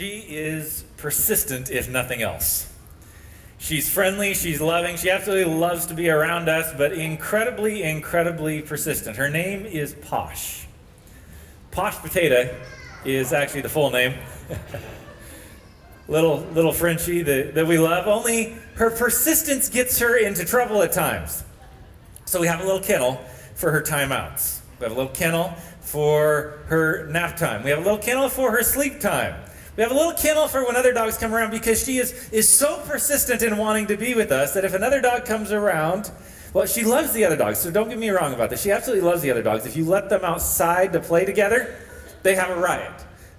She 0.00 0.20
is 0.30 0.84
persistent, 0.96 1.70
if 1.70 1.90
nothing 1.90 2.22
else. 2.22 2.72
She's 3.58 3.86
friendly, 3.92 4.32
she's 4.32 4.58
loving, 4.58 4.96
she 4.96 5.10
absolutely 5.10 5.52
loves 5.52 5.84
to 5.88 5.94
be 5.94 6.08
around 6.08 6.48
us, 6.48 6.72
but 6.74 6.94
incredibly, 6.94 7.82
incredibly 7.82 8.62
persistent. 8.62 9.18
Her 9.18 9.28
name 9.28 9.66
is 9.66 9.92
Posh. 9.92 10.66
Posh 11.70 11.96
Potato 11.96 12.48
is 13.04 13.34
actually 13.34 13.60
the 13.60 13.68
full 13.68 13.90
name. 13.90 14.14
little 16.08 16.38
little 16.54 16.72
Frenchie 16.72 17.20
that, 17.20 17.54
that 17.54 17.66
we 17.66 17.78
love, 17.78 18.06
only 18.06 18.56
her 18.76 18.88
persistence 18.88 19.68
gets 19.68 19.98
her 19.98 20.16
into 20.16 20.46
trouble 20.46 20.80
at 20.80 20.92
times. 20.92 21.44
So 22.24 22.40
we 22.40 22.46
have 22.46 22.60
a 22.60 22.64
little 22.64 22.80
kennel 22.80 23.20
for 23.54 23.70
her 23.70 23.82
timeouts. 23.82 24.60
We 24.78 24.84
have 24.84 24.92
a 24.92 24.96
little 24.98 25.12
kennel 25.12 25.50
for 25.82 26.60
her 26.68 27.06
nap 27.08 27.36
time. 27.36 27.64
We 27.64 27.68
have 27.68 27.80
a 27.80 27.82
little 27.82 27.98
kennel 27.98 28.30
for 28.30 28.50
her 28.50 28.62
sleep 28.62 28.98
time. 28.98 29.34
We 29.76 29.82
have 29.82 29.92
a 29.92 29.94
little 29.94 30.12
kennel 30.12 30.48
for 30.48 30.66
when 30.66 30.76
other 30.76 30.92
dogs 30.92 31.16
come 31.16 31.34
around 31.34 31.50
because 31.52 31.84
she 31.84 31.98
is, 31.98 32.12
is 32.30 32.48
so 32.48 32.82
persistent 32.86 33.42
in 33.42 33.56
wanting 33.56 33.86
to 33.86 33.96
be 33.96 34.14
with 34.14 34.32
us 34.32 34.54
that 34.54 34.64
if 34.64 34.74
another 34.74 35.00
dog 35.00 35.24
comes 35.24 35.52
around, 35.52 36.10
well, 36.52 36.66
she 36.66 36.82
loves 36.82 37.12
the 37.12 37.24
other 37.24 37.36
dogs, 37.36 37.58
so 37.58 37.70
don't 37.70 37.88
get 37.88 37.98
me 37.98 38.10
wrong 38.10 38.34
about 38.34 38.50
this. 38.50 38.62
She 38.62 38.72
absolutely 38.72 39.08
loves 39.08 39.22
the 39.22 39.30
other 39.30 39.42
dogs. 39.42 39.66
If 39.66 39.76
you 39.76 39.84
let 39.84 40.10
them 40.10 40.24
outside 40.24 40.92
to 40.94 41.00
play 41.00 41.24
together, 41.24 41.76
they 42.22 42.34
have 42.34 42.50
a 42.50 42.60
riot. 42.60 42.92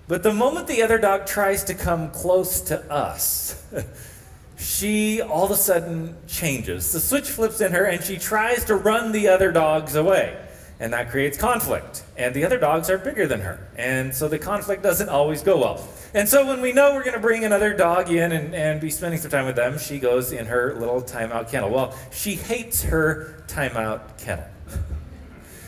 But 0.07 0.23
the 0.23 0.33
moment 0.33 0.67
the 0.67 0.81
other 0.83 0.97
dog 0.97 1.25
tries 1.25 1.63
to 1.65 1.73
come 1.73 2.09
close 2.11 2.61
to 2.61 2.79
us, 2.91 3.61
she 4.57 5.21
all 5.21 5.45
of 5.45 5.51
a 5.51 5.55
sudden 5.55 6.15
changes. 6.27 6.91
The 6.93 6.99
switch 7.01 7.29
flips 7.29 7.59
in 7.59 7.73
her 7.73 7.83
and 7.83 8.01
she 8.01 8.17
tries 8.17 8.63
to 8.65 8.75
run 8.75 9.11
the 9.11 9.27
other 9.27 9.51
dogs 9.51 9.95
away 9.95 10.37
and 10.81 10.91
that 10.93 11.11
creates 11.11 11.37
conflict. 11.37 12.03
And 12.17 12.33
the 12.33 12.43
other 12.43 12.57
dogs 12.57 12.89
are 12.89 12.97
bigger 12.97 13.27
than 13.27 13.39
her, 13.41 13.69
and 13.77 14.13
so 14.13 14.27
the 14.27 14.39
conflict 14.39 14.81
doesn't 14.81 15.09
always 15.09 15.43
go 15.43 15.59
well. 15.59 15.87
And 16.13 16.27
so 16.27 16.45
when 16.45 16.59
we 16.59 16.73
know 16.73 16.95
we're 16.95 17.03
going 17.03 17.13
to 17.13 17.21
bring 17.21 17.45
another 17.45 17.73
dog 17.73 18.09
in 18.09 18.31
and, 18.31 18.53
and 18.53 18.81
be 18.81 18.89
spending 18.89 19.19
some 19.19 19.31
time 19.31 19.45
with 19.45 19.55
them, 19.55 19.77
she 19.77 19.99
goes 19.99 20.31
in 20.31 20.47
her 20.47 20.75
little 20.75 21.01
timeout 21.01 21.49
kennel. 21.49 21.69
Well, 21.69 21.95
she 22.11 22.35
hates 22.35 22.83
her 22.83 23.45
timeout 23.47 24.17
kennel. 24.17 24.47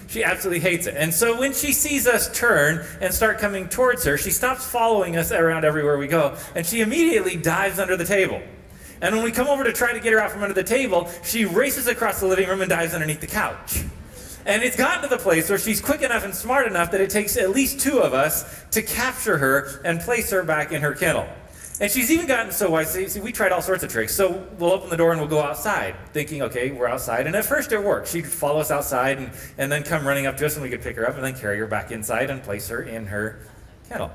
She 0.08 0.23
absolutely 0.23 0.59
hates 0.59 0.88
it. 0.88 0.95
And 0.97 1.14
so 1.14 1.39
when 1.39 1.53
she 1.53 1.73
sees 1.73 2.08
us 2.08 2.36
turn 2.38 2.86
and 3.00 3.14
start 3.14 3.39
coming 3.39 3.69
towards 3.69 4.03
her, 4.06 4.17
she 4.17 4.31
stops 4.31 4.66
following 4.66 5.16
us 5.16 5.31
around 5.31 5.64
everywhere 5.64 5.97
we 5.97 6.08
go, 6.08 6.36
and 6.56 6.66
she 6.66 6.81
immediately 6.81 7.38
dives 7.38 7.78
under 7.80 7.95
the 7.95 8.06
table. 8.06 8.41
And 9.00 9.16
when 9.16 9.23
we 9.23 9.31
come 9.31 9.47
over 9.47 9.64
to 9.64 9.73
try 9.73 9.94
to 9.94 10.00
get 10.00 10.11
her 10.14 10.19
out 10.19 10.31
from 10.31 10.41
under 10.41 10.56
the 10.56 10.64
table, 10.64 11.09
she 11.23 11.45
races 11.45 11.88
across 11.88 12.19
the 12.19 12.25
living 12.25 12.50
room 12.50 12.61
and 12.61 12.69
dives 12.69 12.95
underneath 12.95 13.22
the 13.22 13.28
couch. 13.28 13.84
And 14.45 14.61
it's 14.63 14.75
gotten 14.75 15.03
to 15.03 15.08
the 15.08 15.22
place 15.22 15.49
where 15.49 15.58
she's 15.58 15.80
quick 15.81 16.02
enough 16.02 16.25
and 16.25 16.36
smart 16.36 16.67
enough 16.67 16.91
that 16.91 17.02
it 17.02 17.09
takes 17.09 17.38
at 17.38 17.52
least 17.52 17.80
two 17.80 17.99
of 17.99 18.13
us 18.13 18.63
to 18.72 18.81
capture 18.81 19.38
her 19.38 19.81
and 19.85 20.00
place 20.00 20.31
her 20.31 20.44
back 20.44 20.72
in 20.72 20.81
her 20.81 20.94
kennel. 20.94 21.27
And 21.80 21.89
she's 21.91 22.11
even 22.11 22.27
gotten 22.27 22.52
so 22.52 22.69
wise. 22.69 22.91
See, 22.91 23.08
see, 23.08 23.19
we 23.19 23.31
tried 23.31 23.52
all 23.52 23.61
sorts 23.61 23.83
of 23.83 23.91
tricks. 23.91 24.13
So 24.13 24.47
we'll 24.59 24.72
open 24.72 24.89
the 24.89 24.97
door 24.97 25.11
and 25.11 25.19
we'll 25.19 25.30
go 25.30 25.41
outside, 25.41 25.95
thinking, 26.13 26.41
okay, 26.44 26.72
we're 26.72 26.88
outside. 26.88 27.25
And 27.25 27.35
at 27.35 27.45
first 27.45 27.72
it 27.72 27.81
worked. 27.81 28.09
She'd 28.09 28.27
follow 28.27 28.59
us 28.59 28.69
outside 28.69 29.17
and, 29.17 29.31
and 29.58 29.72
then 29.72 29.83
come 29.83 30.05
running 30.05 30.27
up 30.27 30.38
to 30.38 30.45
us 30.45 30.55
and 30.55 30.63
we 30.63 30.69
could 30.69 30.81
pick 30.81 30.95
her 30.97 31.07
up 31.07 31.16
and 31.16 31.23
then 31.23 31.35
carry 31.35 31.57
her 31.59 31.67
back 31.67 31.91
inside 31.91 32.30
and 32.30 32.44
place 32.44 32.67
her 32.67 32.83
in 32.83 33.07
her 33.07 33.39
kennel 33.89 34.11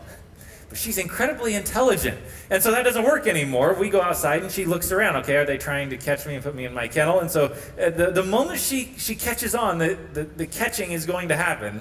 but 0.68 0.76
she's 0.76 0.98
incredibly 0.98 1.54
intelligent. 1.54 2.18
And 2.50 2.62
so 2.62 2.70
that 2.70 2.82
doesn't 2.82 3.04
work 3.04 3.26
anymore. 3.26 3.74
We 3.74 3.88
go 3.88 4.02
outside 4.02 4.42
and 4.42 4.50
she 4.50 4.64
looks 4.64 4.92
around. 4.92 5.16
Okay, 5.16 5.36
are 5.36 5.46
they 5.46 5.56
trying 5.56 5.90
to 5.90 5.96
catch 5.96 6.26
me 6.26 6.34
and 6.34 6.44
put 6.44 6.54
me 6.54 6.66
in 6.66 6.74
my 6.74 6.88
kennel? 6.88 7.20
And 7.20 7.30
so 7.30 7.46
uh, 7.80 7.90
the, 7.90 8.10
the 8.12 8.22
moment 8.22 8.60
she, 8.60 8.92
she 8.98 9.14
catches 9.14 9.54
on 9.54 9.78
that 9.78 10.14
the, 10.14 10.24
the 10.24 10.46
catching 10.46 10.92
is 10.92 11.06
going 11.06 11.28
to 11.28 11.36
happen, 11.36 11.80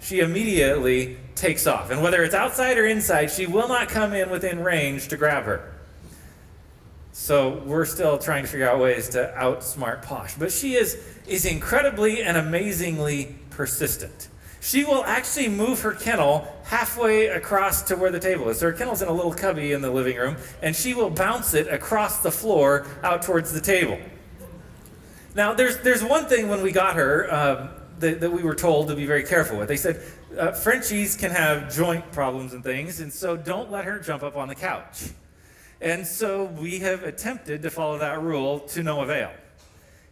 she 0.00 0.20
immediately 0.20 1.18
takes 1.36 1.66
off. 1.66 1.90
And 1.90 2.02
whether 2.02 2.22
it's 2.24 2.34
outside 2.34 2.78
or 2.78 2.86
inside, 2.86 3.30
she 3.30 3.46
will 3.46 3.68
not 3.68 3.88
come 3.88 4.12
in 4.12 4.28
within 4.30 4.62
range 4.62 5.08
to 5.08 5.16
grab 5.16 5.44
her. 5.44 5.72
So 7.12 7.62
we're 7.64 7.86
still 7.86 8.18
trying 8.18 8.42
to 8.42 8.48
figure 8.48 8.68
out 8.68 8.78
ways 8.78 9.08
to 9.10 9.32
outsmart 9.36 10.02
Posh. 10.02 10.34
But 10.34 10.52
she 10.52 10.74
is, 10.74 10.98
is 11.26 11.46
incredibly 11.46 12.22
and 12.22 12.36
amazingly 12.36 13.36
persistent 13.50 14.28
she 14.66 14.84
will 14.84 15.04
actually 15.04 15.48
move 15.48 15.80
her 15.82 15.92
kennel 15.92 16.44
halfway 16.64 17.26
across 17.26 17.82
to 17.82 17.94
where 17.94 18.10
the 18.10 18.18
table 18.18 18.48
is. 18.48 18.58
So 18.58 18.66
her 18.66 18.72
kennel's 18.72 19.00
in 19.00 19.06
a 19.06 19.12
little 19.12 19.32
cubby 19.32 19.70
in 19.70 19.80
the 19.80 19.92
living 19.92 20.16
room, 20.16 20.36
and 20.60 20.74
she 20.74 20.92
will 20.92 21.08
bounce 21.08 21.54
it 21.54 21.68
across 21.68 22.18
the 22.18 22.32
floor 22.32 22.84
out 23.04 23.22
towards 23.22 23.52
the 23.52 23.60
table. 23.60 23.96
Now, 25.36 25.54
there's, 25.54 25.78
there's 25.78 26.02
one 26.02 26.26
thing 26.26 26.48
when 26.48 26.62
we 26.62 26.72
got 26.72 26.96
her 26.96 27.32
um, 27.32 27.68
that, 28.00 28.18
that, 28.20 28.32
we 28.32 28.42
were 28.42 28.56
told 28.56 28.88
to 28.88 28.96
be 28.96 29.06
very 29.06 29.22
careful 29.22 29.56
with. 29.56 29.68
They 29.68 29.76
said 29.76 30.02
uh, 30.36 30.50
Frenchies 30.50 31.14
can 31.14 31.30
have 31.30 31.72
joint 31.72 32.10
problems 32.10 32.52
and 32.52 32.64
things, 32.64 32.98
and 32.98 33.12
so 33.12 33.36
don't 33.36 33.70
let 33.70 33.84
her 33.84 34.00
jump 34.00 34.24
up 34.24 34.36
on 34.36 34.48
the 34.48 34.56
couch. 34.56 35.10
And 35.80 36.04
so 36.04 36.44
we 36.44 36.80
have 36.80 37.04
attempted 37.04 37.62
to 37.62 37.70
follow 37.70 37.98
that 37.98 38.20
rule 38.20 38.60
to 38.60 38.82
no 38.82 39.02
avail 39.02 39.30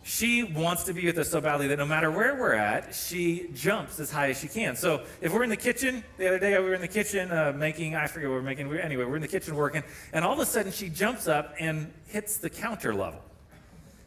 she 0.05 0.43
wants 0.43 0.85
to 0.85 0.93
be 0.93 1.07
with 1.07 1.17
us 1.17 1.31
so 1.31 1.41
badly 1.41 1.67
that 1.69 1.79
no 1.79 1.87
matter 1.87 2.11
where 2.11 2.35
we're 2.35 2.53
at, 2.53 2.95
she 2.95 3.49
jumps 3.55 3.99
as 3.99 4.11
high 4.11 4.29
as 4.29 4.39
she 4.39 4.49
can. 4.49 4.77
So 4.77 5.03
if 5.23 5.33
we're 5.33 5.45
in 5.45 5.49
the 5.49 5.57
kitchen, 5.57 6.05
the 6.19 6.29
other 6.29 6.39
day 6.39 6.59
we 6.59 6.67
were 6.67 6.75
in 6.75 6.83
the 6.83 6.89
kitchen 6.89 7.33
uh, 7.33 7.55
making, 7.57 7.97
I 7.97 8.07
forget 8.07 8.29
what 8.29 8.35
we 8.35 8.41
we're 8.41 8.45
making, 8.45 8.71
anyway, 8.77 9.05
we're 9.05 9.17
in 9.17 9.23
the 9.23 9.29
kitchen 9.29 9.57
working, 9.57 9.83
and 10.13 10.23
all 10.23 10.35
of 10.35 10.39
a 10.39 10.45
sudden 10.45 10.73
she 10.73 10.91
jumps 10.91 11.27
up 11.27 11.55
and 11.59 11.91
hits 12.07 12.37
the 12.37 12.51
counter 12.51 12.95
level. 12.95 13.23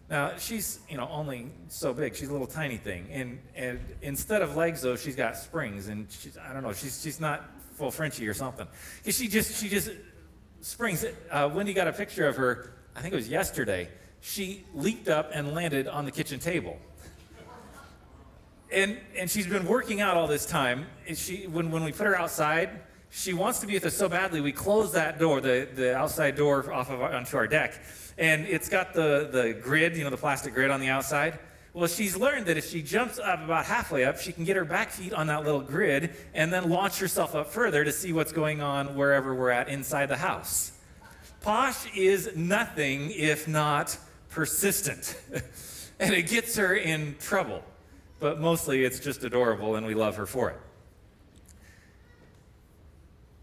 Now 0.08 0.38
she's, 0.38 0.80
you 0.88 0.98
know, 0.98 1.10
only 1.12 1.52
so 1.68 1.96
big. 1.96 2.16
She's 2.16 2.30
a 2.30 2.32
little 2.32 2.48
tiny 2.48 2.78
thing, 2.78 3.08
and, 3.12 3.40
and 3.56 3.80
instead 4.04 4.44
of 4.44 4.56
legs 4.56 4.84
though, 4.84 4.96
she's 4.96 5.16
got 5.16 5.36
springs, 5.36 5.88
and 5.88 6.06
she's, 6.12 6.38
I 6.38 6.54
don't 6.54 6.62
know, 6.62 6.74
she's 6.74 7.02
she's 7.02 7.20
not 7.20 7.50
full 7.74 7.90
Frenchy 7.90 8.28
or 8.28 8.36
something. 8.36 8.68
She 9.04 9.28
just 9.28 9.60
she 9.60 9.68
just 9.68 9.90
springs. 10.62 11.04
Uh, 11.32 11.50
Wendy 11.52 11.74
got 11.74 11.88
a 11.88 11.92
picture 11.92 12.28
of 12.28 12.36
her. 12.38 12.74
I 12.96 13.02
think 13.02 13.14
it 13.14 13.18
was 13.18 13.28
yesterday 13.28 13.90
she 14.22 14.66
leaped 14.74 15.08
up 15.08 15.32
and 15.34 15.54
landed 15.54 15.88
on 15.88 16.06
the 16.06 16.12
kitchen 16.12 16.40
table. 16.40 16.78
And, 18.72 18.98
and 19.18 19.30
she's 19.30 19.48
been 19.48 19.66
working 19.66 20.02
out 20.02 20.18
all 20.18 20.28
this 20.28 20.46
time. 20.46 20.88
She, 21.14 21.48
when, 21.48 21.72
when 21.72 21.84
we 21.84 21.92
put 21.92 22.06
her 22.06 22.18
outside, 22.18 22.70
she 23.10 23.34
wants 23.34 23.60
to 23.60 23.68
be 23.68 23.74
with 23.74 23.86
us 23.86 23.96
so 23.96 24.10
badly, 24.10 24.42
we 24.42 24.52
close 24.52 24.92
that 24.94 25.20
door, 25.20 25.40
the, 25.40 25.68
the 25.74 25.96
outside 25.96 26.36
door 26.36 26.72
off 26.72 26.90
of 26.90 27.02
our, 27.02 27.14
onto 27.14 27.38
our 27.38 27.48
deck. 27.48 27.80
And 28.18 28.46
it's 28.46 28.68
got 28.68 28.94
the, 28.94 29.30
the 29.32 29.58
grid, 29.62 29.96
you 29.96 30.04
know, 30.04 30.10
the 30.10 30.18
plastic 30.18 30.54
grid 30.54 30.72
on 30.72 30.80
the 30.80 30.90
outside. 30.90 31.40
Well, 31.74 31.88
she's 31.88 32.18
learned 32.18 32.48
that 32.48 32.58
if 32.58 32.70
she 32.70 32.82
jumps 32.82 33.20
up 33.20 33.44
about 33.44 33.66
halfway 33.66 34.04
up, 34.04 34.18
she 34.18 34.32
can 34.32 34.44
get 34.44 34.56
her 34.56 34.66
back 34.66 34.90
feet 34.90 35.14
on 35.14 35.28
that 35.28 35.46
little 35.46 35.62
grid 35.62 36.16
and 36.34 36.52
then 36.52 36.70
launch 36.70 37.00
herself 37.00 37.36
up 37.36 37.48
further 37.52 37.86
to 37.86 37.92
see 37.92 38.12
what's 38.12 38.32
going 38.32 38.62
on 38.62 38.96
wherever 38.96 39.34
we're 39.34 39.52
at 39.52 39.70
inside 39.70 40.08
the 40.08 40.18
house. 40.18 40.72
Posh 41.42 41.86
is 41.96 42.36
nothing 42.36 43.12
if 43.12 43.48
not 43.48 43.98
persistent. 44.38 45.20
and 46.00 46.14
it 46.14 46.30
gets 46.30 46.56
her 46.58 46.76
in 46.76 47.16
trouble. 47.20 47.64
But 48.20 48.40
mostly 48.40 48.86
it's 48.86 49.00
just 49.00 49.24
adorable 49.24 49.76
and 49.76 49.86
we 49.86 49.96
love 49.96 50.16
her 50.18 50.28
for 50.28 50.52
it. 50.52 50.60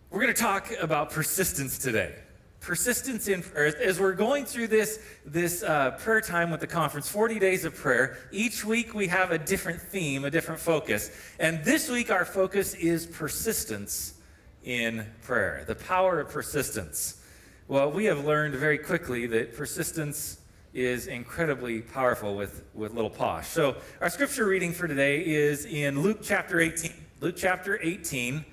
We're 0.09 0.21
going 0.21 0.33
to 0.33 0.41
talk 0.41 0.71
about 0.81 1.11
persistence 1.11 1.79
today. 1.79 2.15
Persistence 2.61 3.27
in 3.27 3.43
prayer. 3.43 3.77
As 3.77 3.99
we're 3.99 4.13
going 4.13 4.45
through 4.45 4.69
this, 4.69 5.01
this 5.27 5.65
uh, 5.65 5.91
prayer 5.99 6.21
time 6.21 6.53
with 6.53 6.61
the 6.61 6.69
conference, 6.69 7.09
40 7.09 7.41
days 7.41 7.65
of 7.65 7.75
prayer, 7.75 8.17
each 8.31 8.65
week 8.65 8.95
we 8.95 9.09
have 9.09 9.33
a 9.33 9.39
different 9.39 9.81
theme, 9.81 10.25
a 10.25 10.31
different 10.31 10.61
focus. 10.61 11.11
And 11.41 11.65
this 11.65 11.91
week 11.91 12.13
our 12.13 12.25
focus 12.25 12.75
is 12.75 13.05
persistence 13.05 14.15
in 14.63 15.05
prayer, 15.25 15.65
the 15.67 15.75
power 15.75 16.21
of 16.21 16.29
persistence. 16.29 17.21
Well, 17.67 17.91
we 17.91 18.05
have 18.05 18.25
learned 18.25 18.55
very 18.55 18.79
quickly 18.79 19.27
that 19.27 19.57
persistence 19.57 20.39
is 20.75 21.07
incredibly 21.07 21.81
powerful 21.81 22.35
with, 22.35 22.65
with 22.75 22.93
little 22.93 23.09
Posh. 23.09 23.47
So, 23.47 23.77
our 24.01 24.11
scripture 24.11 24.45
reading 24.45 24.73
for 24.73 24.89
today 24.89 25.25
is 25.25 25.65
in 25.65 26.03
Luke 26.03 26.19
chapter 26.21 26.61
18. 26.61 26.93
Luke 27.21 27.37
chapter 27.39 27.79
18, 27.81 28.45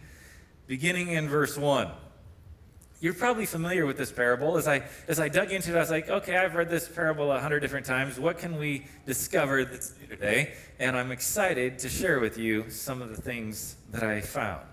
beginning 0.67 1.09
in 1.09 1.27
verse 1.27 1.57
1. 1.57 1.89
You're 2.99 3.15
probably 3.15 3.47
familiar 3.47 3.87
with 3.87 3.97
this 3.97 4.11
parable. 4.11 4.55
As 4.55 4.67
I, 4.67 4.83
as 5.07 5.19
I 5.19 5.27
dug 5.29 5.51
into 5.51 5.71
it, 5.71 5.75
I 5.75 5.79
was 5.79 5.89
like, 5.89 6.07
okay, 6.07 6.37
I've 6.37 6.53
read 6.53 6.69
this 6.69 6.87
parable 6.87 7.31
a 7.31 7.39
hundred 7.39 7.61
different 7.61 7.87
times. 7.87 8.19
What 8.19 8.37
can 8.37 8.59
we 8.59 8.85
discover 9.07 9.65
that's 9.65 9.95
new 9.99 10.05
today? 10.05 10.53
And 10.77 10.95
I'm 10.95 11.11
excited 11.11 11.79
to 11.79 11.89
share 11.89 12.19
with 12.19 12.37
you 12.37 12.69
some 12.69 13.01
of 13.01 13.09
the 13.09 13.19
things 13.19 13.77
that 13.89 14.03
I 14.03 14.21
found. 14.21 14.67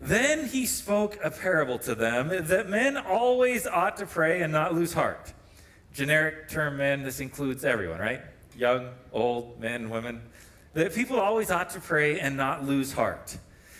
Then 0.00 0.48
he 0.48 0.66
spoke 0.66 1.16
a 1.22 1.30
parable 1.30 1.78
to 1.80 1.94
them 1.94 2.28
that 2.48 2.68
men 2.68 2.96
always 2.96 3.68
ought 3.68 3.96
to 3.98 4.06
pray 4.06 4.42
and 4.42 4.52
not 4.52 4.74
lose 4.74 4.94
heart 4.94 5.32
generic 5.92 6.48
term 6.48 6.76
men, 6.76 7.02
this 7.02 7.20
includes 7.20 7.64
everyone, 7.64 8.00
right? 8.00 8.20
Young, 8.56 8.88
old, 9.12 9.60
men, 9.60 9.90
women. 9.90 10.22
That 10.74 10.94
people 10.94 11.18
always 11.18 11.50
ought 11.50 11.70
to 11.70 11.80
pray 11.80 12.20
and 12.20 12.36
not 12.36 12.64
lose 12.64 12.92
heart. 12.92 13.36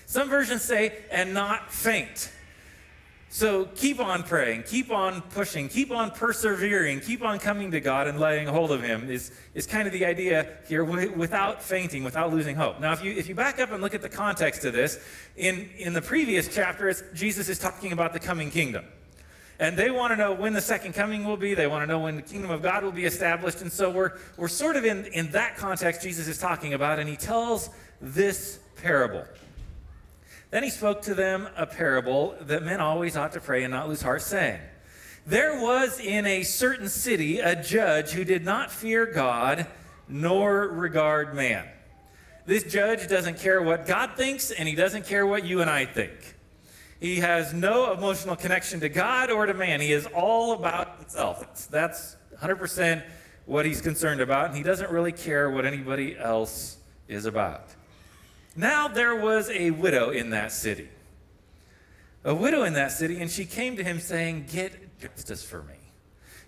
Some 0.07 0.29
versions 0.29 0.63
say, 0.63 0.93
and 1.11 1.33
not 1.33 1.73
faint. 1.73 2.31
So 3.33 3.67
keep 3.77 4.01
on 4.01 4.25
praying, 4.25 4.65
keep 4.65 4.91
on 4.91 5.23
pushing, 5.23 5.69
keep 5.69 5.93
on 5.93 6.11
persevering, 6.11 6.99
keep 6.99 7.23
on 7.23 7.39
coming 7.39 7.71
to 7.71 7.81
God 7.81 8.09
and 8.09 8.19
laying 8.19 8.49
hold 8.49 8.73
of 8.73 8.83
Him 8.83 9.09
is, 9.09 9.31
is 9.55 9.69
kind 9.69 9.87
of 9.87 9.93
the 9.93 10.05
idea 10.05 10.49
here 10.67 10.83
without 10.83 11.63
fainting, 11.63 12.03
without 12.03 12.33
losing 12.33 12.57
hope. 12.57 12.81
Now, 12.81 12.93
if 12.93 13.05
you, 13.05 13.13
if 13.13 13.29
you 13.29 13.37
back 13.37 13.61
up 13.61 13.71
and 13.71 13.81
look 13.81 13.95
at 13.95 14.03
the 14.03 14.09
context 14.09 14.65
of 14.65 14.73
this, 14.73 14.99
in, 15.37 15.71
in 15.79 15.93
the 15.93 16.03
previous 16.03 16.53
chapter, 16.53 16.93
Jesus 17.15 17.49
is 17.49 17.61
talking 17.61 17.93
about 17.93 18.13
the 18.13 18.19
coming 18.19 18.51
kingdom. 18.51 18.85
And 19.61 19.77
they 19.77 19.91
want 19.91 20.11
to 20.13 20.17
know 20.17 20.33
when 20.33 20.55
the 20.55 20.61
second 20.63 20.95
coming 20.95 21.23
will 21.23 21.37
be. 21.37 21.53
They 21.53 21.67
want 21.67 21.83
to 21.83 21.87
know 21.87 22.01
when 22.01 22.17
the 22.17 22.23
kingdom 22.23 22.51
of 22.51 22.63
God 22.63 22.83
will 22.83 22.93
be 22.93 23.05
established. 23.05 23.61
And 23.61 23.71
so 23.71 23.91
we're, 23.91 24.13
we're 24.39 24.49
sort 24.49 24.75
of 24.75 24.87
in, 24.87 25.05
in 25.13 25.31
that 25.33 25.59
context 25.59 26.01
Jesus 26.01 26.27
is 26.29 26.39
talking 26.39 26.73
about, 26.73 26.99
and 26.99 27.07
he 27.07 27.17
tells 27.17 27.69
this 28.01 28.59
parable. 28.77 29.23
Then 30.51 30.63
he 30.63 30.71
spoke 30.71 31.03
to 31.03 31.15
them 31.15 31.47
a 31.59 31.67
parable 31.67 32.35
that 32.41 32.63
men 32.63 32.81
always 32.81 33.19
ought 33.19 33.33
to 33.33 33.41
pray 33.41 33.63
and 33.63 33.71
not 33.71 33.87
lose 33.87 34.01
heart, 34.01 34.23
saying, 34.23 34.59
There 35.27 35.61
was 35.61 36.01
in 36.01 36.25
a 36.25 36.43
certain 36.43 36.89
city 36.89 37.39
a 37.39 37.63
judge 37.63 38.13
who 38.13 38.25
did 38.25 38.43
not 38.43 38.73
fear 38.73 39.05
God 39.05 39.67
nor 40.09 40.69
regard 40.69 41.35
man. 41.35 41.69
This 42.47 42.65
judge 42.65 43.09
doesn't 43.09 43.39
care 43.39 43.61
what 43.61 43.87
God 43.87 44.13
thinks, 44.17 44.51
and 44.51 44.67
he 44.67 44.75
doesn't 44.75 45.05
care 45.05 45.27
what 45.27 45.45
you 45.45 45.61
and 45.61 45.69
I 45.69 45.85
think. 45.85 46.35
He 47.01 47.17
has 47.17 47.55
no 47.55 47.93
emotional 47.93 48.37
connection 48.37 48.81
to 48.81 48.91
God 48.91 49.31
or 49.31 49.47
to 49.47 49.55
man. 49.55 49.81
He 49.81 49.93
is 49.93 50.07
all 50.15 50.53
about 50.53 50.99
himself. 50.99 51.41
That's, 51.41 51.67
that's 51.67 52.17
100% 52.39 53.03
what 53.47 53.65
he's 53.65 53.81
concerned 53.81 54.21
about, 54.21 54.47
and 54.47 54.57
he 54.57 54.63
doesn't 54.63 54.91
really 54.91 55.13
care 55.13 55.51
what 55.51 55.65
anybody 55.65 56.17
else 56.17 56.77
is 57.09 57.25
about. 57.25 57.65
Now 58.55 58.87
there 58.87 59.17
was 59.17 59.49
a 59.51 59.71
widow 59.71 60.11
in 60.11 60.31
that 60.31 60.53
city. 60.53 60.89
A 62.23 62.35
widow 62.35 62.65
in 62.65 62.75
that 62.75 62.93
city, 62.93 63.21
and 63.21 63.31
she 63.31 63.47
came 63.47 63.77
to 63.77 63.83
him 63.83 63.99
saying, 63.99 64.47
Get 64.53 64.99
justice 65.01 65.43
for 65.43 65.63
me. 65.63 65.75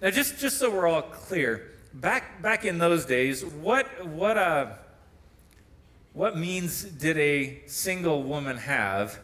Now, 0.03 0.11
just, 0.11 0.39
just 0.39 0.59
so 0.59 0.71
we're 0.71 0.87
all 0.87 1.03
clear, 1.03 1.71
back, 1.95 2.43
back 2.43 2.65
in 2.65 2.79
those 2.79 3.07
days, 3.07 3.45
what, 3.45 4.07
what, 4.07 4.37
uh, 4.37 4.73
what 6.13 6.37
means 6.37 6.83
did 6.83 7.17
a 7.17 7.63
single 7.67 8.23
woman 8.23 8.59
have 8.59 9.19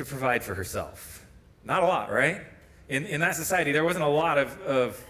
to 0.00 0.04
provide 0.06 0.42
for 0.42 0.54
herself? 0.54 1.26
Not 1.62 1.82
a 1.82 1.86
lot, 1.86 2.10
right? 2.10 2.40
In, 2.88 3.04
in 3.04 3.20
that 3.20 3.36
society, 3.36 3.70
there 3.70 3.84
wasn't 3.84 4.04
a 4.04 4.08
lot 4.08 4.38
of, 4.38 4.58
of 4.62 5.04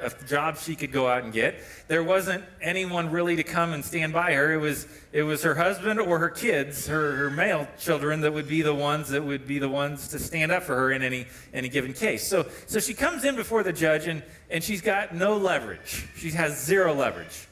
a 0.00 0.10
job 0.26 0.56
she 0.56 0.76
could 0.76 0.92
go 0.92 1.08
out 1.08 1.24
and 1.24 1.32
get. 1.32 1.56
There 1.88 2.04
wasn't 2.04 2.44
anyone 2.62 3.10
really 3.10 3.34
to 3.36 3.42
come 3.42 3.72
and 3.72 3.84
stand 3.84 4.12
by 4.12 4.34
her. 4.34 4.52
It 4.52 4.58
was 4.58 4.86
it 5.12 5.24
was 5.24 5.42
her 5.42 5.54
husband 5.54 5.98
or 5.98 6.18
her 6.18 6.28
kids, 6.28 6.86
her, 6.86 7.16
her 7.16 7.30
male 7.30 7.66
children, 7.78 8.20
that 8.20 8.32
would 8.32 8.46
be 8.46 8.62
the 8.62 8.74
ones 8.74 9.08
that 9.08 9.24
would 9.24 9.48
be 9.48 9.58
the 9.58 9.68
ones 9.68 10.08
to 10.08 10.18
stand 10.18 10.52
up 10.52 10.62
for 10.62 10.76
her 10.76 10.92
in 10.92 11.02
any 11.02 11.26
any 11.52 11.68
given 11.68 11.92
case. 11.92 12.28
So 12.28 12.46
so 12.66 12.78
she 12.78 12.94
comes 12.94 13.24
in 13.24 13.34
before 13.34 13.64
the 13.64 13.72
judge 13.72 14.06
and 14.06 14.22
and 14.48 14.62
she's 14.62 14.80
got 14.80 15.14
no 15.14 15.36
leverage. 15.36 16.06
She 16.16 16.30
has 16.30 16.62
zero 16.62 16.94
leverage. 16.94 17.48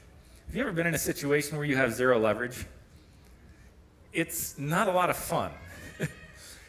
Have 0.46 0.54
you 0.54 0.62
ever 0.62 0.72
been 0.72 0.86
in 0.86 0.94
a 0.94 0.98
situation 0.98 1.56
where 1.56 1.66
you 1.66 1.76
have 1.76 1.92
zero 1.92 2.20
leverage? 2.20 2.66
It's 4.12 4.56
not 4.58 4.86
a 4.86 4.92
lot 4.92 5.10
of 5.10 5.16
fun. 5.16 5.50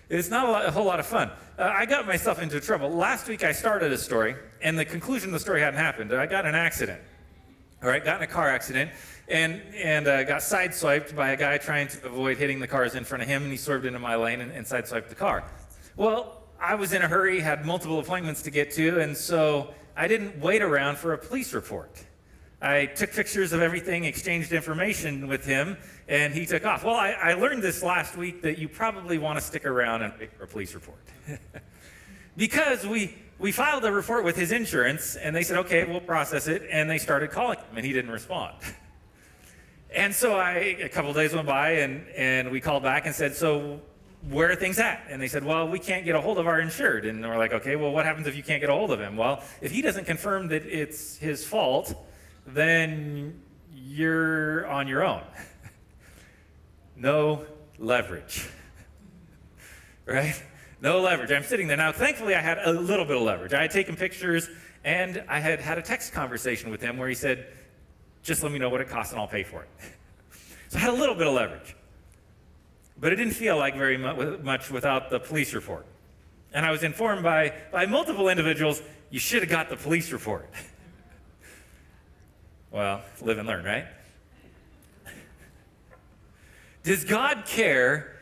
It's 0.09 0.29
not 0.29 0.47
a, 0.47 0.51
lot, 0.51 0.65
a 0.65 0.71
whole 0.71 0.85
lot 0.85 0.99
of 0.99 1.05
fun. 1.05 1.31
Uh, 1.57 1.63
I 1.63 1.85
got 1.85 2.05
myself 2.05 2.41
into 2.41 2.59
trouble. 2.59 2.89
Last 2.89 3.27
week 3.27 3.43
I 3.43 3.51
started 3.51 3.91
a 3.91 3.97
story, 3.97 4.35
and 4.61 4.77
the 4.77 4.85
conclusion 4.85 5.29
of 5.29 5.33
the 5.33 5.39
story 5.39 5.61
hadn't 5.61 5.79
happened. 5.79 6.13
I 6.13 6.27
got 6.27 6.45
an 6.45 6.53
accident. 6.53 7.01
All 7.81 7.89
right, 7.89 8.03
got 8.03 8.17
in 8.17 8.23
a 8.23 8.27
car 8.27 8.49
accident, 8.49 8.91
and 9.27 9.61
and 9.75 10.07
uh, 10.07 10.23
got 10.23 10.41
sideswiped 10.41 11.15
by 11.15 11.31
a 11.31 11.37
guy 11.37 11.57
trying 11.57 11.87
to 11.87 12.05
avoid 12.05 12.37
hitting 12.37 12.59
the 12.59 12.67
cars 12.67 12.95
in 12.95 13.03
front 13.03 13.23
of 13.23 13.27
him, 13.27 13.43
and 13.43 13.51
he 13.51 13.57
swerved 13.57 13.85
into 13.85 13.99
my 13.99 14.15
lane 14.15 14.41
and, 14.41 14.51
and 14.51 14.65
sideswiped 14.65 15.09
the 15.09 15.15
car. 15.15 15.43
Well, 15.95 16.43
I 16.59 16.75
was 16.75 16.93
in 16.93 17.01
a 17.01 17.07
hurry, 17.07 17.39
had 17.39 17.65
multiple 17.65 17.99
appointments 17.99 18.41
to 18.43 18.51
get 18.51 18.71
to, 18.71 18.99
and 19.01 19.15
so 19.15 19.73
I 19.97 20.07
didn't 20.07 20.39
wait 20.39 20.61
around 20.61 20.97
for 20.97 21.13
a 21.13 21.17
police 21.17 21.53
report. 21.53 22.03
I 22.61 22.87
took 22.87 23.11
pictures 23.11 23.53
of 23.53 23.61
everything, 23.61 24.05
exchanged 24.05 24.51
information 24.51 25.27
with 25.27 25.45
him, 25.45 25.77
and 26.07 26.33
he 26.33 26.45
took 26.45 26.65
off. 26.65 26.83
Well, 26.83 26.95
I, 26.95 27.11
I 27.11 27.33
learned 27.33 27.63
this 27.63 27.81
last 27.81 28.15
week 28.15 28.41
that 28.43 28.57
you 28.57 28.69
probably 28.69 29.17
want 29.17 29.39
to 29.39 29.45
stick 29.45 29.65
around 29.65 30.03
and 30.03 30.13
for 30.37 30.43
a 30.43 30.47
police 30.47 30.73
report. 30.73 30.99
because 32.37 32.85
we, 32.85 33.15
we 33.39 33.51
filed 33.51 33.83
a 33.85 33.91
report 33.91 34.23
with 34.23 34.35
his 34.35 34.51
insurance, 34.51 35.15
and 35.15 35.35
they 35.35 35.43
said, 35.43 35.57
okay, 35.57 35.83
we'll 35.83 35.99
process 35.99 36.47
it, 36.47 36.63
and 36.71 36.89
they 36.89 36.97
started 36.97 37.31
calling 37.31 37.57
him, 37.57 37.77
and 37.77 37.85
he 37.85 37.91
didn't 37.91 38.11
respond. 38.11 38.55
and 39.95 40.13
so 40.13 40.35
I, 40.35 40.77
a 40.81 40.89
couple 40.89 41.11
days 41.13 41.33
went 41.33 41.47
by, 41.47 41.71
and, 41.71 42.07
and 42.09 42.51
we 42.51 42.61
called 42.61 42.83
back 42.83 43.05
and 43.05 43.15
said, 43.15 43.35
so 43.35 43.81
where 44.29 44.51
are 44.51 44.55
things 44.55 44.79
at? 44.79 45.03
And 45.09 45.21
they 45.21 45.27
said, 45.27 45.43
well, 45.43 45.67
we 45.67 45.79
can't 45.79 46.05
get 46.05 46.15
a 46.15 46.21
hold 46.21 46.37
of 46.37 46.47
our 46.47 46.59
insured. 46.59 47.05
And 47.05 47.21
we're 47.21 47.37
like, 47.37 47.53
okay, 47.53 47.75
well, 47.75 47.91
what 47.91 48.05
happens 48.05 48.27
if 48.27 48.35
you 48.35 48.43
can't 48.43 48.61
get 48.61 48.69
a 48.69 48.73
hold 48.73 48.91
of 48.91 48.99
him? 48.99 49.17
Well, 49.17 49.43
if 49.61 49.71
he 49.71 49.81
doesn't 49.81 50.05
confirm 50.05 50.47
that 50.49 50.65
it's 50.65 51.17
his 51.17 51.45
fault, 51.45 51.93
then 52.47 53.41
you're 53.73 54.67
on 54.67 54.87
your 54.87 55.03
own. 55.03 55.21
no 56.95 57.45
leverage. 57.77 58.47
right? 60.05 60.41
No 60.81 61.01
leverage. 61.01 61.31
I'm 61.31 61.43
sitting 61.43 61.67
there. 61.67 61.77
Now, 61.77 61.91
thankfully, 61.91 62.35
I 62.35 62.41
had 62.41 62.59
a 62.59 62.71
little 62.71 63.05
bit 63.05 63.17
of 63.17 63.23
leverage. 63.23 63.53
I 63.53 63.61
had 63.63 63.71
taken 63.71 63.95
pictures 63.95 64.49
and 64.83 65.23
I 65.27 65.39
had 65.39 65.59
had 65.59 65.77
a 65.77 65.81
text 65.81 66.13
conversation 66.13 66.69
with 66.69 66.81
him 66.81 66.97
where 66.97 67.09
he 67.09 67.15
said, 67.15 67.47
just 68.23 68.43
let 68.43 68.51
me 68.51 68.59
know 68.59 68.69
what 68.69 68.81
it 68.81 68.89
costs 68.89 69.11
and 69.11 69.19
I'll 69.19 69.27
pay 69.27 69.43
for 69.43 69.63
it. 69.63 69.69
so 70.69 70.77
I 70.77 70.81
had 70.81 70.89
a 70.91 70.97
little 70.97 71.15
bit 71.15 71.27
of 71.27 71.33
leverage. 71.33 71.75
But 72.97 73.11
it 73.11 73.17
didn't 73.17 73.33
feel 73.33 73.57
like 73.57 73.75
very 73.75 73.97
much 73.97 74.71
without 74.71 75.09
the 75.09 75.19
police 75.19 75.53
report. 75.53 75.85
And 76.53 76.65
I 76.65 76.71
was 76.71 76.83
informed 76.83 77.23
by, 77.23 77.53
by 77.71 77.85
multiple 77.85 78.29
individuals, 78.29 78.81
you 79.09 79.19
should 79.19 79.41
have 79.41 79.49
got 79.49 79.69
the 79.69 79.75
police 79.75 80.11
report. 80.11 80.49
Well, 82.71 83.03
live 83.21 83.37
and 83.37 83.47
learn, 83.47 83.63
right? 83.63 83.85
Does 86.85 87.03
God 87.03 87.45
care 87.45 88.15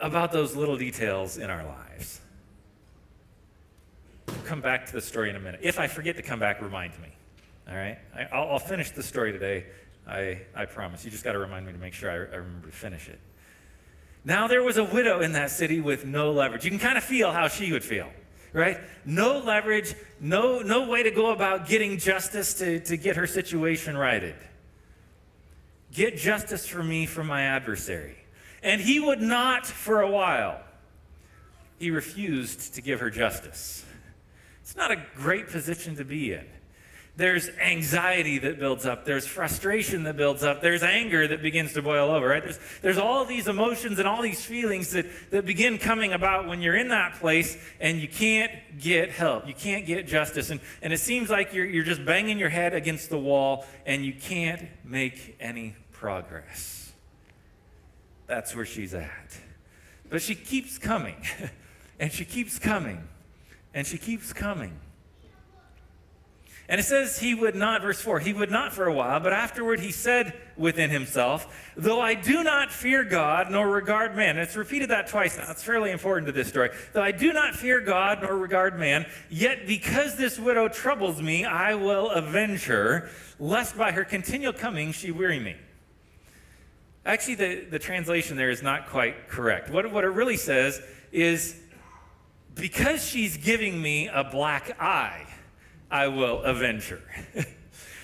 about 0.00 0.32
those 0.32 0.56
little 0.56 0.78
details 0.78 1.36
in 1.36 1.50
our 1.50 1.64
lives? 1.64 2.22
We'll 4.26 4.36
come 4.38 4.62
back 4.62 4.86
to 4.86 4.92
the 4.94 5.02
story 5.02 5.28
in 5.28 5.36
a 5.36 5.40
minute. 5.40 5.60
If 5.62 5.78
I 5.78 5.86
forget 5.86 6.16
to 6.16 6.22
come 6.22 6.40
back, 6.40 6.62
remind 6.62 6.98
me. 6.98 7.08
All 7.68 7.76
right? 7.76 7.98
I, 8.32 8.40
will 8.40 8.58
finish 8.58 8.90
the 8.90 9.02
story 9.02 9.32
today. 9.32 9.66
I, 10.08 10.40
I 10.54 10.64
promise. 10.64 11.04
You 11.04 11.10
just 11.10 11.24
got 11.24 11.32
to 11.32 11.38
remind 11.38 11.66
me 11.66 11.72
to 11.72 11.78
make 11.78 11.92
sure 11.92 12.10
I, 12.10 12.14
I 12.14 12.38
remember 12.38 12.68
to 12.68 12.74
finish 12.74 13.06
it. 13.08 13.20
Now, 14.24 14.48
there 14.48 14.62
was 14.62 14.78
a 14.78 14.84
widow 14.84 15.20
in 15.20 15.32
that 15.32 15.50
city 15.50 15.78
with 15.78 16.06
no 16.06 16.32
leverage. 16.32 16.64
You 16.64 16.70
can 16.70 16.80
kind 16.80 16.96
of 16.96 17.04
feel 17.04 17.32
how 17.32 17.48
she 17.48 17.70
would 17.70 17.84
feel 17.84 18.08
right? 18.52 18.78
No 19.04 19.38
leverage, 19.38 19.94
no, 20.18 20.60
no 20.60 20.88
way 20.88 21.02
to 21.02 21.10
go 21.10 21.30
about 21.30 21.68
getting 21.68 21.98
justice 21.98 22.54
to, 22.54 22.80
to 22.80 22.96
get 22.96 23.16
her 23.16 23.26
situation 23.26 23.98
righted. 23.98 24.34
Get 25.96 26.18
justice 26.18 26.68
for 26.68 26.84
me 26.84 27.06
from 27.06 27.26
my 27.26 27.44
adversary. 27.44 28.18
And 28.62 28.82
he 28.82 29.00
would 29.00 29.22
not 29.22 29.66
for 29.66 30.02
a 30.02 30.10
while. 30.10 30.60
He 31.78 31.90
refused 31.90 32.74
to 32.74 32.82
give 32.82 33.00
her 33.00 33.08
justice. 33.08 33.82
It's 34.60 34.76
not 34.76 34.90
a 34.90 35.02
great 35.14 35.48
position 35.48 35.96
to 35.96 36.04
be 36.04 36.34
in. 36.34 36.44
There's 37.16 37.48
anxiety 37.48 38.38
that 38.40 38.58
builds 38.58 38.84
up. 38.84 39.06
There's 39.06 39.26
frustration 39.26 40.02
that 40.02 40.18
builds 40.18 40.42
up. 40.42 40.60
There's 40.60 40.82
anger 40.82 41.26
that 41.26 41.40
begins 41.40 41.72
to 41.72 41.80
boil 41.80 42.10
over, 42.10 42.28
right? 42.28 42.42
There's, 42.42 42.60
there's 42.82 42.98
all 42.98 43.24
these 43.24 43.48
emotions 43.48 43.98
and 43.98 44.06
all 44.06 44.20
these 44.20 44.44
feelings 44.44 44.90
that, 44.90 45.06
that 45.30 45.46
begin 45.46 45.78
coming 45.78 46.12
about 46.12 46.46
when 46.46 46.60
you're 46.60 46.76
in 46.76 46.88
that 46.88 47.14
place 47.14 47.56
and 47.80 48.02
you 48.02 48.08
can't 48.08 48.52
get 48.78 49.08
help. 49.08 49.48
You 49.48 49.54
can't 49.54 49.86
get 49.86 50.06
justice. 50.06 50.50
And, 50.50 50.60
and 50.82 50.92
it 50.92 51.00
seems 51.00 51.30
like 51.30 51.54
you're, 51.54 51.64
you're 51.64 51.84
just 51.84 52.04
banging 52.04 52.38
your 52.38 52.50
head 52.50 52.74
against 52.74 53.08
the 53.08 53.18
wall 53.18 53.64
and 53.86 54.04
you 54.04 54.12
can't 54.12 54.68
make 54.84 55.36
any 55.40 55.74
progress. 55.98 56.92
That's 58.26 58.54
where 58.54 58.64
she's 58.64 58.94
at. 58.94 59.38
But 60.08 60.22
she 60.22 60.34
keeps 60.34 60.78
coming 60.78 61.16
and 62.00 62.12
she 62.12 62.24
keeps 62.24 62.58
coming 62.58 63.06
and 63.74 63.86
she 63.86 63.98
keeps 63.98 64.32
coming. 64.32 64.78
And 66.68 66.80
it 66.80 66.84
says 66.84 67.20
he 67.20 67.32
would 67.32 67.54
not, 67.54 67.82
verse 67.82 68.00
4, 68.00 68.18
he 68.18 68.32
would 68.32 68.50
not 68.50 68.72
for 68.72 68.86
a 68.86 68.92
while, 68.92 69.20
but 69.20 69.32
afterward 69.32 69.78
he 69.78 69.92
said 69.92 70.34
within 70.56 70.90
himself, 70.90 71.72
Though 71.76 72.00
I 72.00 72.14
do 72.14 72.42
not 72.42 72.72
fear 72.72 73.04
God 73.04 73.52
nor 73.52 73.68
regard 73.68 74.16
man. 74.16 74.30
And 74.30 74.40
it's 74.40 74.56
repeated 74.56 74.88
that 74.88 75.06
twice 75.06 75.38
now. 75.38 75.48
It's 75.48 75.62
fairly 75.62 75.92
important 75.92 76.26
to 76.26 76.32
this 76.32 76.48
story. 76.48 76.70
Though 76.92 77.02
I 77.02 77.12
do 77.12 77.32
not 77.32 77.54
fear 77.54 77.80
God 77.80 78.22
nor 78.22 78.36
regard 78.36 78.80
man, 78.80 79.06
yet 79.30 79.68
because 79.68 80.16
this 80.16 80.40
widow 80.40 80.68
troubles 80.68 81.22
me, 81.22 81.44
I 81.44 81.76
will 81.76 82.10
avenge 82.10 82.64
her, 82.64 83.10
lest 83.38 83.78
by 83.78 83.92
her 83.92 84.04
continual 84.04 84.52
coming 84.52 84.90
she 84.90 85.12
weary 85.12 85.38
me. 85.38 85.54
Actually, 87.06 87.36
the, 87.36 87.64
the 87.70 87.78
translation 87.78 88.36
there 88.36 88.50
is 88.50 88.62
not 88.62 88.88
quite 88.88 89.28
correct. 89.28 89.70
What, 89.70 89.90
what 89.90 90.04
it 90.04 90.08
really 90.08 90.36
says 90.36 90.82
is, 91.12 91.58
because 92.54 93.02
she's 93.02 93.38
giving 93.38 93.80
me 93.80 94.08
a 94.08 94.24
black 94.24 94.78
eye 94.80 95.26
I 95.90 96.08
will 96.08 96.42
avenge 96.42 96.88
her. 96.88 97.00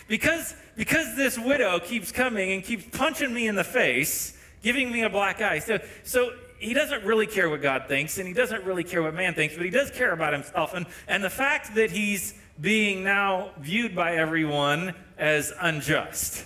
because, 0.09 0.55
because 0.77 1.17
this 1.17 1.39
widow 1.39 1.81
keeps 1.81 2.13
coming 2.13 2.53
and 2.53 2.63
keeps 2.63 2.85
punching 2.97 3.35
me 3.35 3.49
in 3.49 3.57
the 3.57 3.65
face 3.65 4.39
giving 4.63 4.91
me 4.91 5.03
a 5.03 5.11
black 5.11 5.41
eye. 5.41 5.59
So, 5.59 5.81
so 6.05 6.33
he 6.59 6.75
doesn't 6.75 7.05
really 7.05 7.27
care 7.27 7.51
what 7.51 7.61
God 7.61 7.87
thinks, 7.89 8.19
and 8.19 8.27
he 8.27 8.33
doesn't 8.33 8.65
really 8.65 8.85
care 8.85 9.03
what 9.03 9.15
man 9.15 9.35
thinks, 9.35 9.57
but 9.57 9.65
he 9.65 9.71
does 9.71 9.91
care 9.91 10.13
about 10.13 10.33
himself. 10.33 10.75
And, 10.75 10.87
and 11.09 11.23
the 11.23 11.31
fact 11.31 11.75
that 11.75 11.91
he's 11.91 12.35
being 12.61 13.03
now 13.03 13.51
viewed 13.59 13.95
by 13.95 14.17
everyone 14.17 14.95
as 15.19 15.53
unjust. 15.61 16.45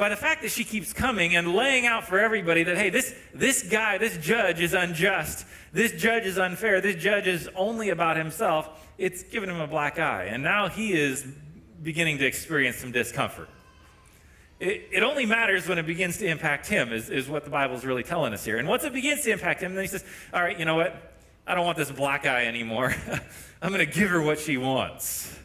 By 0.00 0.08
the 0.08 0.16
fact 0.16 0.40
that 0.40 0.50
she 0.50 0.64
keeps 0.64 0.94
coming 0.94 1.36
and 1.36 1.54
laying 1.54 1.84
out 1.84 2.08
for 2.08 2.18
everybody 2.18 2.62
that, 2.62 2.78
hey, 2.78 2.88
this, 2.88 3.14
this 3.34 3.62
guy, 3.62 3.98
this 3.98 4.16
judge 4.16 4.58
is 4.58 4.72
unjust. 4.72 5.44
This 5.74 5.92
judge 5.92 6.24
is 6.24 6.38
unfair. 6.38 6.80
This 6.80 6.96
judge 6.96 7.26
is 7.26 7.50
only 7.54 7.90
about 7.90 8.16
himself. 8.16 8.70
It's 8.96 9.22
given 9.24 9.50
him 9.50 9.60
a 9.60 9.66
black 9.66 9.98
eye. 9.98 10.24
And 10.30 10.42
now 10.42 10.70
he 10.70 10.94
is 10.94 11.26
beginning 11.82 12.16
to 12.16 12.24
experience 12.24 12.78
some 12.78 12.92
discomfort. 12.92 13.50
It, 14.58 14.88
it, 14.90 15.02
only 15.02 15.26
matters 15.26 15.68
when 15.68 15.76
it 15.76 15.84
begins 15.84 16.16
to 16.16 16.26
impact 16.26 16.66
him, 16.66 16.94
is, 16.94 17.10
is 17.10 17.28
what 17.28 17.44
the 17.44 17.50
Bible 17.50 17.76
is 17.76 17.84
really 17.84 18.02
telling 18.02 18.32
us 18.32 18.42
here. 18.42 18.56
And 18.56 18.66
once 18.66 18.84
it 18.84 18.94
begins 18.94 19.20
to 19.24 19.32
impact 19.32 19.60
him, 19.60 19.74
then 19.74 19.84
he 19.84 19.88
says, 19.88 20.02
All 20.32 20.40
right, 20.40 20.58
you 20.58 20.64
know 20.64 20.76
what? 20.76 21.12
I 21.46 21.54
don't 21.54 21.66
want 21.66 21.76
this 21.76 21.90
black 21.90 22.24
eye 22.24 22.46
anymore. 22.46 22.94
I'm 23.60 23.70
going 23.70 23.86
to 23.86 23.92
give 23.92 24.08
her 24.08 24.22
what 24.22 24.38
she 24.38 24.56
wants. 24.56 25.38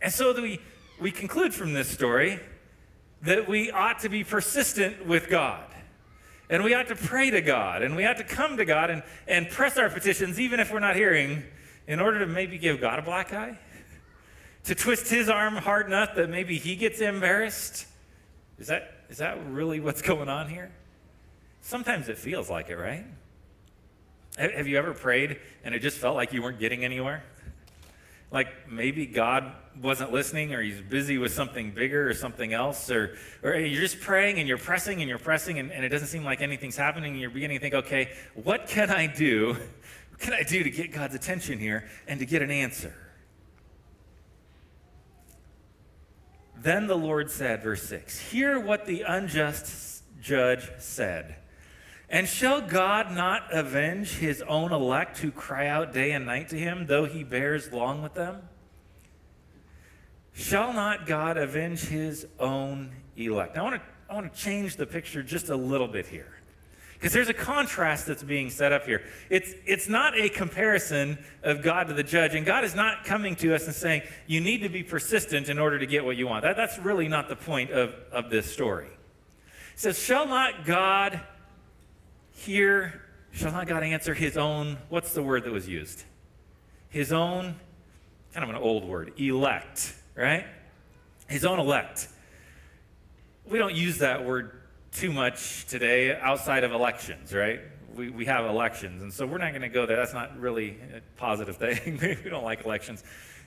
And 0.00 0.12
so 0.12 0.40
we, 0.40 0.60
we 1.00 1.10
conclude 1.10 1.52
from 1.52 1.72
this 1.72 1.88
story 1.88 2.38
that 3.26 3.48
we 3.48 3.70
ought 3.70 4.00
to 4.00 4.08
be 4.08 4.24
persistent 4.24 5.06
with 5.06 5.28
God. 5.28 5.64
And 6.48 6.62
we 6.62 6.74
ought 6.74 6.88
to 6.88 6.96
pray 6.96 7.30
to 7.30 7.40
God. 7.40 7.82
And 7.82 7.96
we 7.96 8.04
ought 8.06 8.18
to 8.18 8.24
come 8.24 8.56
to 8.56 8.64
God 8.64 8.90
and, 8.90 9.02
and 9.26 9.48
press 9.48 9.76
our 9.76 9.90
petitions, 9.90 10.38
even 10.38 10.60
if 10.60 10.72
we're 10.72 10.80
not 10.80 10.96
hearing, 10.96 11.42
in 11.86 12.00
order 12.00 12.20
to 12.20 12.26
maybe 12.26 12.58
give 12.58 12.80
God 12.80 12.98
a 12.98 13.02
black 13.02 13.32
eye 13.32 13.58
to 14.64 14.74
twist 14.74 15.08
his 15.08 15.28
arm 15.28 15.54
hard 15.54 15.86
enough 15.86 16.14
that 16.16 16.28
maybe 16.28 16.58
he 16.58 16.76
gets 16.76 17.00
embarrassed? 17.00 17.86
Is 18.58 18.68
that, 18.68 19.04
is 19.08 19.18
that 19.18 19.38
really 19.48 19.80
what's 19.80 20.02
going 20.02 20.28
on 20.28 20.48
here? 20.48 20.70
Sometimes 21.60 22.08
it 22.08 22.18
feels 22.18 22.48
like 22.48 22.68
it, 22.68 22.76
right? 22.76 23.04
Have 24.36 24.66
you 24.66 24.76
ever 24.76 24.92
prayed 24.92 25.38
and 25.64 25.74
it 25.74 25.80
just 25.80 25.98
felt 25.98 26.14
like 26.14 26.32
you 26.32 26.42
weren't 26.42 26.60
getting 26.60 26.84
anywhere? 26.84 27.24
Like 28.30 28.70
maybe 28.70 29.06
God 29.06 29.52
wasn't 29.80 30.12
listening 30.12 30.54
or 30.54 30.62
he's 30.62 30.80
busy 30.80 31.18
with 31.18 31.32
something 31.32 31.70
bigger 31.70 32.08
or 32.08 32.14
something 32.14 32.52
else, 32.52 32.90
or, 32.90 33.16
or 33.42 33.54
you're 33.54 33.80
just 33.80 34.00
praying 34.00 34.38
and 34.38 34.48
you're 34.48 34.58
pressing 34.58 35.00
and 35.00 35.08
you're 35.08 35.18
pressing 35.18 35.58
and, 35.58 35.70
and 35.70 35.84
it 35.84 35.90
doesn't 35.90 36.08
seem 36.08 36.24
like 36.24 36.40
anything's 36.40 36.76
happening 36.76 37.12
and 37.12 37.20
you're 37.20 37.30
beginning 37.30 37.58
to 37.58 37.62
think, 37.62 37.74
okay, 37.74 38.10
what 38.34 38.66
can 38.66 38.90
I 38.90 39.06
do? 39.06 39.56
What 40.10 40.18
can 40.18 40.32
I 40.32 40.42
do 40.42 40.62
to 40.62 40.70
get 40.70 40.92
God's 40.92 41.14
attention 41.14 41.58
here 41.58 41.88
and 42.08 42.18
to 42.20 42.26
get 42.26 42.42
an 42.42 42.50
answer? 42.50 42.94
Then 46.58 46.86
the 46.86 46.96
Lord 46.96 47.30
said, 47.30 47.62
verse 47.62 47.82
6, 47.84 48.18
Hear 48.30 48.58
what 48.58 48.86
the 48.86 49.02
unjust 49.02 50.02
judge 50.20 50.68
said. 50.78 51.36
And 52.08 52.28
shall 52.28 52.60
God 52.60 53.10
not 53.10 53.52
avenge 53.52 54.18
his 54.18 54.42
own 54.42 54.72
elect 54.72 55.18
who 55.18 55.32
cry 55.32 55.66
out 55.66 55.92
day 55.92 56.12
and 56.12 56.24
night 56.24 56.48
to 56.50 56.58
him, 56.58 56.86
though 56.86 57.04
he 57.04 57.24
bears 57.24 57.72
long 57.72 58.02
with 58.02 58.14
them? 58.14 58.48
Shall 60.32 60.72
not 60.72 61.06
God 61.06 61.36
avenge 61.36 61.80
his 61.80 62.26
own 62.38 62.92
elect? 63.16 63.56
Now, 63.56 63.62
I 63.62 63.70
want 63.70 63.82
to, 63.82 63.82
I 64.10 64.14
want 64.14 64.32
to 64.32 64.38
change 64.38 64.76
the 64.76 64.86
picture 64.86 65.22
just 65.22 65.48
a 65.48 65.56
little 65.56 65.88
bit 65.88 66.06
here. 66.06 66.36
Because 66.94 67.12
there's 67.12 67.28
a 67.28 67.34
contrast 67.34 68.06
that's 68.06 68.22
being 68.22 68.48
set 68.48 68.72
up 68.72 68.86
here. 68.86 69.02
It's, 69.28 69.52
it's 69.66 69.88
not 69.88 70.18
a 70.18 70.28
comparison 70.28 71.18
of 71.42 71.62
God 71.62 71.88
to 71.88 71.94
the 71.94 72.02
judge, 72.02 72.34
and 72.34 72.46
God 72.46 72.64
is 72.64 72.74
not 72.74 73.04
coming 73.04 73.36
to 73.36 73.54
us 73.54 73.66
and 73.66 73.74
saying, 73.74 74.02
you 74.26 74.40
need 74.40 74.62
to 74.62 74.68
be 74.68 74.82
persistent 74.82 75.48
in 75.48 75.58
order 75.58 75.78
to 75.78 75.86
get 75.86 76.04
what 76.04 76.16
you 76.16 76.26
want. 76.26 76.42
That, 76.44 76.56
that's 76.56 76.78
really 76.78 77.08
not 77.08 77.28
the 77.28 77.36
point 77.36 77.70
of, 77.70 77.94
of 78.12 78.30
this 78.30 78.50
story. 78.50 78.86
It 78.86 79.80
says, 79.80 80.02
Shall 80.02 80.26
not 80.26 80.64
God 80.64 81.20
hear, 82.36 83.00
shall 83.32 83.52
not 83.52 83.66
God 83.66 83.82
answer 83.82 84.14
his 84.14 84.36
own, 84.36 84.76
what's 84.88 85.12
the 85.12 85.22
word 85.22 85.44
that 85.44 85.52
was 85.52 85.68
used? 85.68 86.04
His 86.88 87.12
own, 87.12 87.56
kind 88.32 88.44
of 88.44 88.50
an 88.50 88.56
old 88.56 88.84
word, 88.84 89.18
elect, 89.18 89.94
right? 90.14 90.46
His 91.28 91.44
own 91.44 91.58
elect. 91.58 92.08
We 93.48 93.58
don't 93.58 93.74
use 93.74 93.98
that 93.98 94.24
word 94.24 94.52
too 94.92 95.12
much 95.12 95.66
today 95.66 96.16
outside 96.16 96.62
of 96.62 96.72
elections, 96.72 97.32
right? 97.32 97.60
We, 97.94 98.10
we 98.10 98.26
have 98.26 98.44
elections, 98.44 99.02
and 99.02 99.12
so 99.12 99.26
we're 99.26 99.38
not 99.38 99.50
going 99.50 99.62
to 99.62 99.68
go 99.68 99.86
there. 99.86 99.96
That's 99.96 100.12
not 100.12 100.38
really 100.38 100.76
a 100.94 101.00
positive 101.18 101.56
thing. 101.56 101.98
we 102.24 102.30
don't 102.30 102.44
like 102.44 102.64
elections. 102.64 103.02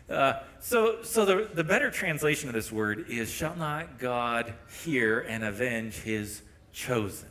Uh, 0.09 0.41
so 0.59 1.03
so 1.03 1.23
the, 1.23 1.49
the 1.53 1.63
better 1.63 1.91
translation 1.91 2.49
of 2.49 2.55
this 2.55 2.71
word 2.71 3.05
is 3.09 3.31
Shall 3.31 3.55
not 3.55 3.99
God 3.99 4.55
hear 4.83 5.19
and 5.19 5.43
avenge 5.43 5.97
his 5.97 6.41
chosen? 6.71 7.29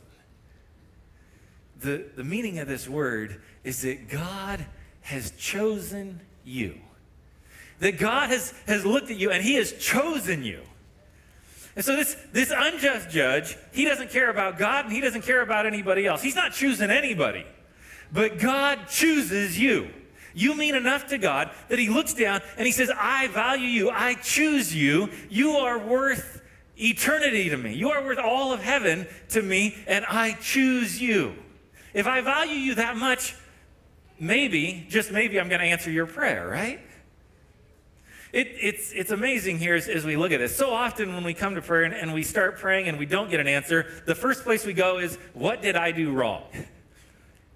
The, 1.79 2.05
the 2.15 2.23
meaning 2.23 2.59
of 2.59 2.67
this 2.67 2.87
word 2.89 3.41
is 3.63 3.81
that 3.83 4.09
God 4.09 4.65
has 5.01 5.31
chosen 5.31 6.21
you. 6.43 6.75
That 7.79 7.97
God 7.97 8.29
has, 8.29 8.53
has 8.67 8.85
looked 8.85 9.09
at 9.09 9.17
you 9.17 9.31
and 9.31 9.43
he 9.43 9.55
has 9.55 9.71
chosen 9.73 10.43
you. 10.43 10.61
And 11.75 11.85
so 11.85 11.95
this, 11.95 12.17
this 12.33 12.51
unjust 12.55 13.09
judge, 13.09 13.57
he 13.71 13.85
doesn't 13.85 14.09
care 14.09 14.29
about 14.29 14.57
God 14.57 14.85
and 14.85 14.93
he 14.93 14.99
doesn't 14.99 15.21
care 15.21 15.41
about 15.41 15.65
anybody 15.65 16.05
else. 16.05 16.21
He's 16.21 16.35
not 16.35 16.51
choosing 16.51 16.89
anybody. 16.89 17.45
But 18.11 18.39
God 18.39 18.87
chooses 18.89 19.57
you. 19.57 19.89
You 20.33 20.55
mean 20.55 20.75
enough 20.75 21.07
to 21.07 21.17
God 21.17 21.51
that 21.69 21.79
he 21.79 21.89
looks 21.89 22.13
down 22.13 22.41
and 22.57 22.65
he 22.65 22.71
says, 22.71 22.91
I 22.95 23.27
value 23.27 23.67
you. 23.67 23.89
I 23.89 24.15
choose 24.15 24.75
you. 24.75 25.09
You 25.29 25.51
are 25.51 25.79
worth 25.79 26.41
eternity 26.79 27.49
to 27.49 27.57
me. 27.57 27.73
You 27.73 27.91
are 27.91 28.03
worth 28.03 28.19
all 28.19 28.53
of 28.53 28.61
heaven 28.61 29.07
to 29.29 29.41
me, 29.41 29.75
and 29.87 30.05
I 30.05 30.33
choose 30.33 31.01
you. 31.01 31.35
If 31.93 32.07
I 32.07 32.21
value 32.21 32.53
you 32.53 32.75
that 32.75 32.97
much, 32.97 33.35
maybe, 34.19 34.85
just 34.89 35.11
maybe, 35.11 35.39
I'm 35.39 35.49
going 35.49 35.61
to 35.61 35.67
answer 35.67 35.89
your 35.89 36.05
prayer, 36.05 36.47
right? 36.47 36.79
It, 38.31 38.47
it's, 38.61 38.91
it's 38.91 39.09
amazing 39.09 39.57
here 39.57 39.73
as, 39.73 39.87
as, 39.87 40.05
we 40.05 40.15
look 40.15 40.31
at 40.31 40.39
this. 40.39 40.55
So 40.55 40.71
often 40.71 41.15
when 41.15 41.23
we 41.23 41.33
come 41.33 41.55
to 41.55 41.61
prayer 41.61 41.83
and, 41.83 41.95
and 41.95 42.13
we 42.13 42.21
start 42.21 42.59
praying 42.59 42.87
and 42.87 42.99
we 42.99 43.07
don't 43.07 43.31
get 43.31 43.39
an 43.39 43.47
answer, 43.47 43.87
the 44.05 44.13
first 44.13 44.43
place 44.43 44.65
we 44.65 44.73
go 44.73 44.99
is, 44.99 45.17
What 45.33 45.63
did 45.63 45.75
I 45.75 45.91
do 45.91 46.11
wrong? 46.11 46.43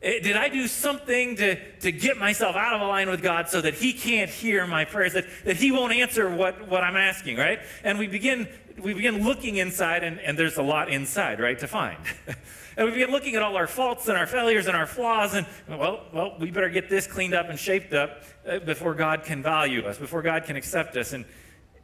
Eh, 0.03 0.19
did 0.19 0.35
I 0.35 0.49
do 0.49 0.67
something 0.67 1.37
to, 1.37 1.55
to 1.79 1.89
get 1.89 2.17
myself 2.17 2.57
out 2.57 2.73
of 2.73 2.85
line 2.85 3.09
with 3.09 3.21
God 3.21 3.47
so 3.47 3.61
that 3.61 3.73
He 3.73 3.93
can't 3.93 4.29
hear 4.29 4.67
my 4.67 4.83
prayers, 4.83 5.13
that, 5.13 5.23
that 5.45 5.55
He 5.55 5.71
won't 5.71 5.93
answer 5.93 6.29
what, 6.29 6.67
what 6.67 6.83
I'm 6.83 6.97
asking, 6.97 7.37
right? 7.37 7.61
And 7.85 7.97
we 7.97 8.07
begin, 8.07 8.49
we 8.77 8.93
begin 8.93 9.23
looking 9.23 9.55
inside, 9.55 10.03
and, 10.03 10.19
and 10.19 10.37
there's 10.37 10.57
a 10.57 10.61
lot 10.61 10.89
inside, 10.89 11.39
right, 11.39 11.57
to 11.57 11.67
find. 11.69 11.99
And 12.75 12.85
we 12.85 12.91
begin 12.93 13.11
looking 13.11 13.35
at 13.35 13.41
all 13.41 13.55
our 13.55 13.67
faults 13.67 14.07
and 14.07 14.17
our 14.17 14.27
failures 14.27 14.67
and 14.67 14.75
our 14.75 14.87
flaws, 14.87 15.33
and 15.33 15.45
well, 15.67 16.05
well, 16.11 16.35
we 16.39 16.51
better 16.51 16.69
get 16.69 16.89
this 16.89 17.07
cleaned 17.07 17.33
up 17.33 17.49
and 17.49 17.59
shaped 17.59 17.93
up 17.93 18.23
uh, 18.47 18.59
before 18.59 18.93
God 18.93 19.23
can 19.23 19.43
value 19.43 19.85
us, 19.85 19.97
before 19.97 20.21
God 20.21 20.45
can 20.45 20.55
accept 20.55 20.97
us. 20.97 21.13
And 21.13 21.25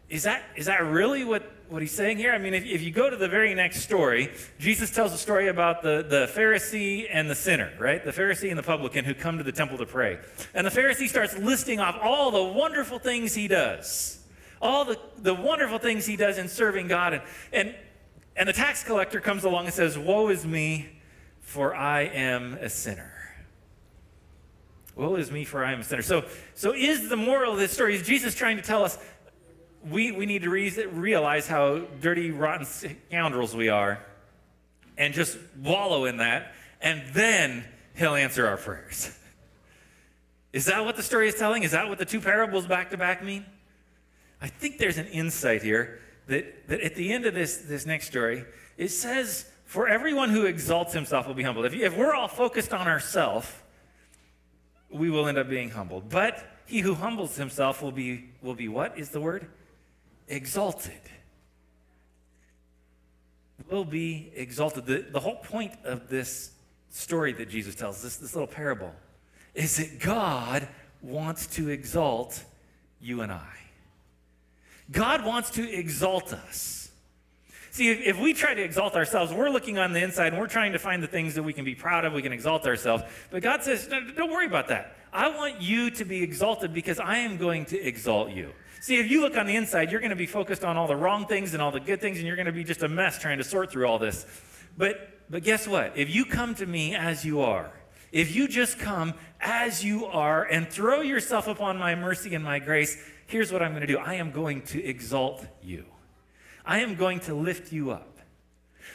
is 0.10 0.24
that, 0.24 0.43
is 0.55 0.65
that 0.65 0.84
really 0.84 1.24
what, 1.24 1.43
what 1.69 1.84
he's 1.84 1.91
saying 1.91 2.17
here? 2.17 2.31
I 2.31 2.39
mean, 2.39 2.55
if, 2.55 2.65
if 2.65 2.81
you 2.81 2.89
go 2.89 3.12
to 3.12 3.15
the 3.15 3.27
very 3.27 3.53
next 3.53 3.81
story, 3.81 4.31
Jesus 4.58 4.89
tells 4.89 5.13
a 5.13 5.17
story 5.17 5.48
about 5.48 5.84
the, 5.84 6.03
the 6.08 6.27
Pharisee 6.34 7.08
and 7.12 7.29
the 7.29 7.36
sinner, 7.36 7.72
right? 7.77 8.03
The 8.03 8.12
Pharisee 8.12 8.50
and 8.50 8.58
the 8.58 8.63
publican 8.63 9.05
who 9.05 9.13
come 9.13 9.38
to 9.38 9.43
the 9.43 9.51
temple 9.51 9.77
to 9.77 9.86
pray. 9.86 10.17
And 10.55 10.65
the 10.65 10.72
Pharisee 10.72 11.08
starts 11.08 11.38
listing 11.38 11.79
off 11.79 11.96
all 12.01 12.31
the 12.31 12.43
wonderful 12.43 12.98
things 12.98 13.36
he 13.36 13.48
does, 13.48 14.19
all 14.60 14.84
the, 14.84 14.98
the 15.19 15.36
wonderful 15.36 15.77
things 15.77 16.08
he 16.08 16.15
does 16.15 16.39
in 16.39 16.48
serving 16.48 16.88
God. 16.88 17.13
And, 17.13 17.24
and 17.53 17.75
and 18.36 18.48
the 18.48 18.53
tax 18.53 18.83
collector 18.83 19.19
comes 19.19 19.43
along 19.43 19.65
and 19.65 19.74
says, 19.74 19.98
Woe 19.98 20.29
is 20.29 20.45
me, 20.45 20.89
for 21.41 21.75
I 21.75 22.01
am 22.03 22.53
a 22.55 22.69
sinner. 22.69 23.13
Woe 24.95 25.15
is 25.15 25.31
me, 25.31 25.45
for 25.45 25.63
I 25.63 25.71
am 25.71 25.81
a 25.81 25.83
sinner. 25.83 26.01
So, 26.01 26.25
so 26.55 26.74
is 26.74 27.09
the 27.09 27.17
moral 27.17 27.53
of 27.53 27.59
this 27.59 27.71
story, 27.71 27.95
is 27.95 28.05
Jesus 28.05 28.36
trying 28.36 28.57
to 28.57 28.63
tell 28.63 28.83
us 28.83 28.98
we, 29.89 30.12
we 30.12 30.25
need 30.25 30.43
to 30.43 30.50
re- 30.50 30.86
realize 30.88 31.48
how 31.48 31.79
dirty, 32.01 32.31
rotten 32.31 32.65
scoundrels 32.65 33.55
we 33.55 33.69
are 33.69 34.03
and 34.98 35.13
just 35.13 35.38
wallow 35.57 36.05
in 36.05 36.17
that, 36.17 36.53
and 36.81 37.01
then 37.13 37.63
he'll 37.95 38.15
answer 38.15 38.45
our 38.45 38.57
prayers. 38.57 39.17
Is 40.51 40.65
that 40.65 40.83
what 40.83 40.98
the 40.98 41.03
story 41.03 41.27
is 41.27 41.36
telling? 41.36 41.63
Is 41.63 41.71
that 41.71 41.88
what 41.88 42.00
the 42.00 42.05
two 42.05 42.19
parables 42.19 42.65
back 42.67 42.89
to 42.89 42.98
back 42.98 43.24
mean? 43.24 43.45
I 44.41 44.48
think 44.48 44.77
there's 44.77 44.98
an 44.98 45.07
insight 45.07 45.62
here 45.62 46.00
that, 46.29 46.67
that 46.67 46.81
at 46.81 46.95
the 46.95 47.12
end 47.12 47.25
of 47.25 47.33
this, 47.33 47.57
this 47.57 47.86
next 47.86 48.07
story, 48.07 48.45
it 48.77 48.89
says, 48.89 49.45
For 49.65 49.88
everyone 49.88 50.29
who 50.29 50.45
exalts 50.45 50.93
himself 50.93 51.27
will 51.27 51.33
be 51.33 51.43
humbled. 51.43 51.65
If, 51.65 51.74
if 51.74 51.98
we're 51.98 52.13
all 52.13 52.27
focused 52.27 52.74
on 52.74 52.88
ourselves, 52.88 53.51
we 54.89 55.09
will 55.09 55.27
end 55.27 55.38
up 55.38 55.50
being 55.50 55.71
humbled. 55.71 56.09
But 56.09 56.43
he 56.65 56.79
who 56.79 56.93
humbles 56.93 57.36
himself 57.36 57.81
will 57.81 57.91
be, 57.91 58.29
will 58.41 58.55
be 58.55 58.67
what 58.67 58.98
is 58.98 59.09
the 59.09 59.19
word? 59.19 59.48
Exalted. 60.27 61.01
Will 63.69 63.86
be 63.86 64.31
exalted. 64.36 64.86
The, 64.86 65.05
the 65.12 65.19
whole 65.19 65.36
point 65.38 65.74
of 65.83 66.09
this 66.09 66.51
story 66.89 67.33
that 67.33 67.50
Jesus 67.50 67.75
tells, 67.75 68.01
this, 68.01 68.17
this 68.17 68.33
little 68.33 68.48
parable, 68.48 68.93
is 69.53 69.77
that 69.77 70.00
God 70.00 70.67
wants 71.01 71.48
to 71.48 71.69
exalt 71.69 72.43
you 73.01 73.21
and 73.21 73.31
I. 73.31 73.59
God 74.91 75.25
wants 75.25 75.51
to 75.51 75.72
exalt 75.72 76.34
us. 76.34 76.91
See, 77.72 77.89
if, 77.91 78.19
we 78.19 78.34
try 78.34 78.55
to 78.55 78.62
exalt 78.62 78.96
ourselves, 78.96 79.31
we're 79.31 79.50
looking 79.50 79.77
on 79.77 79.93
the 79.93 80.03
inside 80.03 80.34
and 80.34 80.38
we're 80.39 80.48
trying 80.48 80.74
to 80.74 80.79
find 80.79 81.03
the 81.03 81.08
things 81.08 81.36
that 81.36 81.43
we 81.43 81.53
can 81.53 81.63
be 81.63 81.75
proud 81.75 82.03
of, 82.03 82.13
we 82.13 82.22
can 82.22 82.34
exalt 82.34 82.65
ourselves. 82.65 83.03
But 83.29 83.43
God 83.43 83.63
says, 83.63 83.88
don't 83.88 84.31
worry 84.31 84.48
about 84.48 84.67
that. 84.69 84.98
I 85.13 85.29
want 85.29 85.62
you 85.62 85.91
to 85.91 86.05
be 86.05 86.24
exalted 86.24 86.74
because 86.74 87.00
I 87.00 87.17
am 87.17 87.38
going 87.38 87.65
to 87.65 87.79
exalt 87.79 88.31
you. 88.31 88.51
See, 88.81 89.00
if 89.00 89.12
you 89.12 89.22
look 89.22 89.38
on 89.38 89.46
the 89.46 89.55
inside, 89.55 89.91
you're 89.91 90.00
going 90.00 90.10
to 90.10 90.15
be 90.15 90.25
focused 90.25 90.63
on 90.63 90.77
all 90.77 90.88
the 90.88 90.96
wrong 90.96 91.25
things 91.25 91.53
and 91.53 91.62
all 91.62 91.72
the 91.72 91.79
good 91.79 92.01
things, 92.01 92.17
and 92.17 92.25
you're 92.25 92.36
going 92.36 92.46
to 92.46 92.51
be 92.51 92.63
just 92.63 92.81
a 92.81 92.88
mess 92.88 93.19
trying 93.19 93.38
to 93.38 93.43
sort 93.43 93.72
through 93.72 93.86
all 93.86 94.00
this. 94.00 94.25
But, 94.77 95.10
but 95.29 95.43
guess 95.43 95.67
what? 95.67 95.98
If 95.98 96.13
you 96.13 96.25
come 96.25 96.55
to 96.55 96.65
me 96.65 96.96
as 96.96 97.25
you 97.25 97.41
are, 97.41 97.72
if 98.12 98.36
you 98.36 98.48
just 98.48 98.79
come 98.79 99.13
as 99.39 99.84
you 99.84 100.05
are 100.05 100.43
and 100.43 100.67
throw 100.67 101.01
yourself 101.01 101.48
upon 101.48 101.77
my 101.77 101.93
mercy 101.96 102.34
and 102.34 102.43
my 102.43 102.60
grace, 102.60 102.98
here's 103.29 103.51
what 103.51 103.62
I'm 103.62 103.71
going 103.71 103.81
to 103.81 103.88
do 103.88 103.98
I 103.98 104.15
am 104.15 104.31
going 104.31 104.63
to 104.63 104.83
exalt 104.83 105.45
you. 105.63 105.86
I 106.65 106.79
am 106.79 106.95
going 106.95 107.21
to 107.21 107.33
lift 107.33 107.71
you 107.71 107.91
up. 107.91 108.17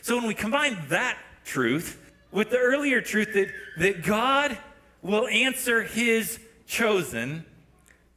So 0.02 0.16
when 0.16 0.26
we 0.26 0.34
combine 0.34 0.76
that 0.88 1.16
truth 1.44 2.00
with 2.30 2.50
the 2.50 2.58
earlier 2.58 3.00
truth 3.00 3.32
that, 3.34 3.48
that 3.78 4.02
God 4.02 4.58
will 5.02 5.26
answer 5.28 5.82
his 5.82 6.38
chosen, 6.66 7.44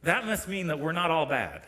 that 0.02 0.26
must 0.26 0.48
mean 0.48 0.66
that 0.66 0.80
we're 0.80 0.92
not 0.92 1.10
all 1.10 1.26
bad. 1.26 1.62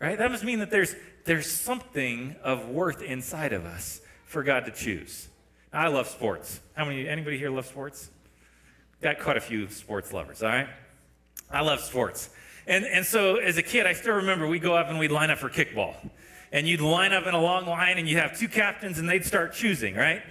Right? 0.00 0.16
That 0.18 0.30
must 0.30 0.44
mean 0.44 0.60
that 0.60 0.70
there's, 0.70 0.94
there's 1.24 1.50
something 1.50 2.36
of 2.42 2.68
worth 2.68 3.02
inside 3.02 3.52
of 3.52 3.64
us 3.64 4.00
for 4.24 4.42
God 4.42 4.64
to 4.64 4.70
choose. 4.70 5.28
I 5.72 5.88
love 5.88 6.08
sports. 6.08 6.60
How 6.74 6.84
many, 6.84 7.06
anybody 7.08 7.38
here 7.38 7.50
love 7.50 7.66
sports? 7.66 8.10
Got 9.02 9.18
quite 9.18 9.36
a 9.36 9.40
few 9.40 9.68
sports 9.68 10.12
lovers, 10.12 10.42
all 10.42 10.48
right? 10.48 10.68
I 11.50 11.60
love 11.60 11.80
sports. 11.80 12.30
And, 12.68 12.84
and 12.84 13.04
so 13.04 13.36
as 13.36 13.56
a 13.56 13.62
kid, 13.62 13.86
I 13.86 13.94
still 13.94 14.16
remember 14.16 14.46
we'd 14.46 14.62
go 14.62 14.76
up 14.76 14.88
and 14.88 14.98
we'd 14.98 15.10
line 15.10 15.30
up 15.30 15.38
for 15.38 15.48
kickball. 15.48 15.94
And 16.52 16.68
you'd 16.68 16.82
line 16.82 17.14
up 17.14 17.26
in 17.26 17.34
a 17.34 17.40
long 17.40 17.66
line 17.66 17.96
and 17.96 18.06
you'd 18.06 18.18
have 18.18 18.38
two 18.38 18.46
captains 18.46 18.98
and 18.98 19.08
they'd 19.08 19.24
start 19.24 19.54
choosing, 19.54 19.94
right? 19.94 20.22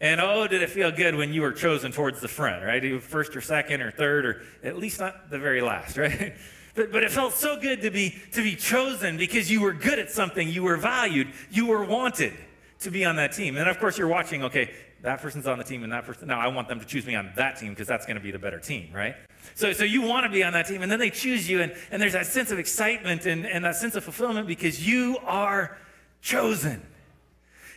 And 0.00 0.20
oh, 0.20 0.48
did 0.48 0.62
it 0.62 0.70
feel 0.70 0.90
good 0.90 1.14
when 1.14 1.32
you 1.32 1.42
were 1.42 1.52
chosen 1.52 1.92
towards 1.92 2.20
the 2.20 2.28
front, 2.28 2.64
right? 2.64 3.00
First 3.00 3.36
or 3.36 3.40
second 3.40 3.82
or 3.82 3.92
third, 3.92 4.26
or 4.26 4.42
at 4.64 4.78
least 4.78 4.98
not 4.98 5.30
the 5.30 5.38
very 5.38 5.60
last, 5.60 5.96
right? 5.96 6.34
But, 6.74 6.90
but 6.90 7.04
it 7.04 7.12
felt 7.12 7.34
so 7.34 7.60
good 7.60 7.82
to 7.82 7.90
be, 7.90 8.16
to 8.32 8.42
be 8.42 8.56
chosen 8.56 9.16
because 9.16 9.50
you 9.50 9.60
were 9.60 9.72
good 9.72 9.98
at 10.00 10.10
something, 10.10 10.48
you 10.48 10.64
were 10.64 10.76
valued, 10.76 11.28
you 11.50 11.66
were 11.66 11.84
wanted 11.84 12.32
to 12.80 12.90
be 12.90 13.04
on 13.04 13.16
that 13.16 13.32
team. 13.32 13.56
And 13.56 13.68
of 13.68 13.78
course, 13.78 13.96
you're 13.96 14.08
watching, 14.08 14.42
okay, 14.44 14.72
that 15.02 15.20
person's 15.20 15.46
on 15.46 15.58
the 15.58 15.64
team 15.64 15.84
and 15.84 15.92
that 15.92 16.04
person, 16.04 16.26
now 16.26 16.40
I 16.40 16.48
want 16.48 16.68
them 16.68 16.80
to 16.80 16.86
choose 16.86 17.06
me 17.06 17.14
on 17.14 17.30
that 17.36 17.58
team 17.58 17.70
because 17.70 17.86
that's 17.86 18.06
going 18.06 18.16
to 18.16 18.22
be 18.22 18.30
the 18.30 18.38
better 18.38 18.58
team, 18.58 18.90
right? 18.92 19.14
So, 19.54 19.72
so 19.72 19.84
you 19.84 20.02
want 20.02 20.24
to 20.24 20.30
be 20.30 20.42
on 20.42 20.52
that 20.54 20.66
team, 20.66 20.82
and 20.82 20.90
then 20.90 20.98
they 20.98 21.10
choose 21.10 21.48
you, 21.48 21.60
and, 21.60 21.74
and 21.90 22.00
there's 22.00 22.14
that 22.14 22.26
sense 22.26 22.50
of 22.50 22.58
excitement 22.58 23.26
and, 23.26 23.44
and 23.46 23.64
that 23.64 23.76
sense 23.76 23.94
of 23.94 24.04
fulfillment 24.04 24.46
because 24.46 24.86
you 24.86 25.18
are 25.24 25.76
chosen. 26.22 26.82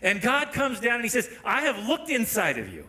And 0.02 0.22
God 0.22 0.54
comes 0.54 0.80
down 0.80 0.96
and 0.96 1.04
He 1.04 1.10
says, 1.10 1.30
I 1.44 1.62
have 1.62 1.88
looked 1.88 2.10
inside 2.10 2.58
of 2.58 2.74
you. 2.74 2.88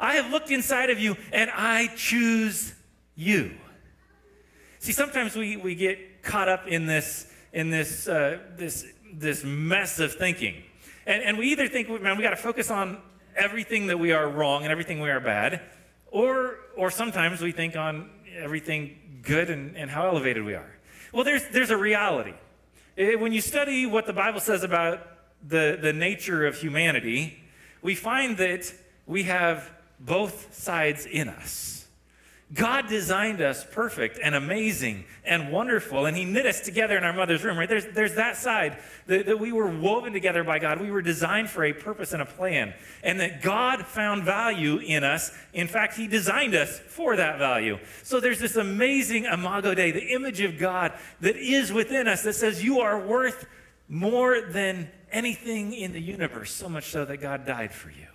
I 0.00 0.14
have 0.14 0.30
looked 0.30 0.50
inside 0.50 0.90
of 0.90 0.98
you, 0.98 1.16
and 1.32 1.50
I 1.50 1.88
choose 1.96 2.74
you. 3.14 3.52
See, 4.80 4.92
sometimes 4.92 5.36
we, 5.36 5.56
we 5.56 5.74
get 5.74 6.22
caught 6.22 6.48
up 6.48 6.66
in 6.66 6.86
this, 6.86 7.32
in 7.52 7.70
this, 7.70 8.08
uh, 8.08 8.38
this, 8.56 8.84
this 9.12 9.44
mess 9.44 10.00
of 10.00 10.14
thinking. 10.14 10.62
And, 11.06 11.22
and 11.22 11.38
we 11.38 11.52
either 11.52 11.68
think, 11.68 11.88
man, 12.02 12.16
we 12.16 12.22
got 12.22 12.30
to 12.30 12.36
focus 12.36 12.70
on 12.70 13.00
everything 13.36 13.86
that 13.86 13.98
we 13.98 14.12
are 14.12 14.28
wrong 14.28 14.62
and 14.62 14.72
everything 14.72 15.00
we 15.00 15.10
are 15.10 15.20
bad, 15.20 15.60
or, 16.10 16.58
or 16.76 16.90
sometimes 16.90 17.40
we 17.40 17.52
think 17.52 17.76
on 17.76 18.10
everything 18.36 19.20
good 19.22 19.50
and, 19.50 19.76
and 19.76 19.90
how 19.90 20.06
elevated 20.06 20.44
we 20.44 20.54
are. 20.54 20.76
Well, 21.12 21.24
there's, 21.24 21.46
there's 21.48 21.70
a 21.70 21.76
reality. 21.76 22.34
Eh, 22.96 23.14
when 23.14 23.32
you 23.32 23.40
study 23.40 23.86
what 23.86 24.06
the 24.06 24.12
Bible 24.12 24.40
says 24.40 24.62
about 24.62 25.00
the, 25.46 25.78
the 25.80 25.92
nature 25.92 26.46
of 26.46 26.56
humanity, 26.56 27.42
we 27.82 27.94
find 27.94 28.36
that 28.38 28.72
we 29.06 29.24
have 29.24 29.70
both 30.00 30.54
sides 30.54 31.06
in 31.06 31.28
us. 31.28 31.83
God 32.54 32.88
designed 32.88 33.40
us 33.40 33.66
perfect 33.72 34.20
and 34.22 34.34
amazing 34.34 35.04
and 35.24 35.50
wonderful, 35.50 36.06
and 36.06 36.16
He 36.16 36.24
knit 36.24 36.46
us 36.46 36.60
together 36.60 36.96
in 36.96 37.02
our 37.02 37.12
mother's 37.12 37.42
room, 37.42 37.58
right? 37.58 37.68
There's, 37.68 37.86
there's 37.86 38.14
that 38.14 38.36
side 38.36 38.78
that, 39.06 39.26
that 39.26 39.40
we 39.40 39.50
were 39.50 39.66
woven 39.66 40.12
together 40.12 40.44
by 40.44 40.60
God. 40.60 40.80
We 40.80 40.90
were 40.90 41.02
designed 41.02 41.50
for 41.50 41.64
a 41.64 41.72
purpose 41.72 42.12
and 42.12 42.22
a 42.22 42.26
plan, 42.26 42.72
and 43.02 43.18
that 43.18 43.42
God 43.42 43.84
found 43.84 44.22
value 44.22 44.78
in 44.78 45.02
us. 45.02 45.32
In 45.52 45.66
fact, 45.66 45.96
He 45.96 46.06
designed 46.06 46.54
us 46.54 46.78
for 46.78 47.16
that 47.16 47.38
value. 47.38 47.78
So 48.04 48.20
there's 48.20 48.40
this 48.40 48.56
amazing 48.56 49.24
Imago 49.24 49.74
Dei, 49.74 49.90
the 49.90 50.12
image 50.12 50.40
of 50.40 50.56
God 50.56 50.92
that 51.22 51.36
is 51.36 51.72
within 51.72 52.06
us 52.06 52.22
that 52.22 52.34
says 52.34 52.62
you 52.62 52.80
are 52.80 53.04
worth 53.04 53.46
more 53.88 54.40
than 54.40 54.90
anything 55.10 55.72
in 55.72 55.92
the 55.92 56.00
universe, 56.00 56.52
so 56.52 56.68
much 56.68 56.90
so 56.90 57.04
that 57.04 57.18
God 57.18 57.44
died 57.44 57.72
for 57.72 57.90
you. 57.90 58.13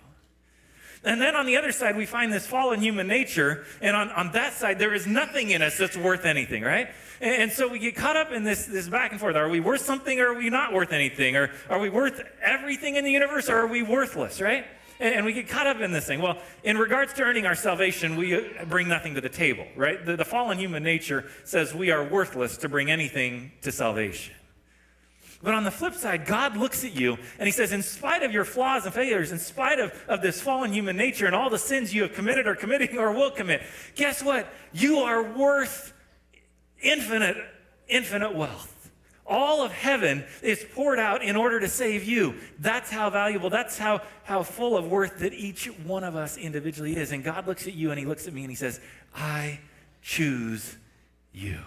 And 1.02 1.20
then 1.20 1.34
on 1.34 1.46
the 1.46 1.56
other 1.56 1.72
side, 1.72 1.96
we 1.96 2.04
find 2.04 2.32
this 2.32 2.46
fallen 2.46 2.80
human 2.80 3.06
nature. 3.06 3.64
And 3.80 3.96
on, 3.96 4.10
on 4.10 4.32
that 4.32 4.52
side, 4.52 4.78
there 4.78 4.92
is 4.92 5.06
nothing 5.06 5.50
in 5.50 5.62
us 5.62 5.78
that's 5.78 5.96
worth 5.96 6.26
anything, 6.26 6.62
right? 6.62 6.88
And, 7.20 7.42
and 7.42 7.52
so 7.52 7.68
we 7.68 7.78
get 7.78 7.96
caught 7.96 8.16
up 8.16 8.32
in 8.32 8.44
this, 8.44 8.66
this 8.66 8.88
back 8.88 9.10
and 9.12 9.18
forth. 9.18 9.34
Are 9.34 9.48
we 9.48 9.60
worth 9.60 9.80
something 9.80 10.20
or 10.20 10.32
are 10.32 10.34
we 10.34 10.50
not 10.50 10.74
worth 10.74 10.92
anything? 10.92 11.36
Or 11.36 11.50
are 11.70 11.78
we 11.78 11.88
worth 11.88 12.20
everything 12.42 12.96
in 12.96 13.04
the 13.04 13.12
universe 13.12 13.48
or 13.48 13.56
are 13.56 13.66
we 13.66 13.82
worthless, 13.82 14.42
right? 14.42 14.66
And, 14.98 15.14
and 15.14 15.24
we 15.24 15.32
get 15.32 15.48
caught 15.48 15.66
up 15.66 15.80
in 15.80 15.90
this 15.90 16.06
thing. 16.06 16.20
Well, 16.20 16.36
in 16.64 16.76
regards 16.76 17.14
to 17.14 17.22
earning 17.22 17.46
our 17.46 17.54
salvation, 17.54 18.16
we 18.16 18.34
uh, 18.34 18.66
bring 18.66 18.86
nothing 18.86 19.14
to 19.14 19.22
the 19.22 19.30
table, 19.30 19.66
right? 19.76 20.04
The, 20.04 20.16
the 20.16 20.24
fallen 20.26 20.58
human 20.58 20.82
nature 20.82 21.30
says 21.44 21.74
we 21.74 21.90
are 21.90 22.04
worthless 22.04 22.58
to 22.58 22.68
bring 22.68 22.90
anything 22.90 23.52
to 23.62 23.72
salvation. 23.72 24.34
But 25.42 25.54
on 25.54 25.64
the 25.64 25.70
flip 25.70 25.94
side, 25.94 26.26
God 26.26 26.56
looks 26.56 26.84
at 26.84 26.94
you 26.94 27.16
and 27.38 27.46
he 27.46 27.52
says, 27.52 27.72
in 27.72 27.82
spite 27.82 28.22
of 28.22 28.32
your 28.32 28.44
flaws 28.44 28.84
and 28.84 28.92
failures, 28.92 29.32
in 29.32 29.38
spite 29.38 29.78
of, 29.78 29.92
of 30.06 30.20
this 30.20 30.40
fallen 30.40 30.72
human 30.72 30.96
nature 30.96 31.26
and 31.26 31.34
all 31.34 31.48
the 31.48 31.58
sins 31.58 31.94
you 31.94 32.02
have 32.02 32.12
committed 32.12 32.46
or 32.46 32.54
committing 32.54 32.98
or 32.98 33.12
will 33.12 33.30
commit, 33.30 33.62
guess 33.94 34.22
what? 34.22 34.52
You 34.72 34.98
are 34.98 35.22
worth 35.22 35.94
infinite, 36.82 37.38
infinite 37.88 38.34
wealth. 38.34 38.90
All 39.26 39.62
of 39.62 39.72
heaven 39.72 40.24
is 40.42 40.66
poured 40.74 40.98
out 40.98 41.22
in 41.22 41.36
order 41.36 41.60
to 41.60 41.68
save 41.68 42.04
you. 42.04 42.34
That's 42.58 42.90
how 42.90 43.08
valuable, 43.08 43.48
that's 43.48 43.78
how, 43.78 44.02
how 44.24 44.42
full 44.42 44.76
of 44.76 44.88
worth 44.88 45.20
that 45.20 45.32
each 45.32 45.66
one 45.84 46.04
of 46.04 46.16
us 46.16 46.36
individually 46.36 46.96
is. 46.96 47.12
And 47.12 47.24
God 47.24 47.46
looks 47.46 47.66
at 47.66 47.74
you 47.74 47.90
and 47.90 47.98
he 47.98 48.04
looks 48.04 48.26
at 48.26 48.34
me 48.34 48.42
and 48.42 48.50
he 48.50 48.56
says, 48.56 48.80
I 49.14 49.60
choose 50.02 50.76
you. 51.32 51.60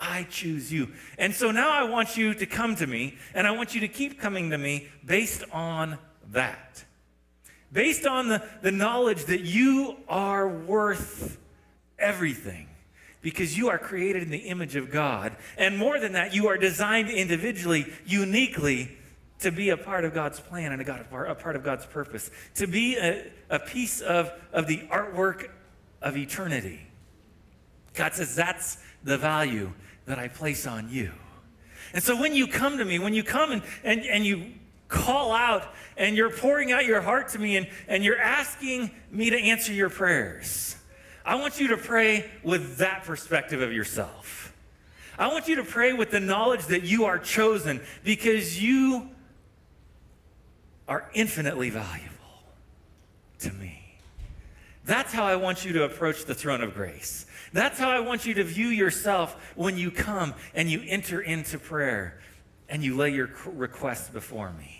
I 0.00 0.24
choose 0.30 0.72
you. 0.72 0.88
And 1.18 1.34
so 1.34 1.50
now 1.50 1.70
I 1.70 1.84
want 1.84 2.16
you 2.16 2.34
to 2.34 2.46
come 2.46 2.76
to 2.76 2.86
me, 2.86 3.16
and 3.34 3.46
I 3.46 3.50
want 3.52 3.74
you 3.74 3.80
to 3.80 3.88
keep 3.88 4.20
coming 4.20 4.50
to 4.50 4.58
me 4.58 4.88
based 5.04 5.44
on 5.52 5.98
that. 6.30 6.84
Based 7.72 8.06
on 8.06 8.28
the, 8.28 8.42
the 8.62 8.70
knowledge 8.70 9.24
that 9.26 9.40
you 9.40 9.96
are 10.08 10.48
worth 10.48 11.38
everything 11.98 12.68
because 13.20 13.58
you 13.58 13.68
are 13.68 13.78
created 13.78 14.22
in 14.22 14.30
the 14.30 14.38
image 14.38 14.76
of 14.76 14.90
God. 14.90 15.36
And 15.56 15.76
more 15.76 15.98
than 15.98 16.12
that, 16.12 16.34
you 16.34 16.48
are 16.48 16.56
designed 16.56 17.10
individually, 17.10 17.92
uniquely, 18.06 18.96
to 19.40 19.50
be 19.50 19.70
a 19.70 19.76
part 19.76 20.04
of 20.04 20.14
God's 20.14 20.40
plan 20.40 20.72
and 20.72 20.80
a, 20.80 20.84
God, 20.84 21.04
a 21.10 21.34
part 21.34 21.56
of 21.56 21.64
God's 21.64 21.86
purpose, 21.86 22.30
to 22.54 22.66
be 22.66 22.96
a, 22.96 23.30
a 23.50 23.58
piece 23.58 24.00
of, 24.00 24.32
of 24.52 24.66
the 24.66 24.78
artwork 24.90 25.50
of 26.00 26.16
eternity. 26.16 26.80
God 27.94 28.14
says 28.14 28.34
that's 28.34 28.78
the 29.02 29.18
value 29.18 29.72
that 30.08 30.18
I 30.18 30.28
place 30.28 30.66
on 30.66 30.88
you. 30.90 31.12
And 31.94 32.02
so 32.02 32.20
when 32.20 32.34
you 32.34 32.46
come 32.46 32.78
to 32.78 32.84
me, 32.84 32.98
when 32.98 33.14
you 33.14 33.22
come 33.22 33.52
and, 33.52 33.62
and, 33.84 34.00
and 34.02 34.26
you 34.26 34.52
call 34.88 35.32
out 35.32 35.72
and 35.96 36.16
you're 36.16 36.30
pouring 36.30 36.72
out 36.72 36.84
your 36.84 37.00
heart 37.00 37.28
to 37.30 37.38
me 37.38 37.56
and, 37.56 37.68
and 37.86 38.04
you're 38.04 38.18
asking 38.18 38.90
me 39.10 39.30
to 39.30 39.38
answer 39.38 39.72
your 39.72 39.90
prayers, 39.90 40.76
I 41.24 41.36
want 41.36 41.60
you 41.60 41.68
to 41.68 41.76
pray 41.76 42.30
with 42.42 42.78
that 42.78 43.04
perspective 43.04 43.62
of 43.62 43.72
yourself. 43.72 44.54
I 45.18 45.28
want 45.28 45.48
you 45.48 45.56
to 45.56 45.64
pray 45.64 45.92
with 45.92 46.10
the 46.10 46.20
knowledge 46.20 46.66
that 46.66 46.84
you 46.84 47.04
are 47.04 47.18
chosen 47.18 47.80
because 48.04 48.62
you 48.62 49.10
are 50.86 51.10
infinitely 51.12 51.70
valuable 51.70 52.14
to 53.40 53.52
me. 53.52 53.98
That's 54.84 55.12
how 55.12 55.24
I 55.24 55.36
want 55.36 55.66
you 55.66 55.74
to 55.74 55.84
approach 55.84 56.24
the 56.24 56.34
throne 56.34 56.62
of 56.62 56.72
grace. 56.72 57.26
That's 57.52 57.78
how 57.78 57.90
I 57.90 58.00
want 58.00 58.26
you 58.26 58.34
to 58.34 58.44
view 58.44 58.68
yourself 58.68 59.52
when 59.56 59.76
you 59.76 59.90
come 59.90 60.34
and 60.54 60.70
you 60.70 60.82
enter 60.86 61.20
into 61.20 61.58
prayer 61.58 62.20
and 62.68 62.82
you 62.84 62.96
lay 62.96 63.10
your 63.10 63.30
requests 63.46 64.10
before 64.10 64.52
me. 64.52 64.78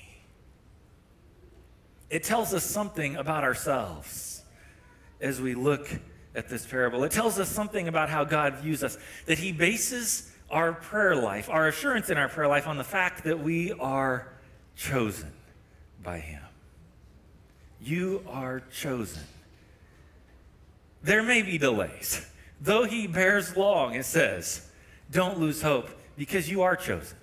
It 2.11 2.25
tells 2.25 2.55
us 2.55 2.65
something 2.65 3.17
about 3.17 3.45
ourselves 3.45 4.43
as 5.21 5.41
we 5.41 5.55
look 5.55 5.89
at 6.35 6.49
this 6.49 6.67
parable. 6.67 7.05
It 7.05 7.13
tells 7.13 7.39
us 7.39 7.49
something 7.49 7.89
about 7.89 8.09
how 8.09 8.25
God 8.25 8.57
views 8.57 8.83
us, 8.83 8.97
that 9.27 9.39
He 9.39 9.53
bases 9.53 10.33
our 10.51 10.73
prayer 10.73 11.17
life, 11.17 11.51
our 11.51 11.69
assurance 11.69 12.11
in 12.11 12.17
our 12.17 12.29
prayer 12.29 12.49
life, 12.49 12.67
on 12.67 12.79
the 12.79 12.85
fact 12.85 13.25
that 13.25 13.41
we 13.41 13.73
are 13.73 14.29
chosen 14.77 15.33
by 16.03 16.19
Him. 16.19 16.43
You 17.81 18.23
are 18.29 18.63
chosen. 18.73 19.23
There 21.03 21.23
may 21.23 21.43
be 21.43 21.59
delays. 21.59 22.27
Though 22.61 22.85
he 22.85 23.07
bears 23.07 23.57
long, 23.57 23.95
it 23.95 24.05
says, 24.05 24.69
don't 25.11 25.39
lose 25.39 25.63
hope 25.63 25.91
because 26.17 26.51
you 26.51 26.63
are 26.63 26.77
chosen. 26.77 27.17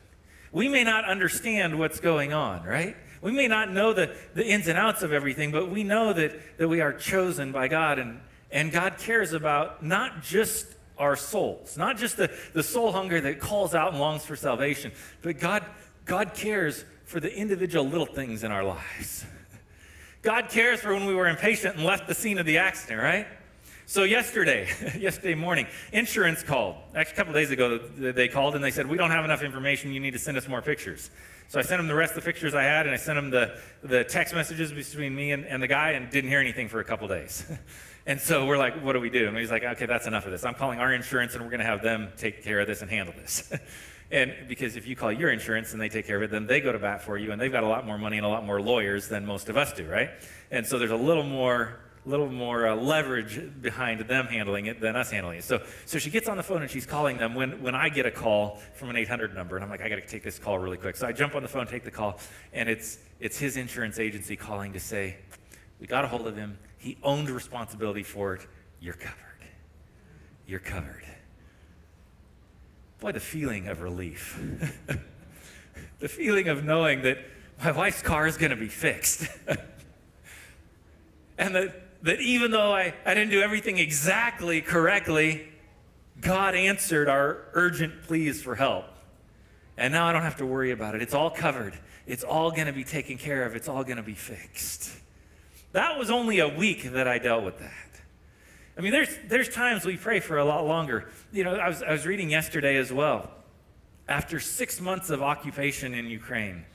We 0.51 0.69
may 0.69 0.83
not 0.83 1.05
understand 1.05 1.77
what's 1.77 1.99
going 1.99 2.31
on, 2.31 2.63
right? 2.63 2.95
We 3.21 3.31
may 3.31 3.47
not 3.47 3.71
know 3.71 3.91
the, 3.91 4.15
the 4.33 4.45
ins 4.45 4.67
and 4.67 4.77
outs 4.77 5.01
of 5.01 5.11
everything, 5.11 5.51
but 5.51 5.69
we 5.69 5.83
know 5.83 6.13
that, 6.13 6.57
that 6.57 6.67
we 6.67 6.79
are 6.79 6.93
chosen 6.93 7.51
by 7.51 7.67
God, 7.67 7.99
and, 7.99 8.21
and 8.51 8.71
God 8.71 8.97
cares 8.97 9.33
about 9.33 9.83
not 9.83 10.23
just 10.23 10.67
our 10.97 11.15
souls, 11.15 11.77
not 11.77 11.97
just 11.97 12.17
the, 12.17 12.31
the 12.53 12.63
soul 12.63 12.91
hunger 12.91 13.19
that 13.19 13.39
calls 13.39 13.75
out 13.75 13.91
and 13.91 13.99
longs 13.99 14.23
for 14.23 14.35
salvation, 14.35 14.91
but 15.21 15.39
God, 15.39 15.65
God 16.05 16.33
cares 16.33 16.85
for 17.05 17.19
the 17.19 17.35
individual 17.35 17.85
little 17.85 18.05
things 18.05 18.43
in 18.43 18.51
our 18.51 18.63
lives. 18.63 19.25
God 20.21 20.49
cares 20.49 20.79
for 20.79 20.93
when 20.93 21.05
we 21.05 21.13
were 21.13 21.27
impatient 21.27 21.75
and 21.75 21.83
left 21.83 22.07
the 22.07 22.15
scene 22.15 22.37
of 22.37 22.45
the 22.45 22.59
accident, 22.59 23.01
right? 23.01 23.27
So 23.87 24.03
yesterday, 24.03 24.67
yesterday 24.99 25.35
morning, 25.35 25.67
insurance 25.93 26.41
called. 26.41 26.75
Actually, 26.95 27.13
a 27.13 27.15
couple 27.17 27.33
days 27.33 27.51
ago, 27.51 27.77
they 27.77 28.27
called 28.27 28.55
and 28.55 28.63
they 28.63 28.71
said, 28.71 28.87
"We 28.87 28.97
don't 28.97 29.11
have 29.11 29.23
enough 29.25 29.43
information. 29.43 29.93
You 29.93 29.99
need 29.99 30.13
to 30.13 30.19
send 30.19 30.37
us 30.37 30.47
more 30.47 30.61
pictures." 30.61 31.11
So 31.49 31.59
I 31.59 31.61
sent 31.61 31.77
them 31.77 31.87
the 31.87 31.93
rest 31.93 32.15
of 32.15 32.23
the 32.23 32.25
pictures 32.25 32.55
I 32.55 32.63
had, 32.63 32.87
and 32.87 32.95
I 32.95 32.97
sent 32.97 33.17
them 33.17 33.29
the, 33.29 33.59
the 33.83 34.03
text 34.03 34.33
messages 34.33 34.71
between 34.71 35.15
me 35.15 35.31
and, 35.31 35.45
and 35.45 35.61
the 35.61 35.67
guy, 35.67 35.91
and 35.91 36.09
didn't 36.09 36.31
hear 36.31 36.39
anything 36.39 36.67
for 36.67 36.79
a 36.79 36.83
couple 36.83 37.07
days. 37.07 37.45
and 38.07 38.19
so 38.19 38.47
we're 38.47 38.57
like, 38.57 38.83
"What 38.83 38.93
do 38.93 38.99
we 38.99 39.11
do?" 39.11 39.27
And 39.27 39.37
he's 39.37 39.51
like, 39.51 39.63
"Okay, 39.63 39.85
that's 39.85 40.07
enough 40.07 40.25
of 40.25 40.31
this. 40.31 40.45
I'm 40.45 40.55
calling 40.55 40.79
our 40.79 40.91
insurance, 40.91 41.35
and 41.35 41.43
we're 41.43 41.51
going 41.51 41.59
to 41.59 41.67
have 41.67 41.83
them 41.83 42.09
take 42.17 42.43
care 42.43 42.59
of 42.59 42.65
this 42.67 42.81
and 42.81 42.89
handle 42.89 43.13
this." 43.15 43.53
and 44.11 44.33
because 44.47 44.77
if 44.77 44.87
you 44.87 44.95
call 44.95 45.11
your 45.11 45.29
insurance 45.29 45.73
and 45.73 45.81
they 45.81 45.89
take 45.89 46.07
care 46.07 46.17
of 46.17 46.23
it, 46.23 46.31
then 46.31 46.47
they 46.47 46.59
go 46.59 46.71
to 46.71 46.79
bat 46.79 47.03
for 47.03 47.19
you, 47.19 47.31
and 47.31 47.39
they've 47.39 47.51
got 47.51 47.63
a 47.63 47.67
lot 47.67 47.85
more 47.85 47.99
money 47.99 48.17
and 48.17 48.25
a 48.25 48.29
lot 48.29 48.43
more 48.43 48.59
lawyers 48.59 49.07
than 49.09 49.27
most 49.27 49.47
of 49.47 49.57
us 49.57 49.73
do, 49.73 49.87
right? 49.87 50.09
And 50.49 50.65
so 50.65 50.79
there's 50.79 50.89
a 50.89 50.95
little 50.95 51.23
more 51.23 51.84
little 52.05 52.29
more 52.29 52.67
uh, 52.67 52.75
leverage 52.75 53.41
behind 53.61 54.01
them 54.01 54.27
handling 54.27 54.67
it 54.67 54.79
than 54.79 54.95
us 54.95 55.11
handling 55.11 55.39
it. 55.39 55.43
So, 55.43 55.61
so 55.85 55.97
she 55.97 56.09
gets 56.09 56.29
on 56.29 56.37
the 56.37 56.43
phone 56.43 56.61
and 56.61 56.69
she's 56.69 56.85
calling 56.85 57.17
them 57.17 57.33
when, 57.33 57.61
when 57.61 57.73
I 57.73 57.89
get 57.89 58.05
a 58.05 58.11
call 58.11 58.61
from 58.75 58.89
an 58.89 58.95
800 58.95 59.33
number. 59.33 59.55
And 59.55 59.63
I'm 59.63 59.69
like, 59.69 59.81
I 59.81 59.89
got 59.89 59.95
to 59.95 60.07
take 60.07 60.23
this 60.23 60.37
call 60.37 60.59
really 60.59 60.77
quick. 60.77 60.95
So 60.95 61.07
I 61.07 61.11
jump 61.11 61.35
on 61.35 61.41
the 61.41 61.49
phone, 61.49 61.67
take 61.67 61.83
the 61.83 61.91
call, 61.91 62.19
and 62.53 62.69
it's, 62.69 62.99
it's 63.19 63.37
his 63.37 63.57
insurance 63.57 63.99
agency 63.99 64.35
calling 64.35 64.73
to 64.73 64.79
say, 64.79 65.17
We 65.79 65.87
got 65.87 66.05
a 66.05 66.07
hold 66.07 66.27
of 66.27 66.35
him. 66.35 66.59
He 66.77 66.97
owned 67.01 67.29
responsibility 67.29 68.03
for 68.03 68.35
it. 68.35 68.45
You're 68.79 68.93
covered. 68.93 69.19
You're 70.45 70.59
covered. 70.59 71.05
Boy, 72.99 73.11
the 73.11 73.19
feeling 73.19 73.67
of 73.67 73.81
relief. 73.81 74.39
the 75.99 76.07
feeling 76.07 76.47
of 76.47 76.63
knowing 76.63 77.01
that 77.01 77.17
my 77.63 77.71
wife's 77.71 78.01
car 78.01 78.27
is 78.27 78.37
going 78.37 78.51
to 78.51 78.55
be 78.55 78.67
fixed. 78.67 79.27
and 81.37 81.55
that 81.55 81.84
that 82.05 82.21
even 82.21 82.51
though 82.51 82.71
I, 82.71 82.93
I 83.03 83.15
didn't 83.15 83.31
do 83.31 83.41
everything 83.41 83.79
exactly 83.79 84.61
correctly, 84.61 85.47
God 86.21 86.53
answered 86.53 87.09
our 87.09 87.45
urgent 87.53 88.03
pleas 88.03 88.43
for 88.43 88.53
help. 88.53 88.85
And 89.75 89.91
now 89.91 90.05
I 90.05 90.13
don't 90.13 90.21
have 90.21 90.37
to 90.37 90.45
worry 90.45 90.69
about 90.69 90.93
it. 90.93 91.01
It's 91.01 91.15
all 91.15 91.31
covered. 91.31 91.77
It's 92.05 92.23
all 92.23 92.51
going 92.51 92.67
to 92.67 92.73
be 92.73 92.83
taken 92.83 93.17
care 93.17 93.43
of. 93.43 93.55
It's 93.55 93.67
all 93.67 93.83
going 93.83 93.97
to 93.97 94.03
be 94.03 94.13
fixed. 94.13 94.95
That 95.71 95.97
was 95.97 96.11
only 96.11 96.37
a 96.39 96.47
week 96.47 96.83
that 96.91 97.07
I 97.07 97.17
dealt 97.17 97.43
with 97.43 97.57
that. 97.57 97.71
I 98.77 98.81
mean, 98.81 98.91
there's, 98.91 99.09
there's 99.27 99.49
times 99.49 99.83
we 99.83 99.97
pray 99.97 100.19
for 100.19 100.37
a 100.37 100.45
lot 100.45 100.65
longer. 100.67 101.09
You 101.33 101.43
know, 101.43 101.55
I 101.55 101.67
was, 101.67 101.81
I 101.81 101.91
was 101.91 102.05
reading 102.05 102.29
yesterday 102.29 102.77
as 102.77 102.93
well. 102.93 103.31
After 104.07 104.39
six 104.39 104.79
months 104.79 105.09
of 105.09 105.23
occupation 105.23 105.95
in 105.95 106.05
Ukraine 106.05 106.65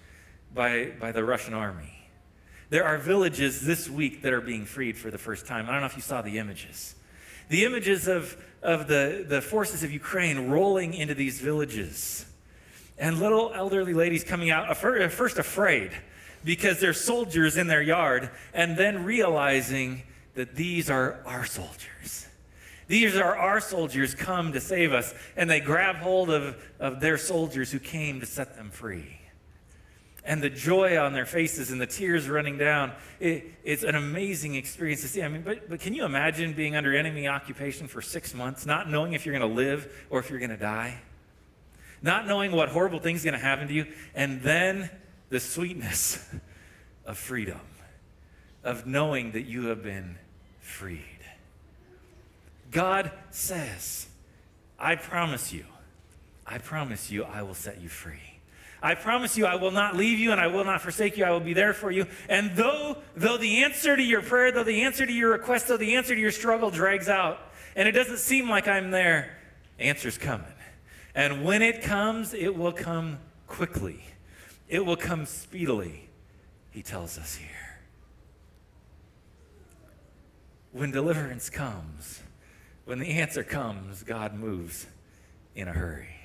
by, 0.53 0.93
by 0.99 1.13
the 1.13 1.23
Russian 1.23 1.55
army, 1.55 2.00
there 2.71 2.85
are 2.85 2.99
villages 2.99 3.61
this 3.61 3.91
week 3.91 4.23
that 4.23 4.33
are 4.33 4.41
being 4.41 4.65
freed 4.65 4.97
for 4.97 5.11
the 5.11 5.19
first 5.19 5.45
time. 5.45 5.67
I 5.69 5.73
don't 5.73 5.81
know 5.81 5.87
if 5.87 5.97
you 5.97 6.03
saw 6.03 6.23
the 6.23 6.39
images. 6.39 6.95
The 7.49 7.65
images 7.65 8.07
of, 8.07 8.37
of 8.63 8.87
the, 8.87 9.27
the 9.29 9.43
forces 9.43 9.83
of 9.83 9.91
Ukraine 9.91 10.49
rolling 10.51 10.95
into 10.95 11.15
these 11.15 11.41
villages. 11.41 12.25
And 12.97 13.19
little 13.19 13.53
elderly 13.53 13.93
ladies 13.93 14.23
coming 14.23 14.51
out, 14.51 14.77
first 14.77 15.39
afraid 15.39 15.91
because 16.45 16.81
there's 16.81 17.01
soldiers 17.01 17.57
in 17.57 17.67
their 17.67 17.83
yard, 17.83 18.31
and 18.55 18.77
then 18.77 19.05
realizing 19.05 20.03
that 20.35 20.55
these 20.55 20.89
are 20.89 21.21
our 21.27 21.45
soldiers. 21.45 22.29
These 22.87 23.17
are 23.17 23.37
our 23.37 23.61
soldiers 23.61 24.15
come 24.15 24.53
to 24.53 24.61
save 24.61 24.93
us. 24.93 25.13
And 25.37 25.51
they 25.51 25.61
grab 25.61 25.97
hold 25.97 26.31
of, 26.31 26.57
of 26.79 27.01
their 27.01 27.19
soldiers 27.19 27.73
who 27.73 27.79
came 27.79 28.21
to 28.21 28.27
set 28.27 28.57
them 28.57 28.71
free 28.71 29.20
and 30.25 30.43
the 30.43 30.51
joy 30.51 30.99
on 30.99 31.13
their 31.13 31.27
faces 31.27 31.71
and 31.71 31.81
the 31.81 31.87
tears 31.87 32.29
running 32.29 32.59
down. 32.59 32.93
It, 33.19 33.53
it's 33.65 33.83
an 33.83 33.95
amazing 33.95 34.55
experience 34.55 35.01
to 35.03 35.09
see. 35.09 35.23
I 35.23 35.29
mean, 35.29 35.43
but, 35.43 35.69
but 35.69 35.81
can 35.81 35.95
you 35.95 36.05
imagine 36.05 36.53
being 36.53 36.77
under 36.77 36.95
enemy 36.95 37.27
occupation 37.27 37.89
for 37.89 38.03
six 38.03 38.35
months, 38.35 38.67
not 38.67 38.91
knowing 38.91 39.15
if 39.15 39.25
you're 39.25 39.37
going 39.37 39.49
to 39.49 39.55
live 39.55 39.93
or 40.11 40.21
if 40.21 40.31
you're 40.31 40.39
going 40.39 40.51
to 40.51 40.57
die? 40.57 41.01
Not 42.03 42.27
knowing 42.27 42.53
what 42.53 42.69
horrible 42.69 42.99
thing's 42.99 43.25
going 43.25 43.35
to 43.35 43.41
happen 43.41 43.69
to 43.69 43.75
you, 43.75 43.87
and 44.15 44.41
then 44.43 44.91
the 45.29 45.41
sweetness 45.41 46.27
of 47.05 47.19
freedom, 47.19 47.61
of 48.65 48.87
knowing 48.87 49.33
that 49.33 49.43
you 49.43 49.67
have 49.67 49.83
been 49.83 50.17
freed. 50.61 51.05
God 52.71 53.11
says, 53.31 54.07
I 54.79 54.97
promise 54.97 55.53
you, 55.53 55.65
I 56.47 56.59
promise 56.59 57.11
you, 57.11 57.25
I 57.25 57.43
will 57.43 57.55
set 57.55 57.81
you 57.81 57.89
free. 57.89 58.30
I 58.83 58.95
promise 58.95 59.37
you, 59.37 59.47
I 59.47 59.57
will 59.57 59.71
not 59.71 59.97
leave 59.97 60.19
you 60.19 60.33
and 60.33 60.41
I 60.41 60.47
will 60.47 60.65
not 60.65 60.81
forsake 60.81 61.17
you. 61.17 61.25
I 61.25 61.31
will 61.31 61.41
be 61.41 61.53
there 61.53 61.75
for 61.75 61.91
you. 61.91 62.07
And 62.29 62.57
though, 62.57 62.99
though 63.15 63.37
the 63.37 63.63
answer 63.65 63.97
to 63.97 64.03
your 64.03 64.23
prayer, 64.23 64.53
though 64.53 64.65
the 64.65 64.83
answer 64.83 65.05
to 65.05 65.13
your 65.13 65.31
request, 65.31 65.69
though 65.69 65.77
the 65.77 65.97
answer 65.97 66.15
to 66.15 66.21
your 66.21 66.31
struggle 66.31 66.71
drags 66.71 67.09
out, 67.09 67.39
and 67.77 67.87
it 67.87 67.93
doesn't 67.93 68.19
seem 68.19 68.49
like 68.49 68.67
I'm 68.67 68.91
there, 68.91 69.37
answer's 69.79 70.17
coming. 70.17 70.47
And 71.15 71.45
when 71.45 71.61
it 71.63 71.83
comes, 71.83 72.33
it 72.33 72.57
will 72.57 72.73
come 72.73 73.19
quickly. 73.47 74.01
It 74.69 74.87
will 74.87 74.97
come 74.97 75.27
speedily, 75.27 76.09
he 76.71 76.83
tells 76.83 77.19
us 77.19 77.35
here. 77.35 77.49
When 80.73 80.93
deliverance 80.93 81.51
comes, 81.51 82.23
when 82.85 83.01
the 83.01 83.11
answer 83.11 83.43
comes, 83.43 84.05
God 84.05 84.35
moves 84.35 84.87
in 85.57 85.67
a 85.67 85.73
hurry. 85.73 86.20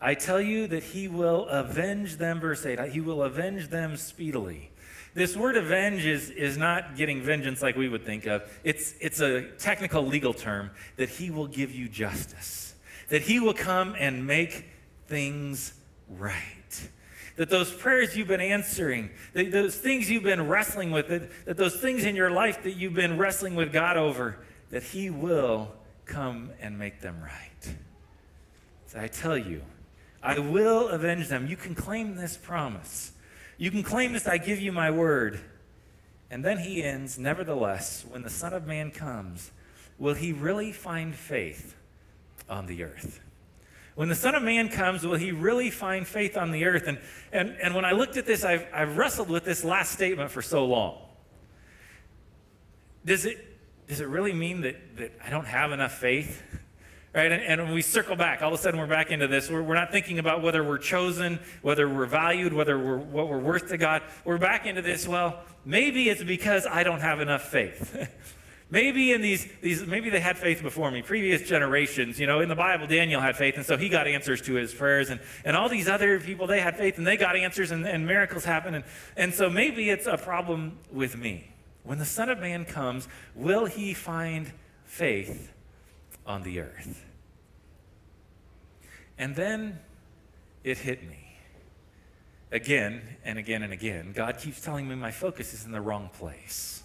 I 0.00 0.14
tell 0.14 0.40
you 0.40 0.66
that 0.68 0.82
he 0.82 1.08
will 1.08 1.46
avenge 1.48 2.16
them, 2.16 2.40
verse 2.40 2.66
8, 2.66 2.80
he 2.90 3.00
will 3.00 3.22
avenge 3.22 3.68
them 3.68 3.96
speedily. 3.96 4.70
This 5.14 5.36
word 5.36 5.56
avenge 5.56 6.04
is, 6.04 6.28
is 6.30 6.56
not 6.56 6.96
getting 6.96 7.22
vengeance 7.22 7.62
like 7.62 7.76
we 7.76 7.88
would 7.88 8.04
think 8.04 8.26
of. 8.26 8.42
It's, 8.64 8.94
it's 9.00 9.20
a 9.20 9.42
technical 9.58 10.04
legal 10.04 10.34
term 10.34 10.72
that 10.96 11.08
he 11.08 11.30
will 11.30 11.46
give 11.46 11.72
you 11.72 11.88
justice, 11.88 12.74
that 13.08 13.22
he 13.22 13.38
will 13.38 13.54
come 13.54 13.94
and 13.96 14.26
make 14.26 14.66
things 15.06 15.72
right. 16.08 16.88
That 17.36 17.48
those 17.48 17.72
prayers 17.72 18.16
you've 18.16 18.28
been 18.28 18.40
answering, 18.40 19.10
that 19.34 19.52
those 19.52 19.76
things 19.76 20.10
you've 20.10 20.22
been 20.24 20.48
wrestling 20.48 20.90
with, 20.90 21.08
that, 21.08 21.46
that 21.46 21.56
those 21.56 21.76
things 21.76 22.04
in 22.04 22.16
your 22.16 22.30
life 22.30 22.64
that 22.64 22.72
you've 22.72 22.94
been 22.94 23.16
wrestling 23.16 23.54
with 23.54 23.72
God 23.72 23.96
over, 23.96 24.38
that 24.70 24.82
he 24.82 25.10
will 25.10 25.72
come 26.06 26.50
and 26.60 26.76
make 26.78 27.00
them 27.00 27.20
right. 27.22 27.74
So 28.86 29.00
I 29.00 29.06
tell 29.06 29.38
you, 29.38 29.62
I 30.24 30.38
will 30.38 30.88
avenge 30.88 31.28
them. 31.28 31.46
You 31.46 31.56
can 31.56 31.74
claim 31.74 32.16
this 32.16 32.36
promise. 32.36 33.12
You 33.58 33.70
can 33.70 33.82
claim 33.82 34.14
this, 34.14 34.26
I 34.26 34.38
give 34.38 34.58
you 34.58 34.72
my 34.72 34.90
word. 34.90 35.38
And 36.30 36.42
then 36.42 36.58
he 36.58 36.82
ends, 36.82 37.18
nevertheless, 37.18 38.04
when 38.08 38.22
the 38.22 38.30
Son 38.30 38.54
of 38.54 38.66
Man 38.66 38.90
comes, 38.90 39.52
will 39.98 40.14
he 40.14 40.32
really 40.32 40.72
find 40.72 41.14
faith 41.14 41.76
on 42.48 42.66
the 42.66 42.82
earth? 42.84 43.20
When 43.94 44.08
the 44.08 44.14
Son 44.14 44.34
of 44.34 44.42
Man 44.42 44.70
comes, 44.70 45.06
will 45.06 45.18
he 45.18 45.30
really 45.30 45.70
find 45.70 46.06
faith 46.06 46.36
on 46.36 46.50
the 46.50 46.64
earth? 46.64 46.88
And, 46.88 46.98
and, 47.30 47.56
and 47.62 47.74
when 47.74 47.84
I 47.84 47.92
looked 47.92 48.16
at 48.16 48.26
this, 48.26 48.44
I've, 48.44 48.66
I've 48.72 48.96
wrestled 48.96 49.28
with 49.28 49.44
this 49.44 49.62
last 49.62 49.92
statement 49.92 50.30
for 50.30 50.42
so 50.42 50.64
long. 50.64 50.98
Does 53.04 53.26
it, 53.26 53.38
does 53.86 54.00
it 54.00 54.08
really 54.08 54.32
mean 54.32 54.62
that, 54.62 54.96
that 54.96 55.12
I 55.24 55.28
don't 55.28 55.46
have 55.46 55.70
enough 55.70 55.92
faith? 55.92 56.42
Right? 57.14 57.30
And, 57.30 57.42
and, 57.42 57.62
when 57.62 57.72
we 57.72 57.82
circle 57.82 58.16
back, 58.16 58.42
all 58.42 58.52
of 58.52 58.58
a 58.58 58.62
sudden 58.62 58.78
we're 58.80 58.86
back 58.86 59.10
into 59.10 59.28
this. 59.28 59.48
We're, 59.48 59.62
we're 59.62 59.74
not 59.74 59.92
thinking 59.92 60.18
about 60.18 60.42
whether 60.42 60.64
we're 60.64 60.78
chosen, 60.78 61.38
whether 61.62 61.88
we're 61.88 62.06
valued, 62.06 62.52
whether 62.52 62.78
we're 62.78 62.98
what 62.98 63.28
we're 63.28 63.38
worth 63.38 63.68
to 63.68 63.78
God. 63.78 64.02
We're 64.24 64.38
back 64.38 64.66
into 64.66 64.82
this. 64.82 65.06
Well, 65.06 65.40
maybe 65.64 66.08
it's 66.08 66.24
because 66.24 66.66
I 66.66 66.82
don't 66.82 67.00
have 67.00 67.20
enough 67.20 67.42
faith. 67.42 68.08
maybe 68.70 69.12
in 69.12 69.22
these, 69.22 69.46
these, 69.62 69.86
maybe 69.86 70.10
they 70.10 70.18
had 70.18 70.36
faith 70.36 70.60
before 70.60 70.90
me, 70.90 71.02
previous 71.02 71.42
generations. 71.42 72.18
You 72.18 72.26
know, 72.26 72.40
in 72.40 72.48
the 72.48 72.56
Bible, 72.56 72.88
Daniel 72.88 73.20
had 73.20 73.36
faith, 73.36 73.56
and 73.56 73.64
so 73.64 73.76
he 73.76 73.88
got 73.88 74.08
answers 74.08 74.42
to 74.42 74.54
his 74.54 74.74
prayers. 74.74 75.10
And, 75.10 75.20
and 75.44 75.56
all 75.56 75.68
these 75.68 75.88
other 75.88 76.18
people, 76.18 76.48
they 76.48 76.60
had 76.60 76.76
faith, 76.76 76.98
and 76.98 77.06
they 77.06 77.16
got 77.16 77.36
answers, 77.36 77.70
and, 77.70 77.86
and 77.86 78.06
miracles 78.06 78.44
happened. 78.44 78.76
And, 78.76 78.84
and 79.16 79.32
so 79.32 79.48
maybe 79.48 79.88
it's 79.88 80.06
a 80.06 80.18
problem 80.18 80.78
with 80.90 81.16
me. 81.16 81.52
When 81.84 81.98
the 81.98 82.04
Son 82.04 82.28
of 82.28 82.38
Man 82.40 82.64
comes, 82.64 83.06
will 83.36 83.66
he 83.66 83.94
find 83.94 84.52
faith 84.84 85.53
on 86.26 86.42
the 86.42 86.60
earth. 86.60 87.04
And 89.18 89.36
then 89.36 89.78
it 90.62 90.78
hit 90.78 91.02
me. 91.02 91.20
Again 92.50 93.02
and 93.24 93.38
again 93.38 93.62
and 93.62 93.72
again, 93.72 94.12
God 94.14 94.38
keeps 94.38 94.60
telling 94.60 94.88
me 94.88 94.94
my 94.94 95.10
focus 95.10 95.54
is 95.54 95.64
in 95.64 95.72
the 95.72 95.80
wrong 95.80 96.08
place. 96.12 96.82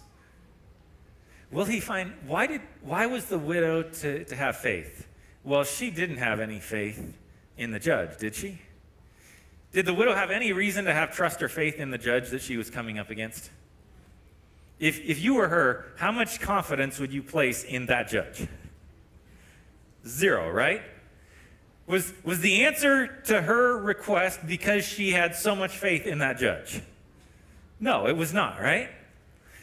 Will 1.52 1.64
he 1.64 1.80
find 1.80 2.12
why 2.26 2.46
did 2.46 2.60
why 2.82 3.06
was 3.06 3.26
the 3.26 3.38
widow 3.38 3.82
to, 3.82 4.24
to 4.24 4.36
have 4.36 4.56
faith? 4.56 5.06
Well, 5.44 5.64
she 5.64 5.90
didn't 5.90 6.18
have 6.18 6.40
any 6.40 6.60
faith 6.60 7.16
in 7.56 7.70
the 7.70 7.78
judge, 7.78 8.18
did 8.18 8.34
she? 8.34 8.60
Did 9.72 9.86
the 9.86 9.94
widow 9.94 10.14
have 10.14 10.30
any 10.30 10.52
reason 10.52 10.84
to 10.86 10.92
have 10.92 11.14
trust 11.14 11.42
or 11.42 11.48
faith 11.48 11.76
in 11.76 11.90
the 11.90 11.98
judge 11.98 12.30
that 12.30 12.42
she 12.42 12.56
was 12.56 12.70
coming 12.70 12.98
up 12.98 13.10
against? 13.10 13.50
If, 14.80 15.00
if 15.00 15.20
you 15.20 15.34
were 15.34 15.48
her, 15.48 15.86
how 15.96 16.10
much 16.10 16.40
confidence 16.40 16.98
would 16.98 17.12
you 17.12 17.22
place 17.22 17.62
in 17.62 17.86
that 17.86 18.08
judge? 18.08 18.48
Zero, 20.06 20.50
right? 20.50 20.82
Was, 21.86 22.12
was 22.24 22.40
the 22.40 22.64
answer 22.64 23.08
to 23.24 23.42
her 23.42 23.76
request 23.76 24.46
because 24.46 24.84
she 24.84 25.10
had 25.10 25.34
so 25.34 25.56
much 25.56 25.76
faith 25.76 26.06
in 26.06 26.18
that 26.18 26.38
judge? 26.38 26.82
No, 27.80 28.06
it 28.06 28.16
was 28.16 28.32
not, 28.32 28.60
right? 28.60 28.90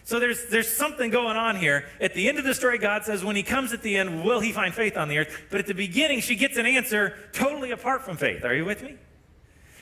So 0.03 0.19
there's, 0.19 0.45
there's 0.47 0.69
something 0.69 1.11
going 1.11 1.37
on 1.37 1.57
here. 1.57 1.85
At 1.99 2.13
the 2.13 2.29
end 2.29 2.37
of 2.39 2.45
the 2.45 2.53
story, 2.53 2.77
God 2.77 3.03
says, 3.03 3.23
when 3.23 3.35
he 3.35 3.43
comes 3.43 3.73
at 3.73 3.81
the 3.81 3.97
end, 3.97 4.23
will 4.23 4.39
he 4.39 4.51
find 4.51 4.73
faith 4.73 4.95
on 4.97 5.09
the 5.09 5.17
earth? 5.19 5.47
But 5.49 5.59
at 5.59 5.67
the 5.67 5.73
beginning, 5.73 6.21
she 6.21 6.35
gets 6.35 6.57
an 6.57 6.65
answer 6.65 7.17
totally 7.33 7.71
apart 7.71 8.03
from 8.03 8.17
faith. 8.17 8.43
Are 8.43 8.55
you 8.55 8.65
with 8.65 8.81
me? 8.83 8.95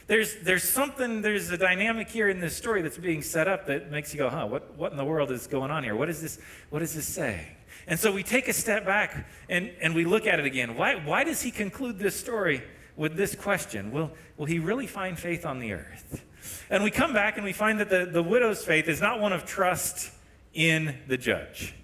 There's, 0.07 0.35
there's 0.43 0.63
something, 0.63 1.21
there's 1.21 1.49
a 1.49 1.57
dynamic 1.57 2.09
here 2.09 2.29
in 2.29 2.39
this 2.39 2.55
story 2.55 2.81
that's 2.81 2.97
being 2.97 3.21
set 3.21 3.47
up 3.47 3.65
that 3.67 3.91
makes 3.91 4.13
you 4.13 4.19
go, 4.19 4.29
huh, 4.29 4.45
what, 4.45 4.75
what 4.75 4.91
in 4.91 4.97
the 4.97 5.05
world 5.05 5.31
is 5.31 5.47
going 5.47 5.71
on 5.71 5.83
here? 5.83 5.95
What 5.95 6.09
is 6.09 6.21
this, 6.21 6.39
what 6.69 6.79
does 6.79 6.93
this 6.93 7.07
saying? 7.07 7.45
And 7.87 7.99
so 7.99 8.11
we 8.11 8.23
take 8.23 8.47
a 8.47 8.53
step 8.53 8.85
back 8.85 9.27
and, 9.49 9.71
and 9.81 9.93
we 9.93 10.05
look 10.05 10.25
at 10.25 10.39
it 10.39 10.45
again. 10.45 10.75
Why, 10.75 10.95
why 10.95 11.23
does 11.23 11.41
he 11.41 11.51
conclude 11.51 11.99
this 11.99 12.19
story 12.19 12.63
with 12.95 13.15
this 13.15 13.35
question? 13.35 13.91
Will, 13.91 14.11
will 14.37 14.45
he 14.45 14.59
really 14.59 14.87
find 14.87 15.17
faith 15.19 15.45
on 15.45 15.59
the 15.59 15.73
earth? 15.73 16.23
And 16.69 16.83
we 16.83 16.91
come 16.91 17.13
back 17.13 17.37
and 17.37 17.45
we 17.45 17.53
find 17.53 17.79
that 17.79 17.89
the, 17.89 18.05
the 18.05 18.23
widow's 18.23 18.63
faith 18.63 18.87
is 18.87 19.01
not 19.01 19.19
one 19.19 19.33
of 19.33 19.45
trust 19.45 20.11
in 20.53 20.97
the 21.07 21.17
judge, 21.17 21.75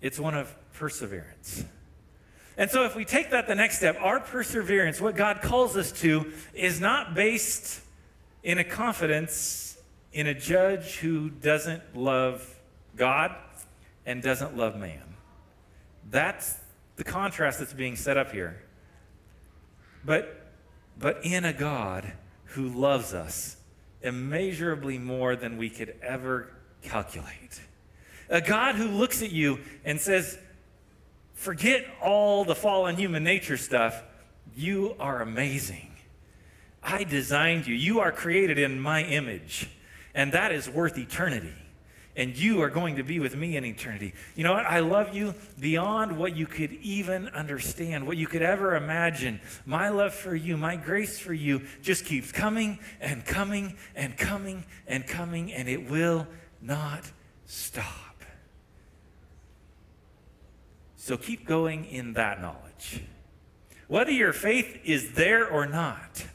it's 0.00 0.18
one 0.18 0.34
of 0.34 0.54
perseverance. 0.72 1.64
And 2.56 2.70
so, 2.70 2.84
if 2.84 2.94
we 2.94 3.04
take 3.04 3.30
that 3.30 3.46
the 3.46 3.54
next 3.54 3.78
step, 3.78 3.96
our 4.00 4.20
perseverance, 4.20 5.00
what 5.00 5.16
God 5.16 5.40
calls 5.40 5.76
us 5.76 5.90
to, 6.00 6.30
is 6.54 6.80
not 6.80 7.14
based 7.14 7.80
in 8.42 8.58
a 8.58 8.64
confidence 8.64 9.78
in 10.12 10.26
a 10.26 10.34
judge 10.34 10.96
who 10.96 11.30
doesn't 11.30 11.96
love 11.96 12.46
God 12.96 13.34
and 14.06 14.22
doesn't 14.22 14.56
love 14.56 14.76
man. 14.76 15.14
That's 16.10 16.58
the 16.96 17.04
contrast 17.04 17.58
that's 17.58 17.72
being 17.72 17.96
set 17.96 18.16
up 18.16 18.32
here. 18.32 18.62
But, 20.04 20.50
but 20.98 21.24
in 21.24 21.44
a 21.44 21.52
God 21.52 22.12
who 22.44 22.68
loves 22.68 23.14
us 23.14 23.56
immeasurably 24.02 24.98
more 24.98 25.36
than 25.36 25.56
we 25.56 25.70
could 25.70 25.94
ever 26.02 26.50
calculate. 26.82 27.60
A 28.28 28.40
God 28.40 28.74
who 28.74 28.88
looks 28.88 29.22
at 29.22 29.30
you 29.30 29.60
and 29.84 30.00
says, 30.00 30.38
Forget 31.34 31.86
all 32.00 32.44
the 32.44 32.54
fallen 32.54 32.96
human 32.96 33.24
nature 33.24 33.56
stuff. 33.56 34.02
You 34.54 34.94
are 35.00 35.22
amazing. 35.22 35.90
I 36.82 37.04
designed 37.04 37.66
you. 37.66 37.74
You 37.74 38.00
are 38.00 38.12
created 38.12 38.58
in 38.58 38.80
my 38.80 39.02
image, 39.02 39.68
and 40.14 40.32
that 40.32 40.52
is 40.52 40.68
worth 40.68 40.98
eternity. 40.98 41.54
And 42.14 42.36
you 42.36 42.60
are 42.60 42.68
going 42.68 42.96
to 42.96 43.02
be 43.02 43.20
with 43.20 43.34
me 43.34 43.56
in 43.56 43.64
eternity. 43.64 44.12
You 44.34 44.44
know 44.44 44.52
what? 44.52 44.66
I 44.66 44.80
love 44.80 45.14
you 45.14 45.34
beyond 45.58 46.18
what 46.18 46.36
you 46.36 46.46
could 46.46 46.72
even 46.72 47.28
understand, 47.28 48.06
what 48.06 48.18
you 48.18 48.26
could 48.26 48.42
ever 48.42 48.76
imagine. 48.76 49.40
My 49.64 49.88
love 49.88 50.12
for 50.12 50.34
you, 50.34 50.58
my 50.58 50.76
grace 50.76 51.18
for 51.18 51.32
you 51.32 51.62
just 51.80 52.04
keeps 52.04 52.30
coming 52.30 52.78
and 53.00 53.24
coming 53.24 53.76
and 53.94 54.16
coming 54.18 54.64
and 54.86 55.06
coming, 55.06 55.52
and 55.52 55.68
it 55.68 55.88
will 55.90 56.26
not 56.60 57.10
stop. 57.46 58.24
So 60.96 61.16
keep 61.16 61.46
going 61.46 61.86
in 61.86 62.12
that 62.12 62.42
knowledge. 62.42 63.02
Whether 63.88 64.12
your 64.12 64.32
faith 64.32 64.80
is 64.84 65.12
there 65.12 65.48
or 65.48 65.66
not. 65.66 66.26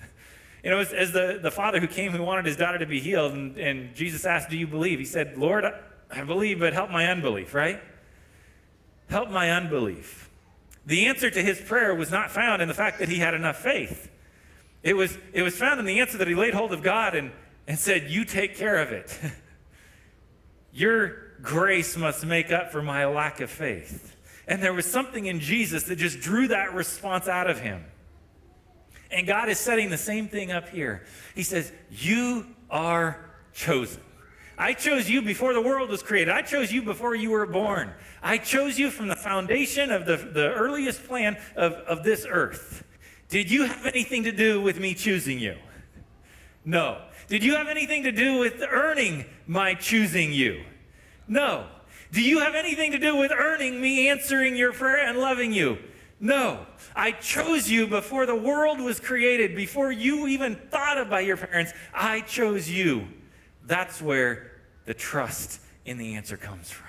You 0.67 0.73
know, 0.73 0.79
as, 0.79 0.91
as 0.91 1.13
the, 1.13 1.39
the 1.41 1.49
father 1.49 1.79
who 1.79 1.87
came 1.87 2.11
who 2.11 2.21
wanted 2.21 2.45
his 2.45 2.57
daughter 2.57 2.77
to 2.77 2.85
be 2.85 2.99
healed, 2.99 3.31
and, 3.31 3.57
and 3.57 3.95
Jesus 3.95 4.25
asked, 4.25 4.49
Do 4.49 4.57
you 4.57 4.67
believe? 4.67 4.99
He 4.99 5.05
said, 5.05 5.37
Lord, 5.37 5.63
I, 6.11 6.23
believe, 6.25 6.59
but 6.59 6.73
help 6.73 6.89
my 6.89 7.07
unbelief, 7.07 7.53
right? 7.53 7.79
Help 9.09 9.29
my 9.29 9.49
unbelief. 9.49 10.29
The 10.85 11.05
answer 11.05 11.29
to 11.29 11.41
his 11.41 11.61
prayer 11.61 11.95
was 11.95 12.11
not 12.11 12.31
found 12.31 12.61
in 12.61 12.67
the 12.67 12.73
fact 12.73 12.99
that 12.99 13.07
he 13.07 13.15
had 13.15 13.33
enough 13.33 13.55
faith. 13.55 14.11
It 14.83 14.97
was, 14.97 15.17
it 15.31 15.41
was 15.41 15.55
found 15.55 15.79
in 15.79 15.85
the 15.85 16.01
answer 16.01 16.17
that 16.17 16.27
he 16.27 16.35
laid 16.35 16.53
hold 16.53 16.73
of 16.73 16.83
God 16.83 17.15
and, 17.15 17.31
and 17.65 17.79
said, 17.79 18.09
You 18.09 18.25
take 18.25 18.57
care 18.57 18.75
of 18.75 18.91
it. 18.91 19.17
Your 20.73 21.31
grace 21.41 21.95
must 21.95 22.25
make 22.25 22.51
up 22.51 22.73
for 22.73 22.81
my 22.81 23.05
lack 23.05 23.39
of 23.39 23.49
faith. 23.49 24.17
And 24.49 24.61
there 24.61 24.73
was 24.73 24.85
something 24.85 25.27
in 25.27 25.39
Jesus 25.39 25.83
that 25.83 25.95
just 25.95 26.19
drew 26.19 26.49
that 26.49 26.73
response 26.73 27.29
out 27.29 27.49
of 27.49 27.61
him. 27.61 27.85
And 29.11 29.25
God 29.25 29.49
is 29.49 29.59
setting 29.59 29.89
the 29.89 29.97
same 29.97 30.27
thing 30.27 30.51
up 30.51 30.69
here. 30.69 31.05
He 31.35 31.43
says, 31.43 31.71
You 31.89 32.45
are 32.69 33.31
chosen. 33.53 34.01
I 34.57 34.73
chose 34.73 35.09
you 35.09 35.21
before 35.21 35.53
the 35.53 35.61
world 35.61 35.89
was 35.89 36.01
created. 36.01 36.33
I 36.33 36.41
chose 36.41 36.71
you 36.71 36.81
before 36.81 37.13
you 37.13 37.29
were 37.29 37.45
born. 37.45 37.93
I 38.23 38.39
chose 38.39 38.79
you 38.79 38.89
from 38.89 39.07
the 39.07 39.15
foundation 39.15 39.91
of 39.91 40.05
the, 40.05 40.17
the 40.17 40.51
earliest 40.53 41.05
plan 41.05 41.37
of, 41.55 41.73
of 41.73 42.03
this 42.03 42.25
earth. 42.27 42.83
Did 43.29 43.51
you 43.51 43.65
have 43.65 43.85
anything 43.85 44.23
to 44.23 44.31
do 44.31 44.59
with 44.59 44.79
me 44.79 44.95
choosing 44.95 45.37
you? 45.37 45.57
No. 46.65 47.01
Did 47.27 47.43
you 47.43 47.55
have 47.55 47.67
anything 47.67 48.03
to 48.03 48.11
do 48.11 48.39
with 48.39 48.63
earning 48.67 49.25
my 49.45 49.75
choosing 49.75 50.33
you? 50.33 50.63
No. 51.27 51.67
Do 52.11 52.21
you 52.21 52.39
have 52.39 52.55
anything 52.55 52.91
to 52.93 52.97
do 52.97 53.15
with 53.15 53.31
earning 53.31 53.79
me 53.79 54.09
answering 54.09 54.55
your 54.55 54.73
prayer 54.73 55.07
and 55.07 55.19
loving 55.19 55.51
you? 55.51 55.77
No. 56.19 56.65
I 56.95 57.11
chose 57.11 57.69
you 57.69 57.87
before 57.87 58.25
the 58.25 58.35
world 58.35 58.79
was 58.79 58.99
created, 58.99 59.55
before 59.55 59.91
you 59.91 60.27
even 60.27 60.55
thought 60.55 60.97
about 60.97 61.25
your 61.25 61.37
parents. 61.37 61.73
I 61.93 62.21
chose 62.21 62.69
you. 62.69 63.07
That's 63.65 64.01
where 64.01 64.51
the 64.85 64.93
trust 64.93 65.61
in 65.85 65.97
the 65.97 66.15
answer 66.15 66.37
comes 66.37 66.71
from. 66.71 66.87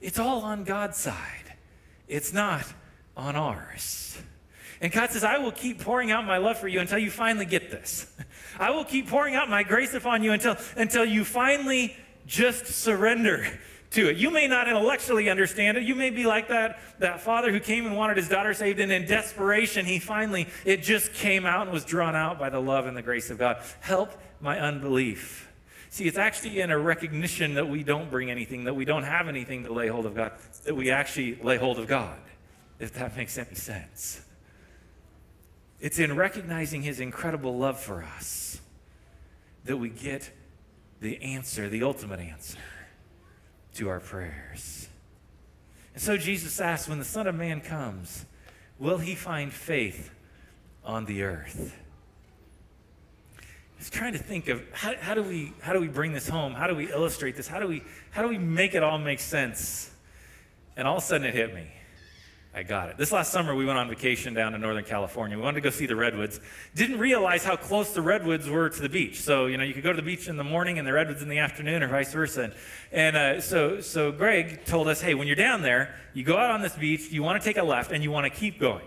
It's 0.00 0.18
all 0.18 0.40
on 0.40 0.64
God's 0.64 0.96
side, 0.96 1.54
it's 2.08 2.32
not 2.32 2.66
on 3.16 3.36
ours. 3.36 4.18
And 4.80 4.90
God 4.90 5.10
says, 5.10 5.22
I 5.22 5.38
will 5.38 5.52
keep 5.52 5.80
pouring 5.80 6.10
out 6.10 6.26
my 6.26 6.38
love 6.38 6.58
for 6.58 6.66
you 6.66 6.80
until 6.80 6.98
you 6.98 7.08
finally 7.08 7.46
get 7.46 7.70
this. 7.70 8.12
I 8.58 8.70
will 8.70 8.84
keep 8.84 9.08
pouring 9.08 9.36
out 9.36 9.48
my 9.48 9.62
grace 9.62 9.94
upon 9.94 10.24
you 10.24 10.32
until, 10.32 10.56
until 10.76 11.04
you 11.04 11.24
finally 11.24 11.96
just 12.26 12.66
surrender 12.66 13.46
to 13.92 14.08
it. 14.08 14.16
You 14.16 14.30
may 14.30 14.46
not 14.48 14.68
intellectually 14.68 15.28
understand 15.28 15.76
it. 15.76 15.84
You 15.84 15.94
may 15.94 16.10
be 16.10 16.24
like 16.24 16.48
that, 16.48 16.78
that 16.98 17.20
father 17.20 17.52
who 17.52 17.60
came 17.60 17.86
and 17.86 17.96
wanted 17.96 18.16
his 18.16 18.28
daughter 18.28 18.54
saved, 18.54 18.80
and 18.80 18.90
in 18.90 19.06
desperation, 19.06 19.86
he 19.86 19.98
finally, 19.98 20.48
it 20.64 20.82
just 20.82 21.12
came 21.14 21.46
out 21.46 21.62
and 21.62 21.72
was 21.72 21.84
drawn 21.84 22.14
out 22.14 22.38
by 22.38 22.50
the 22.50 22.60
love 22.60 22.86
and 22.86 22.96
the 22.96 23.02
grace 23.02 23.30
of 23.30 23.38
God. 23.38 23.62
Help 23.80 24.12
my 24.40 24.58
unbelief. 24.58 25.48
See, 25.90 26.04
it's 26.04 26.18
actually 26.18 26.60
in 26.60 26.70
a 26.70 26.78
recognition 26.78 27.54
that 27.54 27.68
we 27.68 27.82
don't 27.82 28.10
bring 28.10 28.30
anything, 28.30 28.64
that 28.64 28.74
we 28.74 28.84
don't 28.84 29.04
have 29.04 29.28
anything 29.28 29.64
to 29.64 29.72
lay 29.72 29.88
hold 29.88 30.06
of 30.06 30.14
God, 30.14 30.32
that 30.64 30.74
we 30.74 30.90
actually 30.90 31.34
lay 31.42 31.58
hold 31.58 31.78
of 31.78 31.86
God, 31.86 32.18
if 32.78 32.94
that 32.94 33.14
makes 33.16 33.36
any 33.36 33.54
sense. 33.54 34.22
It's 35.80 35.98
in 35.98 36.16
recognizing 36.16 36.82
his 36.82 37.00
incredible 37.00 37.58
love 37.58 37.78
for 37.78 38.02
us 38.02 38.60
that 39.64 39.76
we 39.76 39.90
get 39.90 40.30
the 41.00 41.20
answer, 41.22 41.68
the 41.68 41.82
ultimate 41.82 42.20
answer 42.20 42.58
to 43.74 43.88
our 43.88 44.00
prayers. 44.00 44.88
And 45.94 46.02
so 46.02 46.16
Jesus 46.16 46.60
asks, 46.60 46.88
when 46.88 46.98
the 46.98 47.04
Son 47.04 47.26
of 47.26 47.34
Man 47.34 47.60
comes, 47.60 48.24
will 48.78 48.98
he 48.98 49.14
find 49.14 49.52
faith 49.52 50.10
on 50.84 51.04
the 51.04 51.22
earth? 51.22 51.76
I 53.38 53.78
was 53.78 53.90
trying 53.90 54.12
to 54.12 54.18
think 54.18 54.48
of 54.48 54.62
how, 54.72 54.94
how, 55.00 55.14
do 55.14 55.22
we, 55.22 55.52
how 55.60 55.72
do 55.72 55.80
we 55.80 55.88
bring 55.88 56.12
this 56.12 56.28
home? 56.28 56.54
How 56.54 56.66
do 56.66 56.74
we 56.74 56.90
illustrate 56.90 57.36
this? 57.36 57.48
How 57.48 57.58
do 57.58 57.66
we, 57.66 57.82
how 58.10 58.22
do 58.22 58.28
we 58.28 58.38
make 58.38 58.74
it 58.74 58.82
all 58.82 58.98
make 58.98 59.20
sense? 59.20 59.90
And 60.76 60.86
all 60.86 60.98
of 60.98 61.02
a 61.02 61.06
sudden 61.06 61.26
it 61.26 61.34
hit 61.34 61.54
me. 61.54 61.66
I 62.54 62.62
got 62.64 62.90
it. 62.90 62.98
This 62.98 63.12
last 63.12 63.32
summer, 63.32 63.54
we 63.54 63.64
went 63.64 63.78
on 63.78 63.88
vacation 63.88 64.34
down 64.34 64.52
to 64.52 64.58
Northern 64.58 64.84
California. 64.84 65.38
We 65.38 65.42
wanted 65.42 65.54
to 65.54 65.60
go 65.62 65.70
see 65.70 65.86
the 65.86 65.96
redwoods. 65.96 66.38
Didn't 66.74 66.98
realize 66.98 67.44
how 67.44 67.56
close 67.56 67.94
the 67.94 68.02
redwoods 68.02 68.46
were 68.46 68.68
to 68.68 68.82
the 68.82 68.90
beach. 68.90 69.22
So, 69.22 69.46
you 69.46 69.56
know, 69.56 69.64
you 69.64 69.72
could 69.72 69.82
go 69.82 69.90
to 69.90 69.96
the 69.96 70.02
beach 70.02 70.28
in 70.28 70.36
the 70.36 70.44
morning 70.44 70.78
and 70.78 70.86
the 70.86 70.92
redwoods 70.92 71.22
in 71.22 71.30
the 71.30 71.38
afternoon, 71.38 71.82
or 71.82 71.88
vice 71.88 72.12
versa. 72.12 72.52
And 72.92 73.16
uh, 73.16 73.40
so, 73.40 73.80
so 73.80 74.12
Greg 74.12 74.66
told 74.66 74.86
us, 74.88 75.00
hey, 75.00 75.14
when 75.14 75.26
you're 75.26 75.34
down 75.34 75.62
there, 75.62 75.94
you 76.12 76.24
go 76.24 76.36
out 76.36 76.50
on 76.50 76.60
this 76.60 76.76
beach, 76.76 77.10
you 77.10 77.22
want 77.22 77.42
to 77.42 77.48
take 77.48 77.56
a 77.56 77.62
left, 77.62 77.90
and 77.90 78.02
you 78.02 78.10
want 78.10 78.30
to 78.30 78.38
keep 78.38 78.60
going. 78.60 78.84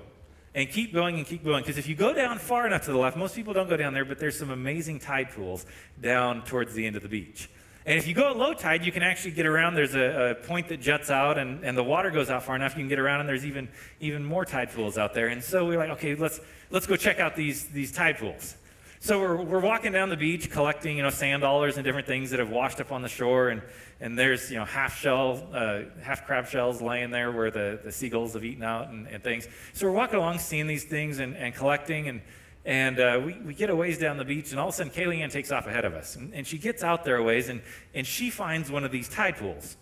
And 0.53 0.69
keep 0.69 0.93
going 0.93 1.17
and 1.17 1.25
keep 1.25 1.43
going. 1.43 1.63
Because 1.63 1.79
if 1.79 1.87
you 1.87 1.95
go 1.95 2.13
down 2.13 2.37
far 2.37 2.67
enough 2.67 2.85
to 2.85 2.91
the 2.91 2.97
left, 2.99 3.17
most 3.17 3.35
people 3.35 3.53
don't 3.53 3.67
go 3.67 3.77
down 3.77 3.95
there, 3.95 4.05
but 4.05 4.19
there's 4.19 4.37
some 4.37 4.51
amazing 4.51 4.99
tide 4.99 5.31
pools 5.31 5.65
down 5.99 6.43
towards 6.43 6.75
the 6.75 6.85
end 6.85 6.95
of 6.95 7.01
the 7.01 7.09
beach. 7.09 7.49
And 7.85 7.99
if 7.99 8.07
you 8.07 8.15
go 8.15 8.31
at 8.31 8.37
low 8.37 8.53
tide, 8.53 8.83
you 8.83 8.91
can 8.91 9.03
actually 9.03 9.31
get 9.31 9.45
around. 9.45 9.75
There's 9.75 9.93
a, 9.93 10.31
a, 10.31 10.35
point 10.35 10.69
that 10.69 10.81
juts 10.81 11.11
out, 11.11 11.37
and, 11.37 11.63
and 11.63 11.77
the 11.77 11.83
water 11.83 12.09
goes 12.09 12.31
out 12.31 12.41
far 12.43 12.55
enough, 12.55 12.71
you 12.71 12.81
can 12.81 12.87
get 12.87 12.97
around, 12.97 13.19
and 13.19 13.29
there's 13.29 13.45
even, 13.45 13.69
even 13.99 14.23
more 14.25 14.43
tide 14.43 14.71
pools 14.71 14.97
out 14.97 15.13
there. 15.13 15.27
And 15.27 15.43
so 15.43 15.67
we're 15.67 15.77
like, 15.77 15.91
okay, 15.91 16.15
let's, 16.15 16.39
let's 16.71 16.87
go 16.87 16.95
check 16.95 17.19
out 17.19 17.35
these, 17.35 17.67
these 17.67 17.91
tide 17.91 18.17
pools. 18.17 18.55
So 19.01 19.19
we're, 19.19 19.35
we're 19.35 19.59
walking 19.59 19.91
down 19.91 20.09
the 20.09 20.17
beach 20.17 20.49
collecting, 20.49 20.97
you 20.97 21.03
know, 21.03 21.11
sand 21.11 21.43
dollars 21.43 21.77
and 21.77 21.83
different 21.83 22.07
things 22.07 22.31
that 22.31 22.39
have 22.39 22.49
washed 22.49 22.81
up 22.81 22.91
on 22.91 23.03
the 23.03 23.07
shore, 23.07 23.49
and, 23.49 23.61
and 23.99 24.17
there's, 24.17 24.49
you 24.49 24.57
know, 24.57 24.65
half 24.65 24.97
shell, 24.97 25.47
uh, 25.53 25.81
half 26.01 26.25
crab 26.25 26.47
shells 26.47 26.81
laying 26.81 27.11
there 27.11 27.31
where 27.31 27.51
the, 27.51 27.79
the 27.83 27.91
seagulls 27.91 28.33
have 28.33 28.43
eaten 28.43 28.63
out 28.63 28.89
and, 28.89 29.07
and 29.09 29.23
things. 29.23 29.47
So 29.73 29.85
we're 29.85 29.93
walking 29.93 30.17
along 30.17 30.39
seeing 30.39 30.65
these 30.65 30.85
things 30.85 31.19
and, 31.19 31.37
and 31.37 31.53
collecting, 31.53 32.07
and, 32.07 32.21
And 32.65 32.99
uh, 32.99 33.21
we, 33.23 33.33
we 33.39 33.53
get 33.53 33.69
a 33.69 33.75
ways 33.75 33.99
down 33.99 34.17
the 34.17 34.25
beach, 34.25 34.49
and 34.51 34.59
all 34.59 34.69
of 34.69 34.73
a 34.73 34.77
sudden, 34.77 34.91
Kaylee 34.91 35.19
Ann 35.19 35.29
takes 35.29 35.51
off 35.51 35.67
ahead 35.67 35.85
of 35.85 35.93
us. 35.93 36.15
And, 36.15 36.33
and 36.33 36.47
she 36.47 36.57
gets 36.57 36.83
out 36.83 37.03
there 37.03 37.17
a 37.17 37.23
ways, 37.23 37.47
and, 37.47 37.61
and 37.93 38.07
she 38.07 38.31
finds 38.31 38.71
one 38.71 38.83
of 38.83 38.91
these 38.91 39.07
tide 39.07 39.37
pools. 39.37 39.77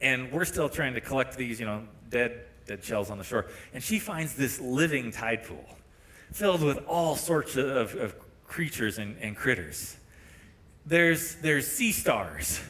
And 0.00 0.30
we're 0.30 0.44
still 0.44 0.68
trying 0.68 0.94
to 0.94 1.00
collect 1.00 1.36
these, 1.36 1.58
you 1.58 1.66
know, 1.66 1.84
dead, 2.10 2.42
dead 2.66 2.84
shells 2.84 3.10
on 3.10 3.16
the 3.16 3.24
shore. 3.24 3.46
And 3.72 3.82
she 3.82 3.98
finds 3.98 4.34
this 4.34 4.60
living 4.60 5.10
tide 5.10 5.44
pool 5.44 5.64
filled 6.30 6.62
with 6.62 6.78
all 6.86 7.16
sorts 7.16 7.56
of, 7.56 7.94
of 7.94 8.14
creatures 8.46 8.98
and, 8.98 9.16
and 9.20 9.34
critters. 9.34 9.96
There's, 10.84 11.36
there's 11.36 11.66
sea 11.66 11.92
stars, 11.92 12.60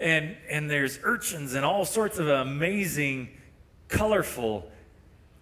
and, 0.00 0.34
and 0.48 0.70
there's 0.70 0.98
urchins, 1.02 1.54
and 1.54 1.64
all 1.64 1.84
sorts 1.84 2.18
of 2.18 2.28
amazing, 2.28 3.28
colorful 3.88 4.70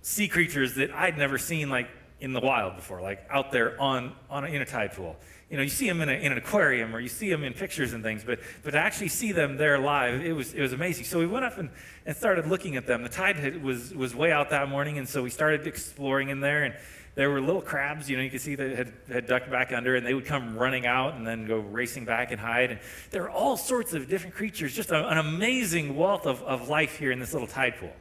sea 0.03 0.29
creatures 0.29 0.75
that 0.75 0.93
I'd 0.93 1.17
never 1.17 1.39
seen, 1.39 1.71
like 1.71 1.89
in 2.25 2.33
the 2.33 2.41
wild 2.41 2.75
before, 2.75 3.03
like 3.03 3.27
out 3.29 3.53
there 3.53 3.79
on, 3.79 4.15
on 4.31 4.45
a, 4.45 4.47
in 4.49 4.63
a 4.63 4.65
tide 4.65 4.93
pool. 4.95 5.15
You 5.51 5.59
know, 5.59 5.63
you 5.63 5.69
see 5.69 5.87
them 5.87 6.01
in, 6.01 6.09
a, 6.09 6.13
in 6.13 6.33
an 6.33 6.39
aquarium 6.39 6.97
or 6.97 7.01
you 7.01 7.09
see 7.09 7.29
them 7.29 7.45
in 7.45 7.53
pictures 7.53 7.93
and 7.93 8.03
things, 8.03 8.25
but, 8.25 8.41
but 8.63 8.71
to 8.71 8.79
actually 8.79 9.09
see 9.09 9.31
them 9.31 9.59
there 9.59 9.79
live, 9.79 10.25
it 10.25 10.33
was, 10.33 10.55
it 10.55 10.63
was 10.63 10.73
amazing. 10.73 11.05
So 11.05 11.19
we 11.19 11.27
went 11.27 11.45
up 11.45 11.59
and, 11.59 11.69
and 12.07 12.17
started 12.17 12.47
looking 12.47 12.77
at 12.77 12.87
them. 12.87 13.03
The 13.03 13.11
tide 13.11 13.37
had, 13.37 13.63
was, 13.63 13.95
was 13.95 14.15
way 14.15 14.33
out 14.33 14.49
that 14.51 14.71
morning, 14.71 14.97
and 14.97 15.07
so 15.07 15.23
we 15.23 15.29
started 15.29 15.67
exploring 15.67 16.31
in 16.31 16.41
there. 16.41 16.65
And 16.65 16.75
there 17.15 17.29
were 17.29 17.43
little 17.43 17.61
crabs, 17.61 18.09
you 18.09 18.17
know, 18.17 18.23
you 18.23 18.31
could 18.31 18.41
see 18.41 18.55
that 18.55 18.75
had, 18.75 18.93
had 19.07 19.27
ducked 19.27 19.51
back 19.51 19.71
under, 19.71 19.95
and 19.95 20.07
they 20.07 20.15
would 20.15 20.25
come 20.25 20.57
running 20.57 20.87
out 20.87 21.17
and 21.17 21.27
then 21.27 21.47
go 21.47 21.59
racing 21.59 22.07
back 22.07 22.33
and 22.33 22.41
hide. 22.41 22.71
And 22.71 22.81
there 23.11 23.21
were 23.21 23.31
all 23.31 23.59
sorts 23.59 23.93
of 23.93 24.09
different 24.09 24.35
creatures, 24.35 24.75
just 24.75 24.91
a, 24.93 25.09
an 25.09 25.19
amazing 25.19 25.95
wealth 25.95 26.25
of, 26.25 26.43
of 26.45 26.71
life 26.71 26.99
here 26.99 27.13
in 27.13 27.21
this 27.21 27.35
little 27.35 27.49
tide 27.49 27.77
pool. 27.77 27.93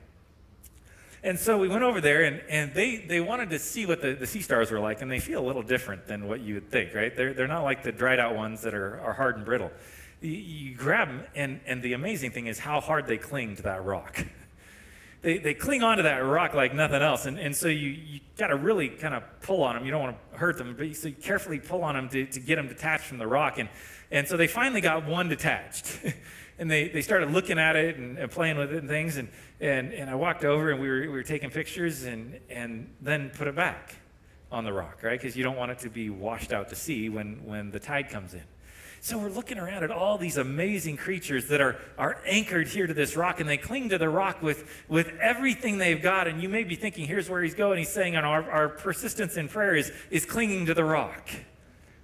And 1.23 1.39
so 1.39 1.57
we 1.57 1.69
went 1.69 1.83
over 1.83 2.01
there, 2.01 2.23
and, 2.23 2.41
and 2.49 2.73
they, 2.73 2.97
they 2.97 3.21
wanted 3.21 3.49
to 3.51 3.59
see 3.59 3.85
what 3.85 4.01
the, 4.01 4.13
the 4.13 4.27
sea 4.27 4.41
stars 4.41 4.71
were 4.71 4.79
like, 4.81 5.01
and 5.01 5.09
they 5.09 5.19
feel 5.19 5.39
a 5.41 5.47
little 5.47 5.61
different 5.61 6.05
than 6.05 6.27
what 6.27 6.41
you 6.41 6.55
would 6.55 6.69
think, 6.69 6.93
right? 6.93 7.15
They're, 7.15 7.33
they're 7.33 7.47
not 7.47 7.63
like 7.63 7.81
the 7.81 7.93
dried 7.93 8.19
out 8.19 8.35
ones 8.35 8.61
that 8.63 8.73
are, 8.73 8.99
are 8.99 9.13
hard 9.13 9.37
and 9.37 9.45
brittle. 9.45 9.71
You, 10.19 10.31
you 10.31 10.75
grab 10.75 11.07
them, 11.07 11.23
and, 11.33 11.61
and 11.65 11.81
the 11.81 11.93
amazing 11.93 12.31
thing 12.31 12.47
is 12.47 12.59
how 12.59 12.81
hard 12.81 13.07
they 13.07 13.17
cling 13.17 13.55
to 13.55 13.63
that 13.63 13.85
rock. 13.85 14.25
they, 15.21 15.37
they 15.37 15.53
cling 15.53 15.81
onto 15.81 16.03
that 16.03 16.17
rock 16.17 16.53
like 16.53 16.73
nothing 16.75 17.01
else. 17.01 17.25
And, 17.25 17.39
and 17.39 17.55
so 17.55 17.69
you, 17.69 17.89
you 17.89 18.19
got 18.37 18.47
to 18.47 18.57
really 18.57 18.89
kind 18.89 19.13
of 19.13 19.23
pull 19.41 19.63
on 19.63 19.75
them. 19.75 19.85
You 19.85 19.91
don't 19.91 20.01
want 20.01 20.17
to 20.33 20.37
hurt 20.37 20.57
them, 20.57 20.75
but 20.77 20.87
you, 20.87 20.93
so 20.93 21.07
you 21.07 21.15
carefully 21.15 21.59
pull 21.59 21.85
on 21.85 21.95
them 21.95 22.09
to, 22.09 22.25
to 22.25 22.39
get 22.41 22.57
them 22.57 22.67
detached 22.67 23.05
from 23.05 23.17
the 23.17 23.27
rock. 23.27 23.59
And, 23.59 23.69
and 24.11 24.27
so 24.27 24.35
they 24.35 24.47
finally 24.47 24.81
got 24.81 25.07
one 25.07 25.29
detached. 25.29 25.99
and 26.59 26.69
they, 26.69 26.89
they 26.89 27.01
started 27.01 27.31
looking 27.31 27.57
at 27.57 27.75
it 27.75 27.97
and, 27.97 28.17
and, 28.17 28.29
playing 28.29 28.57
with 28.57 28.73
it 28.73 28.79
and 28.79 28.89
things. 28.89 29.17
And, 29.17 29.29
and, 29.63 29.93
and 29.93 30.09
I 30.09 30.15
walked 30.15 30.43
over 30.43 30.71
and 30.71 30.81
we 30.81 30.89
were, 30.89 31.01
we 31.01 31.07
were 31.07 31.23
taking 31.23 31.49
pictures 31.49 32.03
and, 32.03 32.37
and 32.49 32.93
then 33.01 33.29
put 33.29 33.47
it 33.47 33.55
back 33.55 33.95
on 34.51 34.65
the 34.65 34.73
rock, 34.73 35.01
right? 35.03 35.19
Because 35.19 35.37
you 35.37 35.43
don't 35.43 35.55
want 35.55 35.71
it 35.71 35.79
to 35.79 35.89
be 35.89 36.09
washed 36.09 36.51
out 36.51 36.67
to 36.69 36.75
sea 36.75 37.07
when, 37.07 37.45
when 37.45 37.71
the 37.71 37.79
tide 37.79 38.09
comes 38.09 38.33
in. 38.33 38.43
So 38.99 39.17
we're 39.17 39.29
looking 39.29 39.57
around 39.57 39.83
at 39.83 39.91
all 39.91 40.17
these 40.17 40.35
amazing 40.37 40.97
creatures 40.97 41.47
that 41.47 41.61
are, 41.61 41.77
are 41.97 42.21
anchored 42.25 42.67
here 42.67 42.87
to 42.87 42.93
this 42.93 43.15
rock, 43.15 43.39
and 43.39 43.49
they 43.49 43.57
cling 43.57 43.89
to 43.89 43.97
the 43.97 44.09
rock 44.09 44.41
with, 44.41 44.65
with 44.87 45.09
everything 45.21 45.77
they've 45.77 46.01
got. 46.01 46.27
And 46.27 46.41
you 46.41 46.49
may 46.49 46.63
be 46.63 46.75
thinking, 46.75 47.05
here's 47.05 47.29
where 47.29 47.41
he's 47.41 47.55
going. 47.55 47.77
He's 47.77 47.91
saying, 47.91 48.15
our, 48.15 48.49
our 48.49 48.69
persistence 48.69 49.37
in 49.37 49.47
prayer 49.47 49.75
is, 49.75 49.91
is 50.09 50.25
clinging 50.25 50.65
to 50.67 50.73
the 50.73 50.85
rock. 50.85 51.29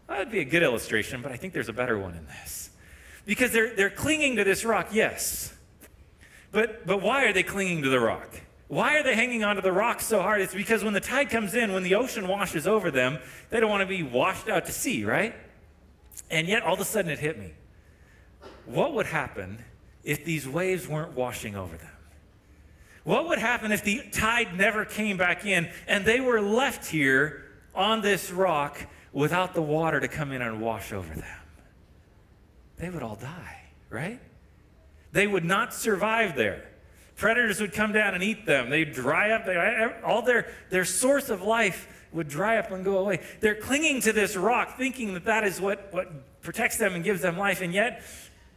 That'd 0.07 0.31
be 0.31 0.39
a 0.39 0.45
good 0.45 0.63
illustration, 0.63 1.21
but 1.21 1.31
I 1.31 1.37
think 1.37 1.53
there's 1.53 1.69
a 1.69 1.73
better 1.73 1.97
one 1.97 2.15
in 2.15 2.25
this. 2.25 2.69
Because 3.25 3.51
they're, 3.51 3.75
they're 3.75 3.89
clinging 3.89 4.37
to 4.37 4.43
this 4.43 4.65
rock, 4.65 4.89
yes. 4.91 5.53
But, 6.51 6.85
but 6.85 7.01
why 7.01 7.25
are 7.25 7.33
they 7.33 7.43
clinging 7.43 7.83
to 7.83 7.89
the 7.89 7.99
rock? 7.99 8.41
Why 8.67 8.97
are 8.97 9.03
they 9.03 9.15
hanging 9.15 9.43
onto 9.43 9.61
the 9.61 9.71
rock 9.71 10.01
so 10.01 10.21
hard? 10.21 10.41
It's 10.41 10.53
because 10.53 10.83
when 10.83 10.93
the 10.93 10.99
tide 10.99 11.29
comes 11.29 11.55
in, 11.55 11.73
when 11.73 11.83
the 11.83 11.95
ocean 11.95 12.27
washes 12.27 12.67
over 12.67 12.91
them, 12.91 13.19
they 13.49 13.59
don't 13.59 13.69
want 13.69 13.81
to 13.81 13.87
be 13.87 14.03
washed 14.03 14.47
out 14.47 14.65
to 14.65 14.71
sea, 14.71 15.03
right? 15.05 15.33
And 16.29 16.47
yet, 16.47 16.63
all 16.63 16.75
of 16.75 16.79
a 16.79 16.85
sudden, 16.85 17.09
it 17.09 17.19
hit 17.19 17.39
me. 17.39 17.53
What 18.65 18.93
would 18.93 19.07
happen 19.07 19.63
if 20.03 20.23
these 20.23 20.47
waves 20.47 20.87
weren't 20.87 21.13
washing 21.13 21.55
over 21.55 21.75
them? 21.77 21.89
What 23.03 23.27
would 23.27 23.39
happen 23.39 23.71
if 23.71 23.83
the 23.83 24.03
tide 24.11 24.55
never 24.55 24.85
came 24.85 25.17
back 25.17 25.45
in 25.45 25.69
and 25.87 26.05
they 26.05 26.19
were 26.19 26.41
left 26.41 26.85
here 26.85 27.45
on 27.73 28.01
this 28.01 28.29
rock 28.29 28.77
without 29.11 29.55
the 29.55 29.61
water 29.61 29.99
to 29.99 30.07
come 30.07 30.31
in 30.31 30.43
and 30.43 30.61
wash 30.61 30.93
over 30.93 31.11
them? 31.13 31.39
they 32.79 32.89
would 32.89 33.03
all 33.03 33.15
die, 33.15 33.61
right? 33.89 34.19
They 35.11 35.27
would 35.27 35.45
not 35.45 35.73
survive 35.73 36.35
there. 36.35 36.65
Predators 37.15 37.59
would 37.59 37.73
come 37.73 37.91
down 37.91 38.13
and 38.13 38.23
eat 38.23 38.45
them. 38.45 38.69
They'd 38.69 38.93
dry 38.93 39.31
up. 39.31 39.45
They, 39.45 39.55
eh, 39.55 39.85
eh, 39.85 39.91
all 40.05 40.21
their, 40.21 40.47
their 40.69 40.85
source 40.85 41.29
of 41.29 41.41
life 41.41 41.87
would 42.13 42.27
dry 42.27 42.57
up 42.57 42.71
and 42.71 42.83
go 42.83 42.97
away. 42.97 43.21
They're 43.39 43.55
clinging 43.55 44.01
to 44.01 44.13
this 44.13 44.35
rock, 44.35 44.77
thinking 44.77 45.13
that 45.15 45.25
that 45.25 45.43
is 45.43 45.59
what, 45.59 45.91
what 45.91 46.41
protects 46.41 46.77
them 46.77 46.95
and 46.95 47.03
gives 47.03 47.21
them 47.21 47.37
life. 47.37 47.61
And 47.61 47.73
yet, 47.73 48.03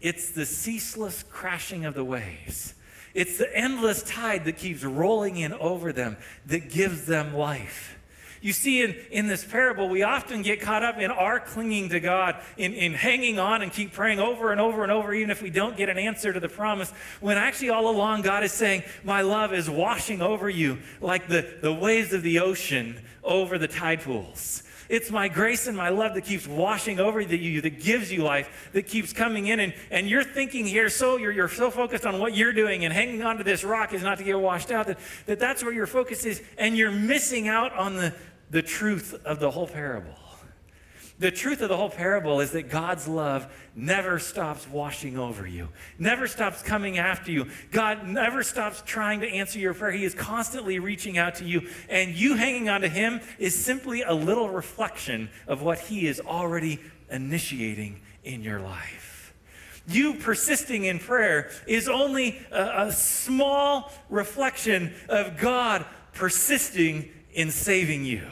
it's 0.00 0.30
the 0.30 0.46
ceaseless 0.46 1.24
crashing 1.30 1.84
of 1.84 1.94
the 1.94 2.04
waves. 2.04 2.74
It's 3.14 3.36
the 3.38 3.54
endless 3.56 4.02
tide 4.02 4.44
that 4.46 4.56
keeps 4.56 4.84
rolling 4.84 5.36
in 5.36 5.52
over 5.52 5.92
them 5.92 6.16
that 6.46 6.70
gives 6.70 7.06
them 7.06 7.34
life. 7.34 7.98
You 8.42 8.52
see, 8.52 8.82
in, 8.82 8.96
in 9.12 9.28
this 9.28 9.44
parable, 9.44 9.88
we 9.88 10.02
often 10.02 10.42
get 10.42 10.60
caught 10.60 10.82
up 10.82 10.98
in 10.98 11.12
our 11.12 11.38
clinging 11.38 11.90
to 11.90 12.00
God, 12.00 12.36
in, 12.56 12.74
in 12.74 12.92
hanging 12.92 13.38
on 13.38 13.62
and 13.62 13.72
keep 13.72 13.92
praying 13.92 14.18
over 14.18 14.50
and 14.50 14.60
over 14.60 14.82
and 14.82 14.90
over, 14.90 15.14
even 15.14 15.30
if 15.30 15.40
we 15.40 15.48
don't 15.48 15.76
get 15.76 15.88
an 15.88 15.96
answer 15.96 16.32
to 16.32 16.40
the 16.40 16.48
promise, 16.48 16.90
when 17.20 17.38
actually 17.38 17.70
all 17.70 17.88
along 17.88 18.22
God 18.22 18.42
is 18.42 18.52
saying, 18.52 18.82
My 19.04 19.20
love 19.20 19.54
is 19.54 19.70
washing 19.70 20.20
over 20.20 20.50
you 20.50 20.78
like 21.00 21.28
the, 21.28 21.56
the 21.62 21.72
waves 21.72 22.12
of 22.12 22.24
the 22.24 22.40
ocean 22.40 23.00
over 23.22 23.58
the 23.58 23.68
tide 23.68 24.00
pools. 24.00 24.64
It's 24.88 25.10
my 25.10 25.28
grace 25.28 25.68
and 25.68 25.76
my 25.76 25.88
love 25.88 26.14
that 26.14 26.24
keeps 26.24 26.46
washing 26.46 27.00
over 27.00 27.20
you, 27.20 27.60
that 27.62 27.82
gives 27.82 28.12
you 28.12 28.24
life, 28.24 28.68
that 28.72 28.82
keeps 28.82 29.12
coming 29.12 29.46
in. 29.46 29.60
And, 29.60 29.72
and 29.90 30.06
you're 30.08 30.24
thinking 30.24 30.66
here, 30.66 30.90
so 30.90 31.16
you're, 31.16 31.32
you're 31.32 31.48
so 31.48 31.70
focused 31.70 32.04
on 32.04 32.18
what 32.18 32.36
you're 32.36 32.52
doing 32.52 32.84
and 32.84 32.92
hanging 32.92 33.22
on 33.22 33.38
to 33.38 33.44
this 33.44 33.64
rock 33.64 33.94
is 33.94 34.02
not 34.02 34.18
to 34.18 34.24
get 34.24 34.38
washed 34.38 34.70
out, 34.70 34.88
that, 34.88 34.98
that 35.26 35.38
that's 35.38 35.62
where 35.62 35.72
your 35.72 35.86
focus 35.86 36.26
is. 36.26 36.42
And 36.58 36.76
you're 36.76 36.90
missing 36.90 37.48
out 37.48 37.72
on 37.72 37.96
the, 37.96 38.12
the 38.52 38.62
truth 38.62 39.14
of 39.24 39.40
the 39.40 39.50
whole 39.50 39.66
parable. 39.66 40.14
The 41.18 41.30
truth 41.30 41.62
of 41.62 41.68
the 41.68 41.76
whole 41.76 41.88
parable 41.88 42.40
is 42.40 42.50
that 42.50 42.68
God's 42.68 43.06
love 43.06 43.46
never 43.74 44.18
stops 44.18 44.68
washing 44.68 45.18
over 45.18 45.46
you, 45.46 45.68
never 45.98 46.26
stops 46.26 46.62
coming 46.62 46.98
after 46.98 47.30
you. 47.30 47.48
God 47.70 48.06
never 48.06 48.42
stops 48.42 48.82
trying 48.84 49.20
to 49.20 49.28
answer 49.28 49.58
your 49.58 49.72
prayer. 49.72 49.92
He 49.92 50.04
is 50.04 50.14
constantly 50.14 50.78
reaching 50.78 51.18
out 51.18 51.36
to 51.36 51.44
you, 51.44 51.68
and 51.88 52.14
you 52.14 52.34
hanging 52.34 52.68
on 52.68 52.82
to 52.82 52.88
Him 52.88 53.20
is 53.38 53.54
simply 53.54 54.02
a 54.02 54.12
little 54.12 54.48
reflection 54.48 55.30
of 55.46 55.62
what 55.62 55.78
He 55.78 56.06
is 56.06 56.20
already 56.20 56.80
initiating 57.10 58.00
in 58.24 58.42
your 58.42 58.60
life. 58.60 59.32
You 59.86 60.14
persisting 60.14 60.84
in 60.84 60.98
prayer 60.98 61.50
is 61.66 61.88
only 61.88 62.40
a, 62.50 62.86
a 62.86 62.92
small 62.92 63.92
reflection 64.10 64.92
of 65.08 65.38
God 65.38 65.86
persisting 66.12 67.10
in 67.32 67.50
saving 67.50 68.04
you 68.04 68.26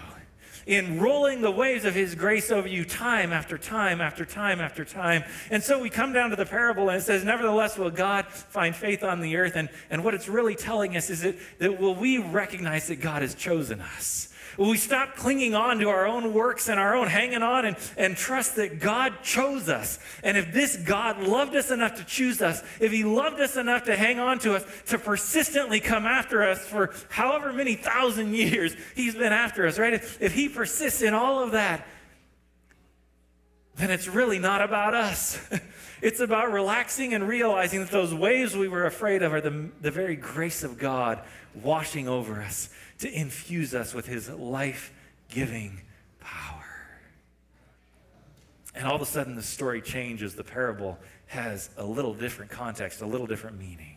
in 0.70 1.00
rolling 1.00 1.40
the 1.40 1.50
waves 1.50 1.84
of 1.84 1.96
his 1.96 2.14
grace 2.14 2.52
over 2.52 2.68
you 2.68 2.84
time 2.84 3.32
after 3.32 3.58
time 3.58 4.00
after 4.00 4.24
time 4.24 4.60
after 4.60 4.84
time. 4.84 5.24
And 5.50 5.60
so 5.60 5.80
we 5.80 5.90
come 5.90 6.12
down 6.12 6.30
to 6.30 6.36
the 6.36 6.46
parable 6.46 6.88
and 6.88 6.98
it 6.98 7.02
says, 7.02 7.24
Nevertheless, 7.24 7.76
will 7.76 7.90
God 7.90 8.28
find 8.28 8.74
faith 8.74 9.02
on 9.02 9.20
the 9.20 9.34
earth? 9.36 9.56
And, 9.56 9.68
and 9.90 10.04
what 10.04 10.14
it's 10.14 10.28
really 10.28 10.54
telling 10.54 10.96
us 10.96 11.10
is 11.10 11.22
that, 11.22 11.34
that 11.58 11.80
will 11.80 11.96
we 11.96 12.18
recognize 12.18 12.86
that 12.86 13.00
God 13.00 13.22
has 13.22 13.34
chosen 13.34 13.80
us? 13.80 14.29
We 14.58 14.76
stop 14.76 15.16
clinging 15.16 15.54
on 15.54 15.78
to 15.78 15.88
our 15.88 16.06
own 16.06 16.32
works 16.32 16.68
and 16.68 16.78
our 16.78 16.94
own 16.94 17.08
hanging 17.08 17.42
on 17.42 17.64
and, 17.64 17.76
and 17.96 18.16
trust 18.16 18.56
that 18.56 18.80
God 18.80 19.22
chose 19.22 19.68
us. 19.68 19.98
And 20.22 20.36
if 20.36 20.52
this 20.52 20.76
God 20.76 21.22
loved 21.22 21.54
us 21.54 21.70
enough 21.70 21.96
to 21.96 22.04
choose 22.04 22.42
us, 22.42 22.62
if 22.80 22.92
He 22.92 23.04
loved 23.04 23.40
us 23.40 23.56
enough 23.56 23.84
to 23.84 23.96
hang 23.96 24.18
on 24.18 24.38
to 24.40 24.56
us, 24.56 24.64
to 24.88 24.98
persistently 24.98 25.80
come 25.80 26.06
after 26.06 26.42
us 26.42 26.66
for 26.66 26.92
however 27.08 27.52
many 27.52 27.74
thousand 27.74 28.34
years 28.34 28.74
He's 28.94 29.14
been 29.14 29.32
after 29.32 29.66
us, 29.66 29.78
right? 29.78 29.94
If, 29.94 30.20
if 30.20 30.32
He 30.32 30.48
persists 30.48 31.02
in 31.02 31.14
all 31.14 31.42
of 31.42 31.52
that, 31.52 31.86
then 33.76 33.90
it's 33.90 34.08
really 34.08 34.38
not 34.38 34.62
about 34.62 34.94
us. 34.94 35.40
it's 36.02 36.20
about 36.20 36.52
relaxing 36.52 37.14
and 37.14 37.26
realizing 37.26 37.80
that 37.80 37.90
those 37.90 38.12
waves 38.12 38.56
we 38.56 38.68
were 38.68 38.86
afraid 38.86 39.22
of 39.22 39.32
are 39.32 39.40
the, 39.40 39.70
the 39.80 39.90
very 39.90 40.16
grace 40.16 40.62
of 40.62 40.78
God 40.78 41.22
washing 41.54 42.08
over 42.08 42.40
us 42.42 42.68
to 43.00 43.12
infuse 43.12 43.74
us 43.74 43.94
with 43.94 44.06
his 44.06 44.28
life 44.28 44.92
giving 45.28 45.80
power. 46.20 46.64
And 48.74 48.86
all 48.86 48.94
of 48.94 49.02
a 49.02 49.06
sudden, 49.06 49.34
the 49.34 49.42
story 49.42 49.80
changes. 49.80 50.34
The 50.34 50.44
parable 50.44 50.98
has 51.26 51.70
a 51.76 51.84
little 51.84 52.14
different 52.14 52.50
context, 52.50 53.00
a 53.00 53.06
little 53.06 53.26
different 53.26 53.58
meaning. 53.58 53.96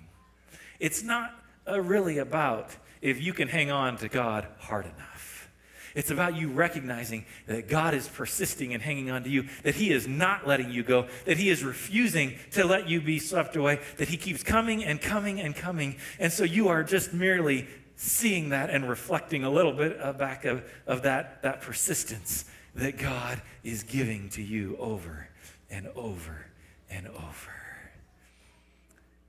It's 0.80 1.04
not 1.04 1.34
uh, 1.68 1.80
really 1.80 2.18
about 2.18 2.76
if 3.02 3.22
you 3.22 3.34
can 3.34 3.48
hang 3.48 3.72
on 3.72 3.98
to 3.98 4.08
God 4.08 4.48
hard 4.60 4.86
enough. 4.86 5.50
It's 5.96 6.10
about 6.10 6.36
you 6.36 6.50
recognizing 6.50 7.26
that 7.46 7.68
God 7.68 7.94
is 7.94 8.08
persisting 8.08 8.74
and 8.74 8.82
hanging 8.82 9.12
on 9.12 9.24
to 9.24 9.30
you, 9.30 9.48
that 9.64 9.76
He 9.76 9.92
is 9.92 10.08
not 10.08 10.48
letting 10.48 10.72
you 10.72 10.82
go, 10.82 11.08
that 11.26 11.38
He 11.38 11.50
is 11.50 11.64
refusing 11.64 12.36
to 12.52 12.66
let 12.66 12.90
you 12.90 13.00
be 13.00 13.20
swept 13.20 13.56
away, 13.56 13.80
that 13.98 14.08
He 14.08 14.18
keeps 14.18 14.42
coming 14.42 14.84
and 14.84 15.00
coming 15.00 15.40
and 15.40 15.56
coming. 15.56 15.98
And 16.20 16.34
so 16.34 16.44
you 16.44 16.70
are 16.70 16.84
just 16.84 17.14
merely 17.14 17.68
seeing 17.96 18.50
that 18.50 18.70
and 18.70 18.88
reflecting 18.88 19.44
a 19.44 19.50
little 19.50 19.74
bit 19.74 20.00
back 20.18 20.46
of, 20.46 20.64
of 20.88 21.04
that, 21.04 21.42
that 21.44 21.62
persistence 21.62 22.46
that 22.76 22.98
God 22.98 23.42
is 23.64 23.84
giving 23.84 24.30
to 24.30 24.42
you 24.42 24.76
over 24.78 25.30
and 25.70 25.88
over 25.96 26.46
and 26.90 27.08
over. 27.08 27.54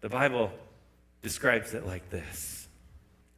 The 0.01 0.09
Bible 0.09 0.53
describes 1.23 1.75
it 1.75 1.87
like 1.87 2.11
this 2.11 2.69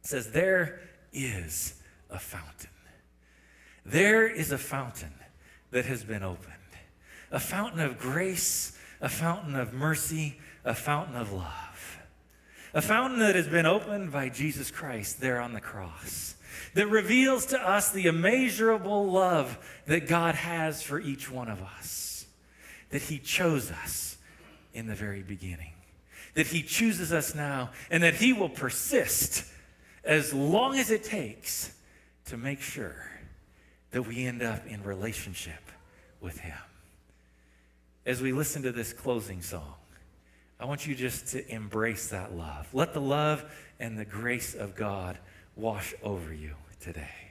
it 0.03 0.07
says, 0.07 0.31
There 0.31 0.79
is 1.13 1.81
a 2.09 2.19
fountain. 2.19 2.69
There 3.85 4.27
is 4.27 4.51
a 4.51 4.57
fountain 4.57 5.13
that 5.71 5.85
has 5.85 6.03
been 6.03 6.23
opened, 6.23 6.53
a 7.31 7.39
fountain 7.39 7.79
of 7.79 7.97
grace, 7.97 8.77
a 8.99 9.07
fountain 9.07 9.55
of 9.55 9.73
mercy, 9.73 10.39
a 10.65 10.75
fountain 10.75 11.15
of 11.15 11.31
love, 11.31 11.99
a 12.73 12.81
fountain 12.81 13.19
that 13.19 13.35
has 13.35 13.47
been 13.47 13.65
opened 13.65 14.11
by 14.11 14.29
Jesus 14.29 14.71
Christ 14.71 15.19
there 15.21 15.39
on 15.39 15.53
the 15.53 15.61
cross 15.61 16.35
that 16.73 16.87
reveals 16.87 17.45
to 17.47 17.59
us 17.59 17.91
the 17.91 18.05
immeasurable 18.05 19.11
love 19.11 19.57
that 19.85 20.07
God 20.07 20.35
has 20.35 20.81
for 20.81 20.99
each 20.99 21.31
one 21.31 21.49
of 21.49 21.61
us, 21.61 22.25
that 22.89 23.03
He 23.03 23.19
chose 23.19 23.71
us 23.71 24.17
in 24.73 24.87
the 24.87 24.95
very 24.95 25.23
beginning 25.23 25.71
that 26.37 26.45
He 26.45 26.61
chooses 26.61 27.11
us 27.11 27.33
now 27.33 27.71
and 27.89 28.03
that 28.03 28.13
He 28.13 28.31
will 28.31 28.47
persist 28.47 29.43
as 30.03 30.35
long 30.35 30.77
as 30.77 30.91
it 30.91 31.03
takes 31.03 31.75
to 32.25 32.37
make 32.37 32.61
sure 32.61 33.09
that 33.89 34.03
we 34.03 34.23
end 34.23 34.43
up 34.43 34.67
in 34.67 34.83
relationship 34.83 35.71
with 36.21 36.37
Him. 36.37 36.53
As 38.05 38.21
we 38.21 38.33
listen 38.33 38.61
to 38.61 38.71
this 38.71 38.93
closing 38.93 39.41
song, 39.41 39.73
I 40.59 40.65
want 40.65 40.87
you 40.87 40.95
just 40.95 41.27
to 41.27 41.51
embrace 41.53 42.09
that 42.09 42.35
love. 42.35 42.67
Let 42.73 42.93
the 42.93 43.01
love 43.01 43.45
and 43.79 43.97
the 43.97 44.05
grace 44.05 44.55
of 44.55 44.75
God 44.75 45.17
wash 45.55 45.93
over 46.01 46.33
you 46.33 46.55
today. 46.79 47.26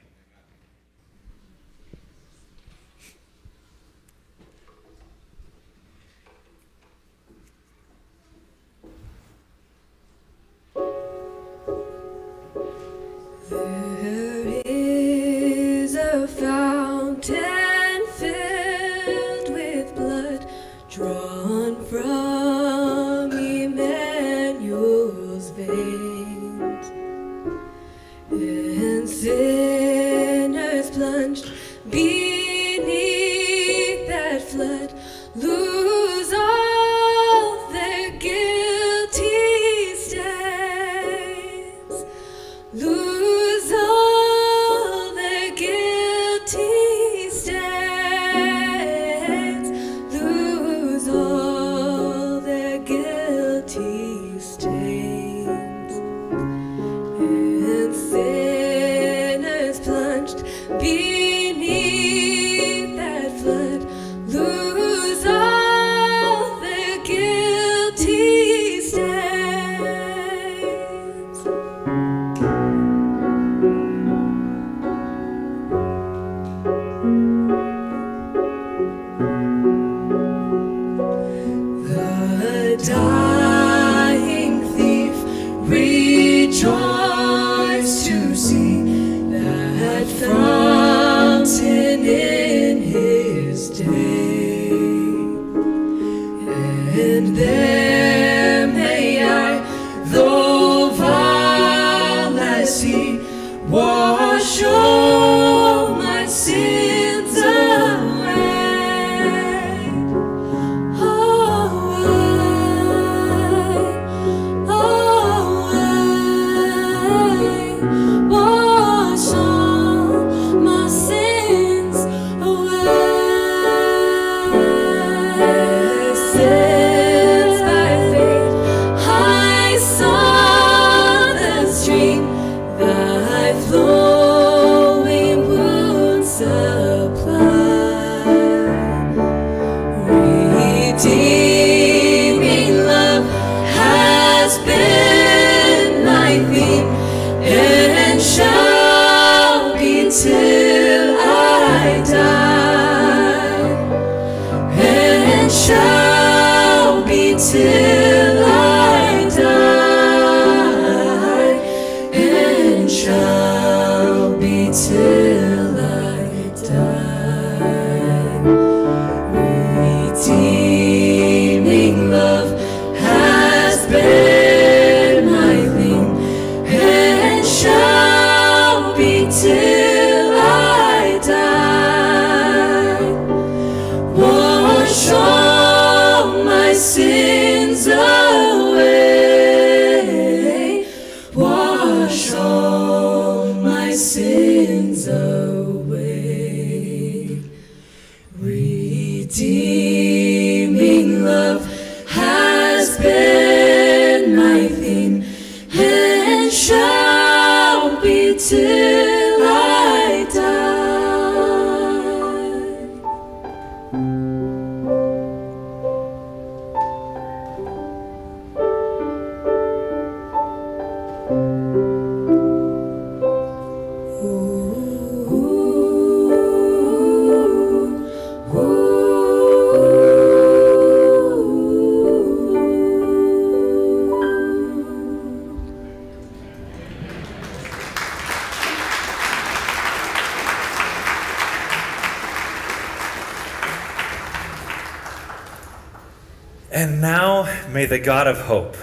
God 248.07 248.29
of 248.29 248.39
hope 248.43 248.77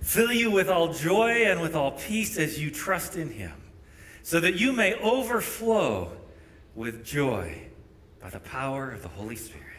fill 0.00 0.32
you 0.32 0.50
with 0.50 0.68
all 0.68 0.92
joy 0.92 1.44
and 1.44 1.60
with 1.60 1.76
all 1.76 1.92
peace 1.92 2.36
as 2.36 2.60
you 2.60 2.68
trust 2.68 3.14
in 3.14 3.30
him, 3.30 3.52
so 4.24 4.40
that 4.40 4.54
you 4.54 4.72
may 4.72 4.94
overflow 4.94 6.10
with 6.74 7.04
joy 7.04 7.68
by 8.20 8.28
the 8.28 8.40
power 8.40 8.90
of 8.90 9.02
the 9.02 9.08
Holy 9.08 9.36
Spirit. 9.36 9.69